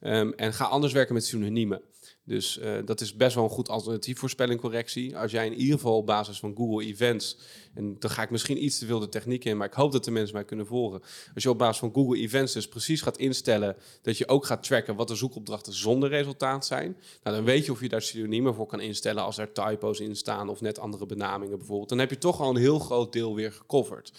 Um, 0.00 0.32
en 0.32 0.52
ga 0.52 0.64
anders 0.64 0.92
werken 0.92 1.14
met 1.14 1.24
synoniemen. 1.24 1.82
Dus 2.26 2.58
uh, 2.58 2.78
dat 2.84 3.00
is 3.00 3.16
best 3.16 3.34
wel 3.34 3.44
een 3.44 3.50
goed 3.50 3.68
alternatief 3.68 4.18
voor 4.18 4.30
spellingcorrectie. 4.30 5.16
Als 5.16 5.30
jij 5.30 5.46
in 5.46 5.54
ieder 5.54 5.74
geval 5.74 5.96
op 5.96 6.06
basis 6.06 6.38
van 6.38 6.54
Google 6.56 6.86
Events, 6.86 7.38
en 7.74 7.96
dan 7.98 8.10
ga 8.10 8.22
ik 8.22 8.30
misschien 8.30 8.64
iets 8.64 8.78
te 8.78 8.86
veel 8.86 8.98
de 8.98 9.08
techniek 9.08 9.44
in, 9.44 9.56
maar 9.56 9.66
ik 9.66 9.72
hoop 9.72 9.92
dat 9.92 10.04
de 10.04 10.10
mensen 10.10 10.34
mij 10.34 10.44
kunnen 10.44 10.66
volgen. 10.66 11.00
Als 11.34 11.42
je 11.42 11.50
op 11.50 11.58
basis 11.58 11.78
van 11.78 11.92
Google 11.94 12.18
Events 12.18 12.52
dus 12.52 12.68
precies 12.68 13.02
gaat 13.02 13.18
instellen 13.18 13.76
dat 14.02 14.18
je 14.18 14.28
ook 14.28 14.46
gaat 14.46 14.62
tracken 14.62 14.96
wat 14.96 15.08
de 15.08 15.14
zoekopdrachten 15.14 15.72
zonder 15.72 16.08
resultaat 16.08 16.66
zijn, 16.66 16.96
nou, 17.22 17.36
dan 17.36 17.44
weet 17.44 17.64
je 17.64 17.72
of 17.72 17.80
je 17.80 17.88
daar 17.88 18.02
synoniemen 18.02 18.54
voor 18.54 18.66
kan 18.66 18.80
instellen 18.80 19.22
als 19.22 19.38
er 19.38 19.52
typo's 19.52 20.00
in 20.00 20.16
staan 20.16 20.48
of 20.48 20.60
net 20.60 20.78
andere 20.78 21.06
benamingen 21.06 21.58
bijvoorbeeld. 21.58 21.88
Dan 21.88 21.98
heb 21.98 22.10
je 22.10 22.18
toch 22.18 22.40
al 22.40 22.50
een 22.50 22.56
heel 22.56 22.78
groot 22.78 23.12
deel 23.12 23.34
weer 23.34 23.52
gecoverd. 23.52 24.12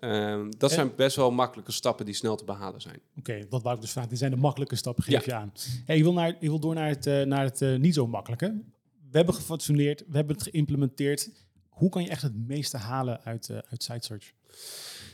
Um, 0.00 0.50
dat 0.58 0.72
zijn 0.72 0.92
best 0.96 1.16
wel 1.16 1.30
makkelijke 1.30 1.72
stappen 1.72 2.04
die 2.04 2.14
snel 2.14 2.36
te 2.36 2.44
behalen 2.44 2.80
zijn. 2.80 3.00
Oké, 3.18 3.30
okay, 3.30 3.46
wat 3.50 3.62
wou 3.62 3.74
ik 3.74 3.80
dus 3.80 3.90
vragen? 3.90 4.08
Die 4.08 4.18
zijn 4.18 4.30
de 4.30 4.36
makkelijke 4.36 4.76
stappen, 4.76 5.04
geef 5.04 5.24
ja. 5.24 5.32
je 5.34 5.34
aan. 5.34 5.52
Hey, 5.84 5.96
je, 5.96 6.02
wil 6.02 6.12
naar, 6.12 6.36
je 6.40 6.48
wil 6.48 6.58
door 6.58 6.74
naar 6.74 6.88
het, 6.88 7.06
uh, 7.06 7.22
naar 7.22 7.44
het 7.46 7.60
uh, 7.60 7.78
niet 7.78 7.94
zo 7.94 8.06
makkelijke. 8.06 8.62
We 9.10 9.16
hebben 9.16 9.34
gefatsoeneerd, 9.34 10.04
we 10.08 10.16
hebben 10.16 10.36
het 10.36 10.44
geïmplementeerd. 10.44 11.30
Hoe 11.68 11.90
kan 11.90 12.02
je 12.02 12.08
echt 12.08 12.22
het 12.22 12.46
meeste 12.46 12.76
halen 12.76 13.20
uit, 13.24 13.48
uh, 13.48 13.58
uit 13.68 13.82
site 13.82 14.06
search? 14.06 14.32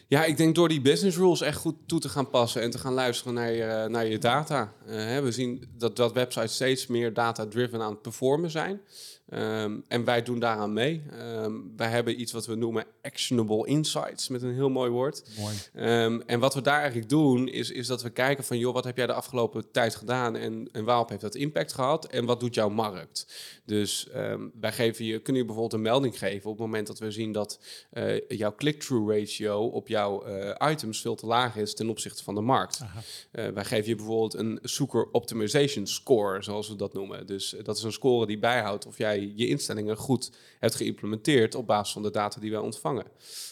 Ja, 0.08 0.24
ik 0.24 0.36
denk 0.36 0.54
door 0.54 0.68
die 0.68 0.80
business 0.80 1.16
rules 1.16 1.40
echt 1.40 1.56
goed 1.56 1.76
toe 1.86 2.00
te 2.00 2.08
gaan 2.08 2.30
passen 2.30 2.62
en 2.62 2.70
te 2.70 2.78
gaan 2.78 2.92
luisteren 2.92 3.34
naar 3.34 3.52
je, 3.52 3.86
naar 3.88 4.06
je 4.06 4.18
data. 4.18 4.72
Uh, 4.86 5.18
we 5.18 5.32
zien 5.32 5.64
dat, 5.76 5.96
dat 5.96 6.12
websites 6.12 6.54
steeds 6.54 6.86
meer 6.86 7.12
data-driven 7.12 7.80
aan 7.80 7.90
het 7.90 8.02
performen 8.02 8.50
zijn. 8.50 8.80
Um, 9.34 9.84
en 9.88 10.04
wij 10.04 10.22
doen 10.22 10.38
daaraan 10.38 10.72
mee. 10.72 11.02
Um, 11.20 11.72
wij 11.76 11.88
hebben 11.88 12.20
iets 12.20 12.32
wat 12.32 12.46
we 12.46 12.54
noemen 12.54 12.86
actionable 13.02 13.66
insights, 13.66 14.28
met 14.28 14.42
een 14.42 14.54
heel 14.54 14.70
mooi 14.70 14.90
woord. 14.90 15.24
Mooi. 15.38 15.54
Um, 16.04 16.22
en 16.26 16.40
wat 16.40 16.54
we 16.54 16.60
daar 16.60 16.78
eigenlijk 16.78 17.08
doen, 17.08 17.48
is, 17.48 17.70
is 17.70 17.86
dat 17.86 18.02
we 18.02 18.10
kijken 18.10 18.44
van... 18.44 18.58
joh, 18.58 18.74
wat 18.74 18.84
heb 18.84 18.96
jij 18.96 19.06
de 19.06 19.12
afgelopen 19.12 19.70
tijd 19.70 19.94
gedaan 19.94 20.36
en, 20.36 20.68
en 20.72 20.84
waarop 20.84 21.08
heeft 21.08 21.20
dat 21.20 21.34
impact 21.34 21.72
gehad? 21.72 22.06
En 22.06 22.24
wat 22.24 22.40
doet 22.40 22.54
jouw 22.54 22.68
markt? 22.68 23.26
Dus 23.64 24.08
wij 24.60 24.72
geven 24.72 25.04
je, 25.04 25.18
kunnen 25.18 25.42
je 25.42 25.48
bijvoorbeeld 25.48 25.80
een 25.80 25.88
melding 25.88 26.18
geven... 26.18 26.50
op 26.50 26.56
het 26.56 26.66
moment 26.66 26.86
dat 26.86 26.98
we 26.98 27.10
zien 27.10 27.32
dat 27.32 27.60
uh, 27.92 28.28
jouw 28.28 28.54
click-through 28.54 29.18
ratio 29.18 29.66
op 29.66 29.88
jouw 29.88 30.26
uh, 30.26 30.54
items 30.70 31.00
veel 31.00 31.14
te 31.14 31.26
laag 31.26 31.56
is... 31.56 31.74
ten 31.74 31.88
opzichte 31.88 32.22
van 32.22 32.34
de 32.34 32.40
markt. 32.40 32.80
Uh, 33.32 33.48
wij 33.48 33.64
geven 33.64 33.88
je 33.88 33.96
bijvoorbeeld 33.96 34.34
een 34.34 34.58
zoeker 34.62 35.08
optimization 35.12 35.86
score, 35.86 36.42
zoals 36.42 36.68
we 36.68 36.76
dat 36.76 36.92
noemen. 36.92 37.26
Dus 37.26 37.54
dat 37.62 37.76
is 37.76 37.82
een 37.82 37.92
score 37.92 38.26
die 38.26 38.38
bijhoudt 38.38 38.86
of 38.86 38.98
jij 38.98 39.20
je 39.36 39.46
instellingen 39.46 39.96
goed 39.96 40.32
hebt 40.58 40.74
geïmplementeerd 40.74 41.54
op 41.54 41.66
basis 41.66 41.92
van 41.92 42.02
de 42.02 42.10
data 42.10 42.40
die 42.40 42.50
wij 42.50 42.60
ontvangen. 42.60 43.06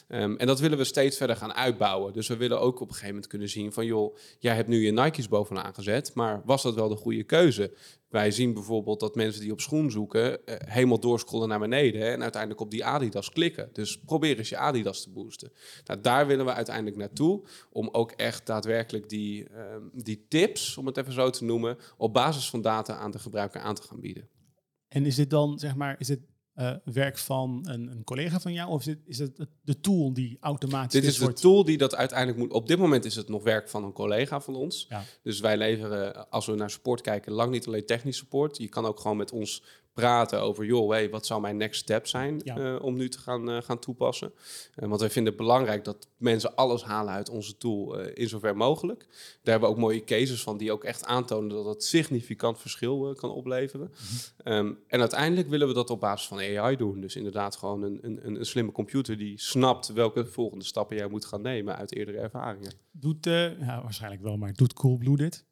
Um, 0.08 0.36
en 0.36 0.46
dat 0.46 0.60
willen 0.60 0.78
we 0.78 0.84
steeds 0.84 1.16
verder 1.16 1.36
gaan 1.36 1.54
uitbouwen. 1.54 2.12
Dus 2.12 2.28
we 2.28 2.36
willen 2.36 2.60
ook 2.60 2.74
op 2.74 2.80
een 2.80 2.94
gegeven 2.94 3.08
moment 3.08 3.26
kunnen 3.26 3.48
zien 3.48 3.72
van 3.72 3.86
joh, 3.86 4.16
jij 4.38 4.54
hebt 4.54 4.68
nu 4.68 4.84
je 4.84 4.92
Nike's 4.92 5.28
bovenaan 5.28 5.74
gezet, 5.74 6.14
maar 6.14 6.42
was 6.44 6.62
dat 6.62 6.74
wel 6.74 6.88
de 6.88 6.96
goede 6.96 7.24
keuze? 7.24 7.72
Wij 8.10 8.30
zien 8.30 8.54
bijvoorbeeld 8.54 9.00
dat 9.00 9.14
mensen 9.14 9.40
die 9.40 9.52
op 9.52 9.60
schoen 9.60 9.90
zoeken 9.90 10.46
eh, 10.46 10.54
helemaal 10.72 11.00
doorscrollen 11.00 11.48
naar 11.48 11.58
beneden 11.58 12.12
en 12.12 12.22
uiteindelijk 12.22 12.60
op 12.60 12.70
die 12.70 12.84
Adidas 12.84 13.30
klikken. 13.30 13.70
Dus 13.72 13.98
probeer 13.98 14.38
eens 14.38 14.48
je 14.48 14.56
Adidas 14.56 15.02
te 15.02 15.10
boosten. 15.10 15.52
Nou, 15.84 16.00
daar 16.00 16.26
willen 16.26 16.44
we 16.44 16.52
uiteindelijk 16.52 16.96
naartoe 16.96 17.42
om 17.70 17.88
ook 17.92 18.12
echt 18.12 18.46
daadwerkelijk 18.46 19.08
die, 19.08 19.48
uh, 19.50 19.76
die 19.92 20.24
tips, 20.28 20.76
om 20.76 20.86
het 20.86 20.96
even 20.96 21.12
zo 21.12 21.30
te 21.30 21.44
noemen, 21.44 21.78
op 21.96 22.12
basis 22.12 22.50
van 22.50 22.60
data 22.60 22.96
aan 22.96 23.10
de 23.10 23.18
gebruiker 23.18 23.60
aan 23.60 23.74
te 23.74 23.82
gaan 23.82 24.00
bieden. 24.00 24.28
En 24.90 25.06
is 25.06 25.14
dit 25.14 25.30
dan, 25.30 25.58
zeg 25.58 25.74
maar, 25.74 25.96
is 25.98 26.08
het 26.08 26.20
uh, 26.56 26.72
werk 26.84 27.18
van 27.18 27.66
een, 27.68 27.90
een, 27.90 28.04
collega 28.04 28.40
van 28.40 28.52
jou? 28.52 28.70
Of 28.70 28.80
is 28.80 28.86
het, 28.86 28.98
is 29.04 29.18
het 29.18 29.46
de 29.62 29.80
tool 29.80 30.12
die 30.12 30.36
automatisch... 30.40 31.00
Dit 31.00 31.10
is 31.10 31.18
de 31.18 31.32
tool 31.32 31.64
die 31.64 31.78
dat 31.78 31.94
uiteindelijk 31.94 32.38
moet... 32.38 32.52
Op 32.52 32.68
dit 32.68 32.78
moment 32.78 33.04
is 33.04 33.16
het 33.16 33.28
nog 33.28 33.42
werk 33.42 33.68
van 33.68 33.84
een 33.84 33.92
collega 33.92 34.40
van 34.40 34.54
ons. 34.54 34.86
Ja. 34.88 35.04
Dus 35.22 35.40
wij 35.40 35.56
leveren, 35.56 36.30
als 36.30 36.46
we 36.46 36.54
naar 36.54 36.70
support 36.70 37.00
kijken, 37.00 37.32
lang 37.32 37.50
niet 37.50 37.66
alleen 37.66 37.86
technisch 37.86 38.16
support. 38.16 38.56
Je 38.56 38.68
kan 38.68 38.84
ook 38.84 39.00
gewoon 39.00 39.16
met 39.16 39.32
ons 39.32 39.62
praten 39.92 40.40
over, 40.40 40.64
joh, 40.64 40.90
hey, 40.90 41.10
wat 41.10 41.26
zou 41.26 41.40
mijn 41.40 41.56
next 41.56 41.80
step 41.80 42.06
zijn 42.06 42.40
ja. 42.44 42.58
uh, 42.58 42.82
om 42.82 42.96
nu 42.96 43.08
te 43.08 43.18
gaan, 43.18 43.50
uh, 43.50 43.62
gaan 43.62 43.78
toepassen. 43.78 44.32
Uh, 44.76 44.88
want 44.88 45.00
wij 45.00 45.10
vinden 45.10 45.32
het 45.32 45.42
belangrijk 45.42 45.84
dat 45.84 46.08
mensen 46.16 46.54
alles 46.54 46.84
halen 46.84 47.14
uit 47.14 47.28
onze 47.28 47.56
tool 47.56 47.98
in 47.98 48.28
zover 48.28 48.56
mogelijk. 48.56 49.06
Daar 49.08 49.18
hebben 49.42 49.68
we 49.68 49.74
ook 49.74 49.80
mooie 49.80 50.04
cases 50.04 50.42
van 50.42 50.56
die 50.56 50.72
ook 50.72 50.84
echt 50.84 51.04
aantonen 51.04 51.48
dat 51.48 51.64
het 51.64 51.84
significant 51.84 52.58
verschil 52.58 53.14
kan 53.14 53.30
opleveren. 53.30 53.86
Mm 53.86 54.18
-hmm. 54.44 54.52
um, 54.52 54.78
en 54.86 55.00
uiteindelijk 55.00 55.48
willen 55.48 55.68
we 55.68 55.74
dat 55.74 55.90
op 55.90 56.00
basis 56.00 56.28
van 56.28 56.38
AI 56.38 56.76
doen. 56.76 57.00
Dus 57.00 57.16
inderdaad 57.16 57.56
gewoon 57.56 57.82
een, 57.82 57.98
een, 58.02 58.38
een 58.38 58.46
slimme 58.46 58.72
computer 58.72 59.18
die 59.18 59.40
snapt 59.40 59.92
welke 59.92 60.26
volgende 60.26 60.64
stappen 60.64 60.96
jij 60.96 61.08
moet 61.08 61.24
gaan 61.24 61.42
nemen 61.42 61.76
uit 61.76 61.94
eerdere 61.94 62.18
ervaringen. 62.18 62.72
Doet, 62.90 63.24
ja, 63.24 63.80
waarschijnlijk 63.82 64.22
wel, 64.22 64.36
maar 64.36 64.52
doet 64.52 64.72
Coolblue 64.72 65.16
dit? 65.16 65.44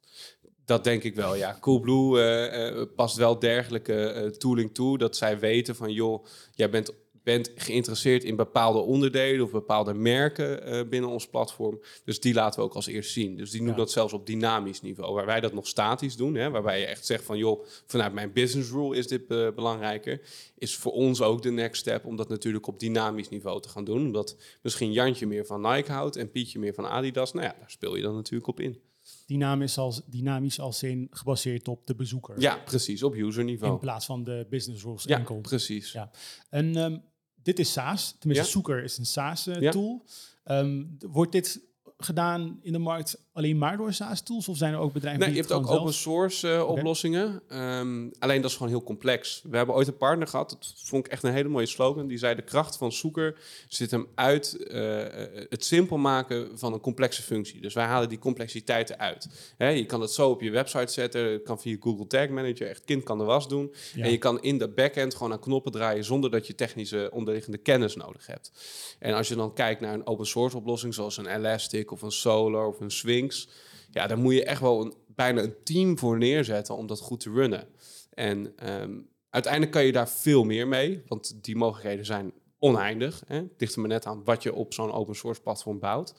Dat 0.69 0.83
denk 0.83 1.03
ik 1.03 1.15
wel, 1.15 1.35
ja. 1.35 1.57
Coolblue 1.59 2.19
uh, 2.19 2.77
uh, 2.77 2.83
past 2.95 3.15
wel 3.15 3.39
dergelijke 3.39 4.13
uh, 4.15 4.29
tooling 4.29 4.73
toe. 4.73 4.97
Dat 4.97 5.17
zij 5.17 5.39
weten 5.39 5.75
van, 5.75 5.91
joh, 5.91 6.25
jij 6.51 6.69
bent, 6.69 6.93
bent 7.23 7.51
geïnteresseerd 7.55 8.23
in 8.23 8.35
bepaalde 8.35 8.79
onderdelen 8.79 9.45
of 9.45 9.51
bepaalde 9.51 9.93
merken 9.93 10.89
binnen 10.89 11.09
ons 11.09 11.27
platform. 11.27 11.81
Dus 12.03 12.19
die 12.19 12.33
laten 12.33 12.59
we 12.59 12.65
ook 12.65 12.73
als 12.73 12.87
eerst 12.87 13.11
zien. 13.11 13.35
Dus 13.35 13.51
die 13.51 13.59
doen 13.59 13.69
ja. 13.69 13.75
dat 13.75 13.91
zelfs 13.91 14.13
op 14.13 14.25
dynamisch 14.25 14.81
niveau. 14.81 15.13
Waar 15.13 15.25
wij 15.25 15.39
dat 15.39 15.53
nog 15.53 15.67
statisch 15.67 16.15
doen, 16.15 16.35
hè, 16.35 16.49
waarbij 16.49 16.79
je 16.79 16.85
echt 16.85 17.05
zegt 17.05 17.23
van, 17.23 17.37
joh, 17.37 17.65
vanuit 17.85 18.13
mijn 18.13 18.33
business 18.33 18.71
rule 18.71 18.97
is 18.97 19.07
dit 19.07 19.27
belangrijker. 19.27 20.21
Is 20.57 20.75
voor 20.75 20.91
ons 20.91 21.21
ook 21.21 21.41
de 21.41 21.51
next 21.51 21.81
step 21.81 22.05
om 22.05 22.15
dat 22.15 22.29
natuurlijk 22.29 22.67
op 22.67 22.79
dynamisch 22.79 23.29
niveau 23.29 23.61
te 23.61 23.69
gaan 23.69 23.83
doen. 23.83 24.05
Omdat 24.05 24.35
misschien 24.61 24.91
Jantje 24.91 25.27
meer 25.27 25.45
van 25.45 25.61
Nike 25.61 25.91
houdt 25.91 26.15
en 26.15 26.31
Pietje 26.31 26.59
meer 26.59 26.73
van 26.73 26.87
Adidas. 26.87 27.33
Nou 27.33 27.45
ja, 27.45 27.55
daar 27.59 27.71
speel 27.71 27.95
je 27.95 28.01
dan 28.01 28.15
natuurlijk 28.15 28.49
op 28.49 28.59
in 28.59 28.88
dynamisch 29.29 29.77
als, 29.77 30.01
dynamisch 30.05 30.59
als 30.59 30.83
in 30.83 31.07
gebaseerd 31.11 31.67
op 31.67 31.87
de 31.87 31.95
bezoeker. 31.95 32.41
Ja, 32.41 32.57
precies, 32.57 33.03
op 33.03 33.15
userniveau. 33.15 33.73
In 33.73 33.79
plaats 33.79 34.05
van 34.05 34.23
de 34.23 34.47
business 34.49 34.83
rules 34.83 35.03
ja, 35.03 35.17
enkel. 35.17 35.41
precies. 35.41 35.91
Ja, 35.91 36.11
en 36.49 36.75
um, 36.75 37.01
dit 37.35 37.59
is 37.59 37.71
SaaS, 37.71 38.15
tenminste 38.19 38.45
ja. 38.45 38.51
Zoeker 38.51 38.83
is 38.83 38.97
een 38.97 39.05
SaaS 39.05 39.47
uh, 39.47 39.59
ja. 39.59 39.71
tool. 39.71 40.05
Um, 40.45 40.97
wordt 40.99 41.31
dit 41.31 41.61
gedaan 41.99 42.59
in 42.61 42.71
de 42.71 42.77
markt 42.77 43.17
alleen 43.33 43.57
maar 43.57 43.77
door 43.77 43.93
SaaS-tools? 43.93 44.47
Of 44.47 44.57
zijn 44.57 44.73
er 44.73 44.79
ook 44.79 44.93
bedrijven 44.93 45.19
Nee, 45.19 45.29
die 45.29 45.37
je 45.37 45.47
hebt 45.47 45.61
ook 45.61 45.71
open 45.71 45.93
source 45.93 46.47
uh, 46.47 46.67
oplossingen. 46.67 47.41
Um, 47.49 48.11
alleen 48.19 48.41
dat 48.41 48.49
is 48.49 48.57
gewoon 48.57 48.71
heel 48.71 48.83
complex. 48.83 49.41
We 49.49 49.57
hebben 49.57 49.75
ooit 49.75 49.87
een 49.87 49.97
partner 49.97 50.27
gehad, 50.27 50.49
dat 50.49 50.73
vond 50.83 51.05
ik 51.05 51.11
echt 51.11 51.23
een 51.23 51.33
hele 51.33 51.49
mooie 51.49 51.65
slogan. 51.65 52.07
Die 52.07 52.17
zei: 52.17 52.35
De 52.35 52.41
kracht 52.41 52.77
van 52.77 52.91
zoeker 52.91 53.39
zit 53.67 53.91
hem 53.91 54.07
uit 54.15 54.57
uh, 54.59 55.03
het 55.49 55.65
simpel 55.65 55.97
maken 55.97 56.59
van 56.59 56.73
een 56.73 56.79
complexe 56.79 57.21
functie. 57.21 57.61
Dus 57.61 57.73
wij 57.73 57.85
halen 57.85 58.09
die 58.09 58.19
complexiteiten 58.19 58.99
uit. 58.99 59.53
Je 59.57 59.85
kan 59.85 60.01
het 60.01 60.11
zo 60.11 60.29
op 60.29 60.41
je 60.41 60.51
website 60.51 60.91
zetten, 60.91 61.31
het 61.31 61.43
kan 61.43 61.59
via 61.59 61.77
Google 61.79 62.07
Tag 62.07 62.29
Manager, 62.29 62.67
echt 62.67 62.83
kind 62.83 63.03
kan 63.03 63.17
de 63.17 63.23
was 63.23 63.47
doen. 63.47 63.73
Ja. 63.93 64.03
En 64.03 64.11
je 64.11 64.17
kan 64.17 64.41
in 64.41 64.57
de 64.57 64.67
backend 64.67 65.15
gewoon 65.15 65.31
aan 65.31 65.39
knoppen 65.39 65.71
draaien 65.71 66.03
zonder 66.03 66.31
dat 66.31 66.47
je 66.47 66.55
technische 66.55 67.09
onderliggende 67.13 67.57
kennis 67.57 67.95
nodig 67.95 68.27
hebt. 68.27 68.51
En 68.99 69.13
als 69.13 69.27
je 69.27 69.35
dan 69.35 69.53
kijkt 69.53 69.81
naar 69.81 69.93
een 69.93 70.07
open 70.07 70.27
source 70.27 70.57
oplossing, 70.57 70.93
zoals 70.93 71.17
een 71.17 71.35
Elastic 71.35 71.88
of 71.91 72.01
een 72.01 72.11
Solar 72.11 72.67
of 72.67 72.79
een 72.79 72.91
Sphinx, 72.91 73.49
ja, 73.91 74.07
daar 74.07 74.17
moet 74.17 74.33
je 74.33 74.43
echt 74.43 74.61
wel 74.61 74.81
een, 74.81 74.93
bijna 75.07 75.41
een 75.41 75.55
team 75.63 75.97
voor 75.97 76.17
neerzetten 76.17 76.75
om 76.75 76.87
dat 76.87 76.99
goed 76.99 77.19
te 77.19 77.31
runnen. 77.31 77.67
En 78.13 78.53
um, 78.81 79.07
uiteindelijk 79.29 79.71
kan 79.71 79.85
je 79.85 79.91
daar 79.91 80.09
veel 80.09 80.43
meer 80.43 80.67
mee, 80.67 81.03
want 81.07 81.43
die 81.43 81.55
mogelijkheden 81.55 82.05
zijn 82.05 82.33
oneindig. 82.59 83.23
Hè? 83.25 83.43
Ligt 83.57 83.73
er 83.73 83.79
maar 83.79 83.89
net 83.89 84.05
aan 84.05 84.23
wat 84.23 84.43
je 84.43 84.53
op 84.53 84.73
zo'n 84.73 84.91
open 84.91 85.15
source 85.15 85.41
platform 85.41 85.79
bouwt. 85.79 86.15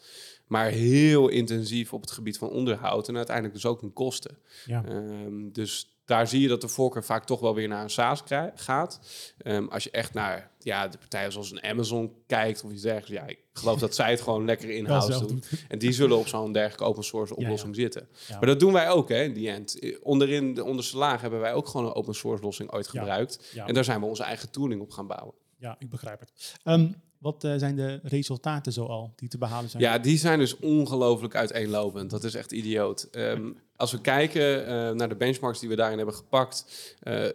Maar 0.46 0.70
heel 0.70 1.28
intensief 1.28 1.92
op 1.92 2.00
het 2.00 2.10
gebied 2.10 2.38
van 2.38 2.48
onderhoud 2.48 3.08
en 3.08 3.16
uiteindelijk 3.16 3.54
dus 3.54 3.66
ook 3.66 3.82
in 3.82 3.92
kosten. 3.92 4.38
Ja. 4.66 4.84
Um, 4.88 5.52
dus 5.52 5.99
daar 6.10 6.28
zie 6.28 6.40
je 6.40 6.48
dat 6.48 6.60
de 6.60 6.68
voorkeur 6.68 7.04
vaak 7.04 7.24
toch 7.24 7.40
wel 7.40 7.54
weer 7.54 7.68
naar 7.68 7.82
een 7.82 7.90
SaaS 7.90 8.22
gaat. 8.54 9.00
Um, 9.44 9.68
als 9.68 9.84
je 9.84 9.90
echt 9.90 10.14
naar 10.14 10.50
ja, 10.58 10.88
de 10.88 10.98
partijen 10.98 11.32
zoals 11.32 11.50
een 11.50 11.62
Amazon 11.62 12.12
kijkt 12.26 12.64
of 12.64 12.70
iets 12.70 12.82
dergelijks. 12.82 13.24
Ja, 13.24 13.26
ik 13.26 13.38
geloof 13.52 13.78
dat 13.78 13.94
zij 13.94 14.10
het 14.10 14.20
gewoon 14.20 14.44
lekker 14.44 14.70
in-house 14.78 15.26
doen. 15.26 15.42
En 15.68 15.78
die 15.78 15.92
zullen 15.92 16.18
op 16.18 16.28
zo'n 16.28 16.52
dergelijke 16.52 16.84
open 16.84 17.04
source 17.04 17.36
oplossing 17.36 17.76
ja, 17.76 17.82
ja. 17.82 17.90
zitten. 17.90 18.08
Maar 18.30 18.46
dat 18.46 18.60
doen 18.60 18.72
wij 18.72 18.88
ook, 18.88 19.08
hè, 19.08 19.22
in 19.22 19.32
die 19.32 19.50
end. 19.50 19.98
Onderin 20.02 20.54
de 20.54 20.64
onderste 20.64 20.96
laag 20.96 21.20
hebben 21.20 21.40
wij 21.40 21.54
ook 21.54 21.68
gewoon 21.68 21.86
een 21.86 21.94
open 21.94 22.14
source 22.14 22.42
lossing 22.42 22.72
ooit 22.72 22.88
gebruikt. 22.88 23.52
En 23.66 23.74
daar 23.74 23.84
zijn 23.84 24.00
we 24.00 24.06
onze 24.06 24.22
eigen 24.22 24.50
tooling 24.50 24.80
op 24.80 24.90
gaan 24.90 25.06
bouwen. 25.06 25.34
Ja, 25.58 25.76
ik 25.78 25.90
begrijp 25.90 26.20
het. 26.20 26.54
Um, 26.64 26.94
wat 27.18 27.44
uh, 27.44 27.54
zijn 27.56 27.76
de 27.76 28.00
resultaten 28.02 28.72
zoal 28.72 29.12
die 29.16 29.28
te 29.28 29.38
behalen 29.38 29.70
zijn? 29.70 29.82
Ja, 29.82 29.98
die 29.98 30.18
zijn 30.18 30.38
dus 30.38 30.56
ongelooflijk 30.56 31.34
uiteenlopend. 31.34 32.10
Dat 32.10 32.24
is 32.24 32.34
echt 32.34 32.52
idioot. 32.52 33.08
Um, 33.12 33.56
als 33.80 33.92
we 33.92 34.00
kijken 34.00 34.60
uh, 34.62 34.90
naar 34.90 35.08
de 35.08 35.16
benchmarks 35.16 35.60
die 35.60 35.68
we 35.68 35.76
daarin 35.76 35.96
hebben 35.96 36.14
gepakt... 36.14 36.64
Uh, 37.02 37.28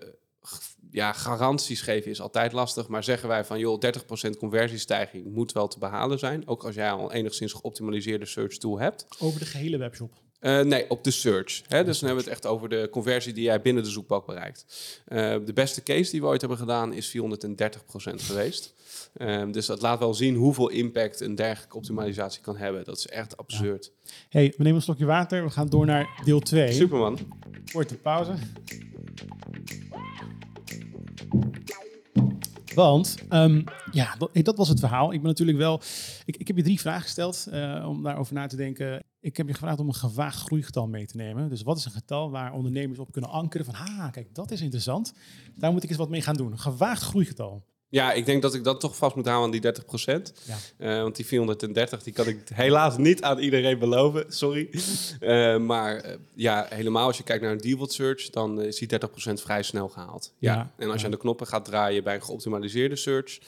ja, 0.92 1.14
garanties 1.14 1.82
geven 1.82 2.12
is 2.12 2.22
altijd 2.22 2.52
lastig, 2.52 2.88
maar 2.88 3.04
zeggen 3.04 3.28
wij 3.28 3.46
van 3.46 3.60
joh, 3.60 3.82
30% 4.28 4.38
conversiestijging 4.38 5.34
moet 5.34 5.52
wel 5.52 5.68
te 5.68 5.80
behalen 5.80 6.20
zijn. 6.20 6.48
Ook 6.48 6.64
als 6.64 6.76
jij 6.76 6.92
al 6.92 7.12
enigszins 7.12 7.54
geoptimaliseerde 7.54 8.26
search 8.26 8.58
tool 8.58 8.80
hebt. 8.80 9.06
Over 9.20 9.40
de 9.40 9.46
gehele 9.46 9.78
webshop? 9.78 10.14
Uh, 10.46 10.62
nee, 10.62 10.90
op 10.90 11.04
de 11.04 11.12
search. 11.12 11.62
Hè? 11.68 11.84
Dus 11.84 12.00
dan 12.00 12.08
hebben 12.08 12.26
we 12.26 12.32
het 12.32 12.40
echt 12.42 12.54
over 12.54 12.70
de 12.70 12.88
conversie 12.92 13.34
die 13.34 13.44
jij 13.44 13.62
binnen 13.62 13.84
de 13.84 13.90
zoekbalk 13.90 14.26
bereikt. 14.26 14.66
Uh, 15.08 15.36
de 15.46 15.54
beste 15.54 15.84
case 15.84 16.12
die 16.12 16.22
we 16.22 16.28
ooit 16.28 16.40
hebben 16.40 16.58
gedaan 16.58 16.94
is 16.94 17.18
430% 17.18 17.20
geweest. 18.16 18.74
Uh, 19.18 19.52
dus 19.52 19.66
dat 19.66 19.82
laat 19.82 20.00
wel 20.00 20.14
zien 20.14 20.36
hoeveel 20.36 20.70
impact 20.70 21.20
een 21.20 21.36
dergelijke 21.36 21.78
optimalisatie 21.78 22.42
kan 22.42 22.58
hebben. 22.58 22.84
Dat 22.84 22.98
is 22.98 23.08
echt 23.08 23.38
absurd. 23.38 23.92
Ja. 24.04 24.12
hey, 24.30 24.48
we 24.58 24.64
nemen 24.64 24.76
een 24.76 24.82
slokje 24.82 25.06
water. 25.06 25.44
We 25.44 25.50
gaan 25.50 25.68
door 25.68 25.86
naar 25.86 26.22
deel 26.24 26.40
2. 26.40 26.72
Superman. 26.72 27.20
Korte 27.72 27.96
pauze. 27.96 28.34
Want 32.76 33.16
um, 33.30 33.64
ja, 33.92 34.16
dat, 34.18 34.30
dat, 34.34 34.58
was 34.58 34.68
het 34.68 34.80
verhaal. 34.80 35.14
Ik 35.14 35.20
ben 35.20 35.30
natuurlijk 35.30 35.58
wel. 35.58 35.82
Ik, 36.26 36.38
ik 36.38 36.48
heb 36.48 36.58
je 36.58 36.64
drie 36.64 36.80
vragen 36.80 37.02
gesteld 37.02 37.48
uh, 37.54 37.86
om 37.88 38.04
daarover 38.04 38.34
na 38.34 38.48
te 38.48 38.56
denken. 38.56 39.04
Ik 39.26 39.38
heb 39.38 39.48
je 39.48 39.54
gevraagd 39.54 39.80
om 39.80 39.88
een 39.88 39.94
gewaagd 39.94 40.40
groeigetal 40.40 40.88
mee 40.88 41.06
te 41.06 41.18
nemen. 41.18 41.50
Dus 41.50 41.62
wat 41.62 41.78
is 41.78 41.86
een 41.86 41.92
getal 41.92 42.32
waar 42.32 42.54
ondernemers 42.54 43.00
op 43.00 43.12
kunnen 43.12 43.30
ankeren 43.30 43.66
van, 43.66 43.76
ah, 43.76 44.12
kijk, 44.12 44.36
dat 44.36 44.52
is 44.52 44.62
interessant. 44.62 45.14
Daar 45.56 45.72
moet 45.72 45.84
ik 45.84 45.90
eens 45.90 45.98
wat 45.98 46.10
mee 46.10 46.22
gaan 46.22 46.36
doen. 46.36 46.60
Gewaagd 46.60 47.02
groeigetal. 47.02 47.64
Ja, 47.90 48.14
ik 48.14 48.26
denk 48.26 48.42
dat 48.42 48.54
ik 48.54 48.64
dat 48.64 48.80
toch 48.80 48.96
vast 48.96 49.16
moet 49.16 49.26
houden 49.26 49.46
aan 49.46 49.52
die 49.52 49.62
30 49.62 49.86
procent. 49.86 50.34
Ja. 50.44 50.96
Uh, 50.96 51.02
want 51.02 51.16
die 51.16 51.26
430, 51.26 52.04
die 52.04 52.14
kan 52.14 52.28
ik 52.28 52.50
helaas 52.54 52.98
niet 52.98 53.22
aan 53.22 53.40
iedereen 53.40 53.80
beloven. 53.80 54.26
Sorry. 54.28 54.70
Uh, 55.20 55.58
maar 55.58 56.06
uh, 56.06 56.16
ja, 56.34 56.66
helemaal 56.70 57.08
als 57.08 57.18
je 57.18 57.24
kijkt 57.24 57.44
naar 57.44 57.52
een 57.52 57.58
default 57.58 57.94
search, 57.94 58.30
dan 58.30 58.62
is 58.62 58.78
die 58.78 58.88
30 58.88 59.10
procent 59.10 59.42
vrij 59.42 59.64
snel 59.64 59.90
gehaald. 59.90 60.34
Ja. 60.38 60.54
ja. 60.54 60.72
En 60.78 60.90
als 60.90 61.00
je 61.00 61.06
aan 61.06 61.12
de 61.12 61.18
knoppen 61.18 61.48
gaat 61.48 61.66
draaien 61.66 62.04
bij 62.04 62.16
een 62.16 62.24
geoptimaliseerde 62.24 62.96
search, 62.96 63.40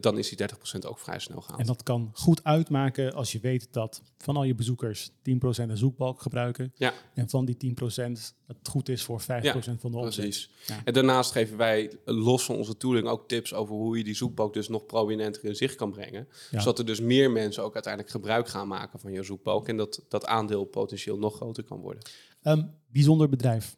dan 0.00 0.18
is 0.18 0.28
die 0.28 0.36
30 0.36 0.56
procent 0.56 0.86
ook 0.86 0.98
vrij 0.98 1.18
snel 1.18 1.40
gehaald. 1.40 1.60
En 1.60 1.66
dat 1.66 1.82
kan 1.82 2.10
goed 2.12 2.44
uitmaken 2.44 3.12
als 3.12 3.32
je 3.32 3.40
weet 3.40 3.68
dat 3.70 4.02
van 4.18 4.36
al 4.36 4.44
je 4.44 4.54
bezoekers 4.54 5.10
10 5.22 5.38
procent 5.38 5.70
een 5.70 5.76
zoekbalk 5.76 6.22
gebruiken. 6.22 6.72
Ja. 6.74 6.92
En 7.14 7.28
van 7.28 7.44
die 7.44 7.56
10 7.56 7.74
procent 7.74 8.34
het 8.46 8.68
goed 8.68 8.88
is 8.88 9.02
voor 9.02 9.20
5% 9.22 9.24
ja, 9.24 9.60
van 9.78 9.90
de 9.90 9.96
omzet. 9.96 10.14
Precies. 10.14 10.50
En 10.84 10.92
daarnaast 10.92 11.32
geven 11.32 11.56
wij 11.56 11.90
los 12.04 12.44
van 12.44 12.56
onze 12.56 12.76
tooling 12.76 13.06
ook 13.06 13.28
tips 13.28 13.54
over 13.54 13.67
hoe 13.76 13.98
je 13.98 14.04
die 14.04 14.14
zoekbalk 14.14 14.54
dus 14.54 14.68
nog 14.68 14.86
prominenter 14.86 15.44
in 15.44 15.56
zicht 15.56 15.74
kan 15.74 15.90
brengen. 15.90 16.28
Ja. 16.50 16.58
Zodat 16.58 16.78
er 16.78 16.86
dus 16.86 17.00
meer 17.00 17.30
mensen 17.30 17.62
ook 17.62 17.74
uiteindelijk 17.74 18.12
gebruik 18.12 18.48
gaan 18.48 18.68
maken 18.68 19.00
van 19.00 19.12
je 19.12 19.22
zoekbalk 19.22 19.68
en 19.68 19.76
dat 19.76 20.04
dat 20.08 20.26
aandeel 20.26 20.64
potentieel 20.64 21.18
nog 21.18 21.36
groter 21.36 21.64
kan 21.64 21.80
worden. 21.80 22.02
Um, 22.42 22.74
bijzonder 22.86 23.28
bedrijf. 23.28 23.76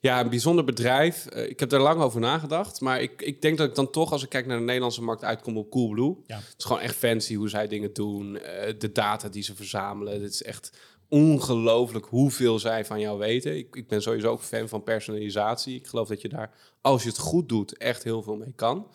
Ja, 0.00 0.20
een 0.20 0.28
bijzonder 0.28 0.64
bedrijf. 0.64 1.26
Uh, 1.32 1.48
ik 1.48 1.60
heb 1.60 1.68
daar 1.68 1.80
lang 1.80 2.00
over 2.00 2.20
nagedacht. 2.20 2.80
Maar 2.80 3.02
ik, 3.02 3.22
ik 3.22 3.42
denk 3.42 3.58
dat 3.58 3.68
ik 3.68 3.74
dan 3.74 3.90
toch, 3.90 4.12
als 4.12 4.22
ik 4.22 4.28
kijk 4.28 4.46
naar 4.46 4.58
de 4.58 4.64
Nederlandse 4.64 5.02
markt, 5.02 5.24
uitkom 5.24 5.56
op 5.56 5.70
Coolblue. 5.70 6.16
Ja. 6.26 6.36
Het 6.36 6.54
is 6.58 6.64
gewoon 6.64 6.82
echt 6.82 6.96
fancy 6.96 7.34
hoe 7.34 7.48
zij 7.48 7.68
dingen 7.68 7.92
doen. 7.92 8.34
Uh, 8.34 8.40
de 8.78 8.92
data 8.92 9.28
die 9.28 9.42
ze 9.42 9.54
verzamelen. 9.54 10.20
Dit 10.20 10.32
is 10.32 10.42
echt 10.42 10.72
ongelooflijk 11.12 12.06
hoeveel 12.06 12.58
zij 12.58 12.84
van 12.84 13.00
jou 13.00 13.18
weten. 13.18 13.56
Ik, 13.56 13.76
ik, 13.76 13.88
ben 13.88 14.02
sowieso 14.02 14.30
ook 14.30 14.40
fan 14.40 14.68
van 14.68 14.82
personalisatie. 14.82 15.74
Ik 15.74 15.86
geloof 15.86 16.08
dat 16.08 16.20
je 16.20 16.28
daar, 16.28 16.50
als 16.80 17.02
je 17.02 17.08
het 17.08 17.18
goed 17.18 17.48
doet, 17.48 17.76
echt 17.76 18.02
heel 18.02 18.22
veel 18.22 18.36
mee 18.36 18.52
kan. 18.56 18.86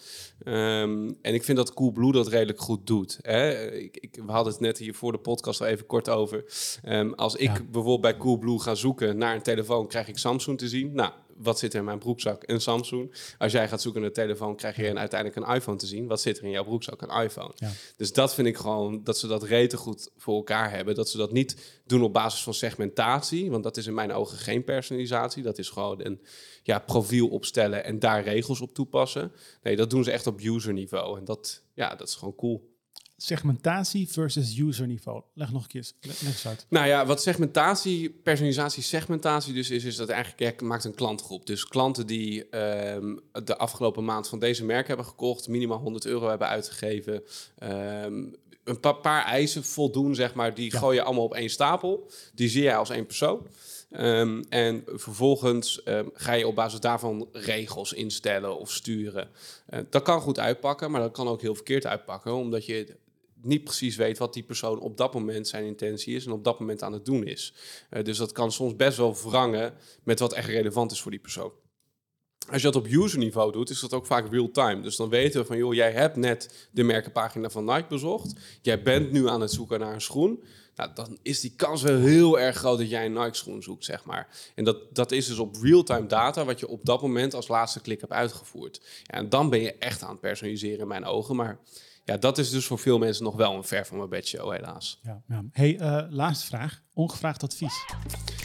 Um, 0.43 1.17
en 1.21 1.33
ik 1.33 1.43
vind 1.43 1.57
dat 1.57 1.73
Coolblue 1.73 2.11
dat 2.11 2.27
redelijk 2.27 2.59
goed 2.59 2.87
doet. 2.87 3.19
Hè? 3.21 3.71
Ik, 3.71 3.97
ik, 3.97 4.19
we 4.25 4.31
hadden 4.31 4.53
het 4.53 4.61
net 4.61 4.77
hier 4.77 4.93
voor 4.93 5.11
de 5.11 5.17
podcast 5.17 5.61
al 5.61 5.67
even 5.67 5.85
kort 5.85 6.09
over. 6.09 6.43
Um, 6.85 7.13
als 7.13 7.35
ik 7.35 7.57
ja. 7.57 7.63
bijvoorbeeld 7.63 8.01
bij 8.01 8.17
Coolblue 8.17 8.59
ga 8.59 8.75
zoeken 8.75 9.17
naar 9.17 9.35
een 9.35 9.41
telefoon, 9.41 9.87
krijg 9.87 10.07
ik 10.07 10.17
Samsung 10.17 10.57
te 10.57 10.67
zien. 10.67 10.93
Nou, 10.93 11.11
wat 11.37 11.59
zit 11.59 11.73
er 11.73 11.79
in 11.79 11.85
mijn 11.85 11.99
broekzak? 11.99 12.43
Een 12.45 12.61
Samsung. 12.61 13.13
Als 13.37 13.51
jij 13.51 13.67
gaat 13.67 13.81
zoeken 13.81 14.01
naar 14.01 14.09
een 14.09 14.15
telefoon, 14.15 14.55
krijg 14.55 14.75
je 14.75 14.87
een, 14.87 14.99
uiteindelijk 14.99 15.47
een 15.47 15.55
iPhone 15.55 15.77
te 15.77 15.85
zien. 15.85 16.07
Wat 16.07 16.21
zit 16.21 16.37
er 16.37 16.43
in 16.43 16.49
jouw 16.49 16.63
broekzak? 16.63 17.01
Een 17.01 17.23
iPhone. 17.23 17.51
Ja. 17.55 17.71
Dus 17.95 18.13
dat 18.13 18.33
vind 18.33 18.47
ik 18.47 18.57
gewoon, 18.57 19.03
dat 19.03 19.17
ze 19.17 19.27
dat 19.27 19.43
rete 19.43 19.77
goed 19.77 20.09
voor 20.17 20.35
elkaar 20.35 20.71
hebben. 20.71 20.95
Dat 20.95 21.09
ze 21.09 21.17
dat 21.17 21.31
niet 21.31 21.81
doen 21.85 22.03
op 22.03 22.13
basis 22.13 22.43
van 22.43 22.53
segmentatie, 22.53 23.51
want 23.51 23.63
dat 23.63 23.77
is 23.77 23.87
in 23.87 23.93
mijn 23.93 24.13
ogen 24.13 24.37
geen 24.37 24.63
personalisatie. 24.63 25.43
Dat 25.43 25.57
is 25.57 25.69
gewoon 25.69 26.05
een 26.05 26.21
ja, 26.63 26.79
profiel 26.79 27.27
opstellen 27.27 27.83
en 27.83 27.99
daar 27.99 28.23
regels 28.23 28.61
op 28.61 28.73
toepassen. 28.73 29.31
Nee, 29.61 29.75
dat 29.75 29.89
doen 29.89 30.03
ze 30.03 30.11
echt 30.11 30.27
op 30.27 30.39
user 30.39 30.73
niveau. 30.73 31.17
En 31.17 31.25
dat, 31.25 31.63
ja, 31.73 31.95
dat 31.95 32.07
is 32.07 32.15
gewoon 32.15 32.35
cool 32.35 32.75
segmentatie 33.17 34.07
versus 34.07 34.57
user 34.57 34.87
niveau. 34.87 35.21
Leg 35.33 35.51
nog 35.51 35.61
een 35.61 35.67
keer 35.67 35.91
leg 36.01 36.21
eens 36.25 36.47
uit. 36.47 36.65
Nou 36.69 36.87
ja, 36.87 37.05
wat 37.05 37.21
segmentatie, 37.21 38.09
personalisatie, 38.09 38.83
segmentatie 38.83 39.53
dus 39.53 39.69
is, 39.69 39.83
is 39.83 39.95
dat 39.95 40.09
eigenlijk 40.09 40.61
maakt 40.61 40.83
een 40.83 40.95
klantgroep. 40.95 41.45
Dus 41.45 41.67
klanten 41.67 42.07
die 42.07 42.57
um, 42.57 43.19
de 43.43 43.57
afgelopen 43.57 44.05
maand 44.05 44.27
van 44.27 44.39
deze 44.39 44.65
merk 44.65 44.87
hebben 44.87 45.05
gekocht, 45.05 45.47
minimaal 45.47 45.79
100 45.79 46.05
euro 46.05 46.29
hebben 46.29 46.47
uitgegeven, 46.47 47.23
um, 47.63 48.35
een 48.63 48.79
pa 48.79 48.91
paar 48.91 49.25
eisen 49.25 49.63
voldoen, 49.63 50.15
zeg 50.15 50.33
maar, 50.33 50.53
die 50.53 50.71
ja. 50.71 50.79
gooi 50.79 50.95
je 50.95 51.03
allemaal 51.03 51.23
op 51.23 51.33
één 51.33 51.49
stapel. 51.49 52.09
Die 52.33 52.49
zie 52.49 52.63
jij 52.63 52.77
als 52.77 52.89
één 52.89 53.05
persoon. 53.05 53.47
Um, 53.91 54.43
en 54.49 54.83
vervolgens 54.85 55.81
um, 55.85 56.09
ga 56.13 56.33
je 56.33 56.47
op 56.47 56.55
basis 56.55 56.79
daarvan 56.79 57.27
regels 57.31 57.93
instellen 57.93 58.59
of 58.59 58.71
sturen. 58.71 59.29
Uh, 59.69 59.79
dat 59.89 60.01
kan 60.01 60.21
goed 60.21 60.39
uitpakken, 60.39 60.91
maar 60.91 61.01
dat 61.01 61.11
kan 61.11 61.27
ook 61.27 61.41
heel 61.41 61.55
verkeerd 61.55 61.85
uitpakken, 61.85 62.33
omdat 62.33 62.65
je 62.65 62.95
niet 63.41 63.63
precies 63.63 63.95
weet 63.95 64.17
wat 64.17 64.33
die 64.33 64.43
persoon 64.43 64.79
op 64.79 64.97
dat 64.97 65.13
moment 65.13 65.47
zijn 65.47 65.65
intentie 65.65 66.15
is 66.15 66.25
en 66.25 66.31
op 66.31 66.43
dat 66.43 66.59
moment 66.59 66.83
aan 66.83 66.93
het 66.93 67.05
doen 67.05 67.25
is. 67.25 67.53
Uh, 67.89 68.03
dus 68.03 68.17
dat 68.17 68.31
kan 68.31 68.51
soms 68.51 68.75
best 68.75 68.97
wel 68.97 69.15
wrangen 69.15 69.73
met 70.03 70.19
wat 70.19 70.33
echt 70.33 70.47
relevant 70.47 70.91
is 70.91 71.01
voor 71.01 71.11
die 71.11 71.19
persoon. 71.19 71.51
Als 72.49 72.61
je 72.61 72.71
dat 72.71 72.75
op 72.75 72.87
user 72.87 73.19
niveau 73.19 73.51
doet, 73.51 73.69
is 73.69 73.79
dat 73.79 73.93
ook 73.93 74.05
vaak 74.05 74.31
real-time. 74.31 74.81
Dus 74.81 74.95
dan 74.95 75.09
weten 75.09 75.41
we 75.41 75.47
van, 75.47 75.57
joh, 75.57 75.73
jij 75.73 75.91
hebt 75.91 76.15
net 76.15 76.67
de 76.71 76.83
merkenpagina 76.83 77.49
van 77.49 77.65
Nike 77.65 77.85
bezocht. 77.89 78.33
Jij 78.61 78.81
bent 78.81 79.11
nu 79.11 79.27
aan 79.27 79.41
het 79.41 79.51
zoeken 79.51 79.79
naar 79.79 79.93
een 79.93 80.01
schoen. 80.01 80.43
Nou, 80.75 80.93
dan 80.93 81.17
is 81.21 81.39
die 81.39 81.53
kans 81.55 81.81
wel 81.81 81.97
heel 81.97 82.39
erg 82.39 82.55
groot 82.55 82.77
dat 82.77 82.89
jij 82.89 83.05
een 83.05 83.13
Nike-schoen 83.13 83.63
zoekt, 83.63 83.85
zeg 83.85 84.05
maar. 84.05 84.51
En 84.55 84.63
dat, 84.63 84.95
dat 84.95 85.11
is 85.11 85.27
dus 85.27 85.39
op 85.39 85.55
real-time 85.61 86.05
data 86.07 86.45
wat 86.45 86.59
je 86.59 86.67
op 86.67 86.85
dat 86.85 87.01
moment 87.01 87.33
als 87.33 87.47
laatste 87.47 87.81
klik 87.81 87.99
hebt 87.99 88.11
uitgevoerd. 88.11 88.81
Ja, 89.03 89.13
en 89.13 89.29
dan 89.29 89.49
ben 89.49 89.61
je 89.61 89.73
echt 89.73 90.03
aan 90.03 90.11
het 90.11 90.19
personaliseren 90.19 90.79
in 90.79 90.87
mijn 90.87 91.05
ogen. 91.05 91.35
Maar 91.35 91.59
ja, 92.07 92.17
dat 92.17 92.37
is 92.37 92.49
dus 92.49 92.65
voor 92.65 92.79
veel 92.79 92.97
mensen 92.97 93.23
nog 93.23 93.35
wel 93.35 93.53
een 93.53 93.63
ver 93.63 93.85
van 93.85 93.97
mijn 93.97 94.09
bedshow, 94.09 94.51
helaas. 94.51 94.99
Ja, 95.03 95.21
ja. 95.27 95.43
Hey, 95.51 95.79
uh, 95.79 96.03
laatste 96.09 96.45
vraag. 96.45 96.83
Ongevraagd 96.97 97.43
advies? 97.43 97.85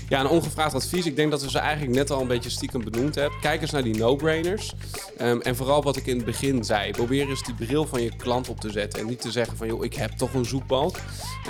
Ja, 0.08 0.20
een 0.20 0.28
ongevraagd 0.28 0.74
advies. 0.74 1.06
Ik 1.06 1.16
denk 1.16 1.30
dat 1.30 1.42
we 1.42 1.50
ze 1.50 1.58
eigenlijk 1.58 1.96
net 1.96 2.10
al 2.10 2.20
een 2.20 2.26
beetje 2.26 2.50
stiekem 2.50 2.84
benoemd 2.84 3.14
hebben. 3.14 3.40
Kijk 3.40 3.60
eens 3.60 3.70
naar 3.70 3.82
die 3.82 3.96
no-brainers. 3.96 4.72
Ehm, 5.16 5.38
en 5.40 5.56
vooral 5.56 5.82
wat 5.82 5.96
ik 5.96 6.06
in 6.06 6.16
het 6.16 6.24
begin 6.24 6.64
zei. 6.64 6.90
Probeer 6.90 7.28
eens 7.28 7.42
die 7.42 7.54
bril 7.54 7.86
van 7.86 8.02
je 8.02 8.16
klant 8.16 8.48
op 8.48 8.60
te 8.60 8.70
zetten. 8.70 9.00
En 9.00 9.06
niet 9.06 9.20
te 9.20 9.30
zeggen 9.30 9.56
van, 9.56 9.66
joh, 9.66 9.84
ik 9.84 9.94
heb 9.94 10.10
toch 10.10 10.34
een 10.34 10.44
zoekbalk. 10.44 10.96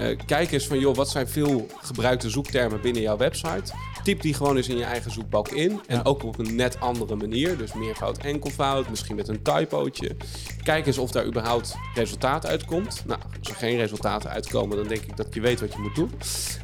Uh, 0.00 0.18
kijk 0.26 0.52
eens 0.52 0.66
van, 0.66 0.78
joh, 0.78 0.96
wat 0.96 1.10
zijn 1.10 1.28
veel 1.28 1.66
gebruikte 1.80 2.30
zoektermen 2.30 2.80
binnen 2.80 3.02
jouw 3.02 3.16
website? 3.16 3.72
Typ 4.02 4.22
die 4.22 4.34
gewoon 4.34 4.56
eens 4.56 4.68
in 4.68 4.76
je 4.76 4.84
eigen 4.84 5.10
zoekbalk 5.10 5.48
in. 5.48 5.80
En 5.86 6.04
ook 6.04 6.22
op 6.22 6.38
een 6.38 6.54
net 6.54 6.80
andere 6.80 7.16
manier. 7.16 7.56
Dus 7.56 7.72
meervoud, 7.72 8.18
enkelvoud, 8.18 8.88
misschien 8.90 9.16
met 9.16 9.28
een 9.28 9.42
typootje. 9.42 10.16
Kijk 10.62 10.86
eens 10.86 10.98
of 10.98 11.10
daar 11.10 11.26
überhaupt 11.26 11.76
resultaat 11.94 12.46
uitkomt. 12.46 13.02
Nou, 13.06 13.20
als 13.38 13.48
er 13.48 13.54
geen 13.54 13.76
resultaten 13.76 14.30
uitkomen, 14.30 14.76
dan 14.76 14.88
denk 14.88 15.02
ik 15.02 15.16
dat 15.16 15.34
je 15.34 15.40
weet 15.40 15.60
wat 15.60 15.72
je 15.72 15.78
moet 15.78 15.94
doen. 15.94 16.10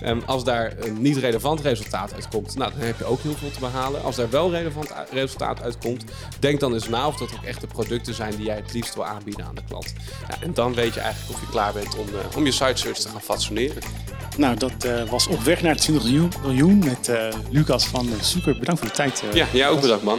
Um, 0.05 0.23
als 0.29 0.45
daar 0.45 0.73
een 0.79 1.03
niet 1.03 1.17
relevant 1.17 1.61
resultaat 1.61 2.15
uitkomt, 2.15 2.55
nou, 2.57 2.73
dan 2.73 2.81
heb 2.81 2.99
je 2.99 3.05
ook 3.05 3.21
heel 3.21 3.35
veel 3.35 3.51
te 3.51 3.61
behalen. 3.61 4.03
Als 4.03 4.17
daar 4.17 4.31
wel 4.31 4.51
relevant 4.51 4.93
resultaat 5.13 5.63
uitkomt, 5.63 6.05
denk 6.39 6.61
dan 6.61 6.75
eens 6.75 6.89
na 6.89 7.07
of 7.07 7.17
dat 7.17 7.33
ook 7.33 7.45
echt 7.45 7.61
de 7.61 7.67
producten 7.67 8.15
zijn 8.15 8.37
die 8.37 8.45
jij 8.45 8.57
het 8.57 8.73
liefst 8.73 8.95
wil 8.95 9.05
aanbieden 9.05 9.45
aan 9.45 9.55
de 9.55 9.63
klant. 9.69 9.95
Ja, 10.29 10.35
en 10.41 10.55
dan 10.55 10.75
weet 10.75 10.95
je 10.95 11.01
eigenlijk 11.01 11.35
of 11.35 11.41
je 11.41 11.51
klaar 11.51 11.73
bent 11.73 11.97
om, 11.97 12.07
uh, 12.09 12.37
om 12.37 12.45
je 12.45 12.53
site 12.53 12.75
search 12.75 12.99
te 12.99 13.09
gaan 13.09 13.21
fatsoeneren. 13.21 13.83
Nou, 14.37 14.57
dat 14.57 14.85
uh, 14.85 15.11
was 15.11 15.27
op 15.27 15.41
weg 15.41 15.63
naar 15.63 15.73
het 15.73 15.81
20 15.81 16.41
miljoen 16.43 16.79
met 16.79 17.09
uh, 17.09 17.29
Lucas 17.51 17.87
van 17.87 18.09
Zoeker. 18.21 18.59
Bedankt 18.59 18.81
voor 18.81 18.91
de 18.91 18.97
tijd. 18.97 19.23
ja, 19.33 19.47
jij 19.53 19.69
ook 19.69 19.81
bedankt 19.81 20.05
man. 20.05 20.19